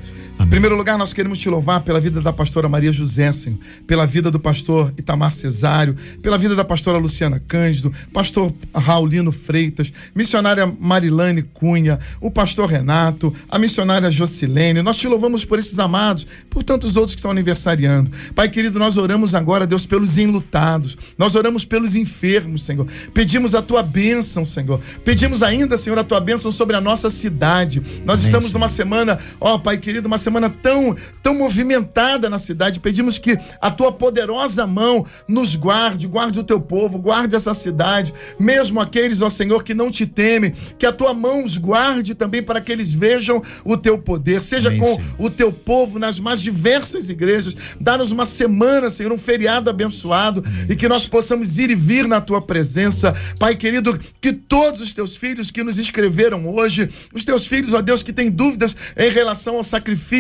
Em 0.42 0.48
primeiro 0.48 0.76
lugar, 0.76 0.98
nós 0.98 1.12
queremos 1.12 1.38
te 1.38 1.50
louvar 1.50 1.82
pela 1.82 2.00
vida 2.00 2.22
da 2.22 2.32
pastora 2.32 2.70
Maria 2.70 2.94
José, 2.94 3.32
Senhor, 3.34 3.60
pela 3.86 4.08
vida 4.08 4.32
do 4.32 4.40
pastor 4.40 4.92
Itamar 4.98 5.34
Cesário, 5.34 5.98
pela 6.22 6.38
vida 6.38 6.56
da 6.56 6.64
pastora 6.64 6.98
Luciana 6.98 7.42
Cândido, 7.46 7.94
pastor 8.14 8.52
Raulino 8.74 9.34
Freitas, 9.34 9.92
missionária 10.16 10.66
Marilane 10.80 11.44
Cunha, 11.44 12.00
o 12.22 12.32
pastor 12.32 12.70
Renato, 12.70 13.34
a 13.50 13.60
missionária 13.60 14.10
Jocilene. 14.10 14.82
Nós 14.82 14.96
te 14.96 15.10
louvamos 15.10 15.44
por 15.44 15.60
esses 15.60 15.78
amados, 15.78 16.26
por 16.50 16.64
tantos 16.64 16.96
outros 16.96 17.16
que 17.16 17.20
estão 17.20 17.32
aniversariando. 17.32 18.10
Pai 18.34 18.48
querido, 18.48 18.80
nós 18.80 18.96
oramos 18.96 19.36
agora, 19.36 19.68
Deus, 19.68 19.86
pelos 19.86 20.18
enlutados. 20.18 20.98
Nós 21.18 21.36
oramos 21.36 21.66
pelos 21.66 21.96
enfermos, 21.96 22.64
Senhor. 22.64 22.88
Pedimos 23.14 23.54
a 23.54 23.62
tua 23.62 23.84
bênção, 23.84 24.46
Senhor. 24.46 24.80
Pedimos 25.04 25.44
ainda, 25.44 25.78
Senhor, 25.78 26.00
a 26.00 26.04
tua 26.04 26.22
bênção 26.22 26.50
sobre 26.50 26.78
a 26.78 26.82
nossa 26.82 27.10
cidade. 27.10 27.84
Nós 28.06 28.22
Amém, 28.22 28.26
estamos 28.26 28.46
Senhor. 28.48 28.54
numa 28.54 28.70
semana, 28.70 29.20
ó, 29.40 29.58
Pai 29.60 29.78
querido, 29.78 30.08
uma 30.08 30.18
semana 30.18 30.29
tão, 30.62 30.96
tão 31.24 31.36
movimentada 31.36 32.30
na 32.30 32.38
cidade. 32.38 32.80
Pedimos 32.80 33.18
que 33.18 33.38
a 33.62 33.72
tua 33.72 33.92
poderosa 33.92 34.68
mão 34.68 35.06
nos 35.28 35.56
guarde, 35.56 36.08
guarde 36.08 36.40
o 36.40 36.44
teu 36.44 36.60
povo, 36.60 37.00
guarde 37.00 37.36
essa 37.36 37.54
cidade, 37.54 38.14
mesmo 38.40 38.80
aqueles, 38.80 39.22
ó 39.22 39.30
Senhor, 39.30 39.64
que 39.64 39.74
não 39.74 39.90
te 39.90 40.06
temem, 40.06 40.54
que 40.78 40.86
a 40.86 40.92
tua 40.92 41.14
mão 41.14 41.44
os 41.44 41.58
guarde 41.58 42.14
também 42.14 42.44
para 42.44 42.62
que 42.62 42.72
eles 42.72 42.92
vejam 42.92 43.42
o 43.64 43.78
teu 43.78 43.98
poder. 43.98 44.42
Seja 44.42 44.70
Amém, 44.70 44.80
com 44.80 44.96
Senhor. 44.96 45.16
o 45.18 45.30
teu 45.30 45.52
povo 45.52 45.98
nas 45.98 46.20
mais 46.20 46.42
diversas 46.42 47.10
igrejas. 47.10 47.56
Dá-nos 47.80 48.12
uma 48.12 48.26
semana, 48.26 48.90
Senhor, 48.90 49.12
um 49.12 49.18
feriado 49.18 49.70
abençoado 49.70 50.44
e 50.68 50.76
que 50.76 50.88
nós 50.88 51.08
possamos 51.08 51.58
ir 51.58 51.70
e 51.70 51.76
vir 51.76 52.08
na 52.08 52.22
tua 52.22 52.42
presença. 52.42 53.16
Pai 53.38 53.56
querido, 53.56 53.98
que 54.22 54.34
todos 54.34 54.82
os 54.82 54.92
teus 54.92 55.16
filhos 55.16 55.52
que 55.52 55.64
nos 55.64 55.78
escreveram 55.78 56.48
hoje, 56.54 56.90
os 57.14 57.24
teus 57.24 57.48
filhos, 57.48 57.74
ó 57.74 57.82
Deus, 57.82 58.04
que 58.04 58.14
têm 58.14 58.30
dúvidas 58.30 58.76
em 58.98 59.10
relação 59.10 59.56
ao 59.56 59.64
sacrifício, 59.64 60.19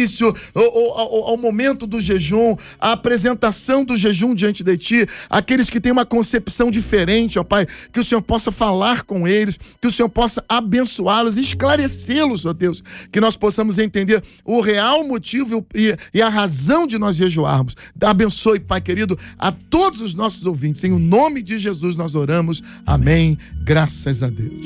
ao, 0.55 0.97
ao- 0.99 1.23
ao 1.29 1.37
momento 1.37 1.85
do 1.87 1.99
jejum, 1.99 2.55
à 2.79 2.91
apresentação 2.93 3.83
do 3.83 3.97
jejum 3.97 4.33
diante 4.35 4.63
de 4.63 4.77
ti, 4.77 5.07
aqueles 5.29 5.69
que 5.69 5.79
têm 5.79 5.91
uma 5.91 6.05
concepção 6.05 6.69
diferente, 6.71 7.37
ó 7.39 7.43
Pai, 7.43 7.65
que 7.91 7.99
o 7.99 8.03
Senhor 8.03 8.21
possa 8.21 8.51
falar 8.51 9.03
com 9.03 9.27
eles, 9.27 9.57
que 9.81 9.87
o 9.87 9.91
Senhor 9.91 10.09
possa 10.09 10.43
abençoá-los, 10.47 11.37
esclarecê-los, 11.37 12.45
ó 12.45 12.53
Deus, 12.53 12.83
que 13.11 13.19
nós 13.19 13.35
possamos 13.35 13.77
entender 13.77 14.21
o 14.45 14.61
real 14.61 15.03
motivo 15.07 15.65
e, 15.73 15.95
e 16.13 16.21
a 16.21 16.29
razão 16.29 16.85
de 16.87 16.97
nós 16.97 17.15
jejuarmos. 17.15 17.75
Abençoe, 18.01 18.59
Pai 18.59 18.81
querido, 18.81 19.17
a 19.37 19.51
todos 19.51 20.01
os 20.01 20.13
nossos 20.13 20.45
ouvintes. 20.45 20.83
Em 20.83 20.91
o 20.91 20.99
nome 20.99 21.41
de 21.41 21.57
Jesus 21.59 21.95
nós 21.95 22.15
oramos. 22.15 22.61
Amém. 22.85 23.37
Graças 23.63 24.23
a 24.23 24.27
Deus. 24.29 24.65